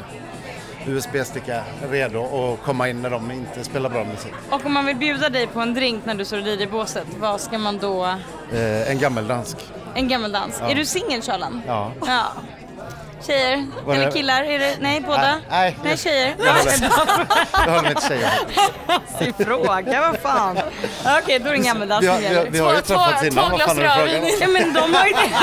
USB-sticka 0.87 1.63
redo 1.91 2.23
att 2.23 2.65
komma 2.65 2.89
in 2.89 3.01
när 3.01 3.09
de 3.09 3.31
inte 3.31 3.63
spelar 3.63 3.89
bra 3.89 4.03
musik. 4.03 4.33
Och 4.49 4.65
om 4.65 4.73
man 4.73 4.85
vill 4.85 4.95
bjuda 4.95 5.29
dig 5.29 5.47
på 5.47 5.59
en 5.59 5.73
drink 5.73 6.05
när 6.05 6.15
du 6.15 6.25
står 6.25 6.39
i 6.39 6.55
DJ-båset, 6.55 7.07
vad 7.19 7.41
ska 7.41 7.57
man 7.57 7.77
då... 7.77 8.05
Eh, 8.51 8.91
en 8.91 8.99
gammeldansk. 8.99 9.57
En 9.95 10.07
gammeldans. 10.07 10.57
Ja. 10.61 10.69
Är 10.69 10.75
du 10.75 10.85
singel 10.85 11.21
Charlan? 11.21 11.61
Ja. 11.67 11.91
Ja. 12.05 12.23
Tjejer? 13.27 13.67
Var 13.85 13.95
Eller 13.95 14.05
det- 14.05 14.11
killar? 14.11 14.43
Är 14.43 14.59
det, 14.59 14.75
nej, 14.79 15.01
båda? 15.01 15.21
Nej, 15.21 15.35
nej. 15.49 15.77
nej 15.83 15.97
tjejer. 15.97 16.35
Jag 16.39 16.53
håller, 16.53 17.81
mig 17.81 17.95
till 17.95 18.07
tjejer. 18.07 18.31
Sin 19.19 19.33
fråga, 19.45 20.01
vad 20.01 20.19
fan. 20.19 20.59
Okej, 21.23 21.39
då 21.39 21.47
är 21.47 21.51
det 21.51 21.57
en 21.57 21.63
gammeldans 21.63 22.03
Vi 22.03 22.07
har, 22.07 22.15
som 22.15 22.23
gäller. 22.23 22.49
vi 22.49 22.59
har 22.59 22.73
ju 22.75 22.81
träffats 22.81 23.23
innan, 23.23 23.51
vad 23.51 23.61
fan 23.61 23.77
är 23.79 23.83
det 23.83 23.89
frågan 23.89 24.27
Ja 24.39 24.47
men 24.47 24.73
de 24.73 24.93
har 24.93 25.05
ju 25.05 25.13
det. 25.13 25.29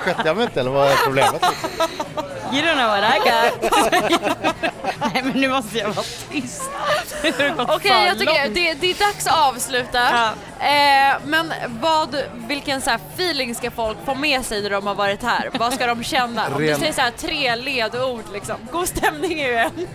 Skötte 0.00 0.22
jag 0.24 0.36
mig 0.36 0.44
inte 0.44 0.60
eller 0.60 0.70
vad 0.70 0.90
är 0.90 0.96
problemet? 1.04 1.42
You 2.52 2.62
don't 2.62 2.74
know 2.74 2.88
what 2.88 3.04
I 3.04 3.18
got. 3.18 3.52
nej 5.14 5.22
men 5.24 5.32
nu 5.40 5.48
måste 5.48 5.78
jag 5.78 5.88
vara 5.88 6.06
tyst. 6.30 6.62
Okej, 7.58 7.90
för 7.90 8.06
jag 8.06 8.18
tycker 8.18 8.48
det, 8.48 8.74
det 8.74 8.90
är 8.90 8.94
dags 9.06 9.26
att 9.26 9.38
avsluta. 9.48 9.98
Ja. 9.98 10.30
Eh, 10.60 11.18
men 11.24 11.52
vad, 11.80 12.16
vilken 12.34 12.80
så 12.80 12.90
feeling 12.90 13.54
ska 13.54 13.70
folk 13.70 13.98
få 14.04 14.14
med 14.14 14.44
sig 14.44 14.62
när 14.62 14.70
de 14.70 14.86
har 14.86 14.94
varit 14.94 15.22
här? 15.22 15.50
Vad 15.58 15.72
ska 15.72 15.86
de 15.86 16.02
känna? 16.04 16.46
Om 16.46 16.62
du 16.62 16.74
säger 16.74 16.92
så 16.92 17.00
här 17.00 17.10
tre 17.10 17.56
ledord 17.56 18.24
liksom. 18.32 18.56
God 18.72 18.88
stämning 18.88 19.40
är 19.40 19.48
ju 19.48 19.54
en. 19.54 19.86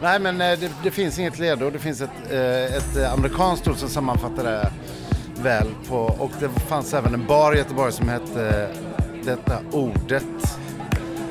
Nej 0.00 0.18
men 0.18 0.40
eh, 0.40 0.58
det, 0.58 0.70
det 0.82 0.90
finns 0.90 1.18
inget 1.18 1.38
ledord, 1.38 1.72
det 1.72 1.78
finns 1.78 2.00
ett, 2.00 2.10
eh, 2.30 2.76
ett 2.76 2.96
eh, 2.96 3.12
amerikanskt 3.12 3.68
ord 3.68 3.76
som 3.76 3.88
sammanfattar 3.88 4.44
det 4.44 4.72
väl 5.42 5.68
på 5.88 5.96
och 5.96 6.30
det 6.40 6.48
fanns 6.48 6.94
även 6.94 7.14
en 7.14 7.26
bar 7.26 7.54
i 7.54 7.58
Göteborg 7.58 7.92
som 7.92 8.08
hette 8.08 8.68
detta 9.24 9.58
ordet 9.70 10.58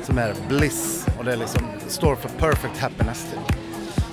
som 0.02 0.18
är 0.18 0.34
bliss 0.48 1.06
och 1.18 1.24
det 1.24 1.36
liksom, 1.36 1.66
står 1.88 2.16
för 2.16 2.28
perfect 2.28 2.78
happiness 2.78 3.26
typ. 3.30 3.56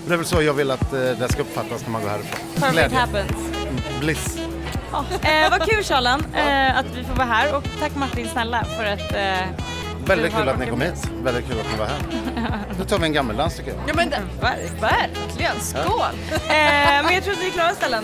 Det 0.08 0.14
är 0.14 0.18
väl 0.18 0.26
så 0.26 0.42
jag 0.42 0.54
vill 0.54 0.72
att 0.72 0.92
det 0.92 1.32
ska 1.32 1.42
uppfattas 1.42 1.82
när 1.84 1.90
man 1.90 2.02
går 2.02 2.10
härifrån. 2.10 2.40
Perfect 2.56 2.74
Glädje. 2.74 2.98
happens. 2.98 3.32
Bliss. 4.00 4.49
Eh, 5.22 5.50
vad 5.52 5.70
kul 5.70 5.84
Charlan 5.84 6.24
eh, 6.36 6.78
att 6.78 6.86
vi 6.96 7.04
får 7.04 7.14
vara 7.16 7.28
här 7.28 7.56
och 7.56 7.64
tack 7.80 7.96
Martin 7.96 8.28
snälla 8.30 8.64
för 8.78 8.86
att 8.86 9.14
eh, 9.16 9.48
Väldigt 10.06 10.36
kul 10.36 10.50
att 10.50 10.60
ni 10.60 10.66
kom 10.68 10.80
med. 10.80 10.88
hit. 10.88 11.10
Väldigt 11.24 11.48
kul 11.48 11.60
att 11.60 11.72
ni 11.72 11.78
var 11.80 11.86
här. 11.86 12.64
Nu 12.80 12.86
tar 12.86 13.00
vi 13.00 13.06
en 13.06 13.14
gammeldans 13.14 13.56
tycker 13.58 13.72
jag. 13.72 13.80
Ja 13.88 13.94
men 13.94 14.10
det, 14.10 14.22
verkligen, 14.42 15.60
skål! 15.62 16.02
eh, 16.32 16.40
men 17.04 17.14
jag 17.14 17.24
tror 17.24 17.34
att 17.34 17.40
vi 17.42 17.48
är 17.48 17.52
klara 17.52 17.74
ställen. 17.74 18.04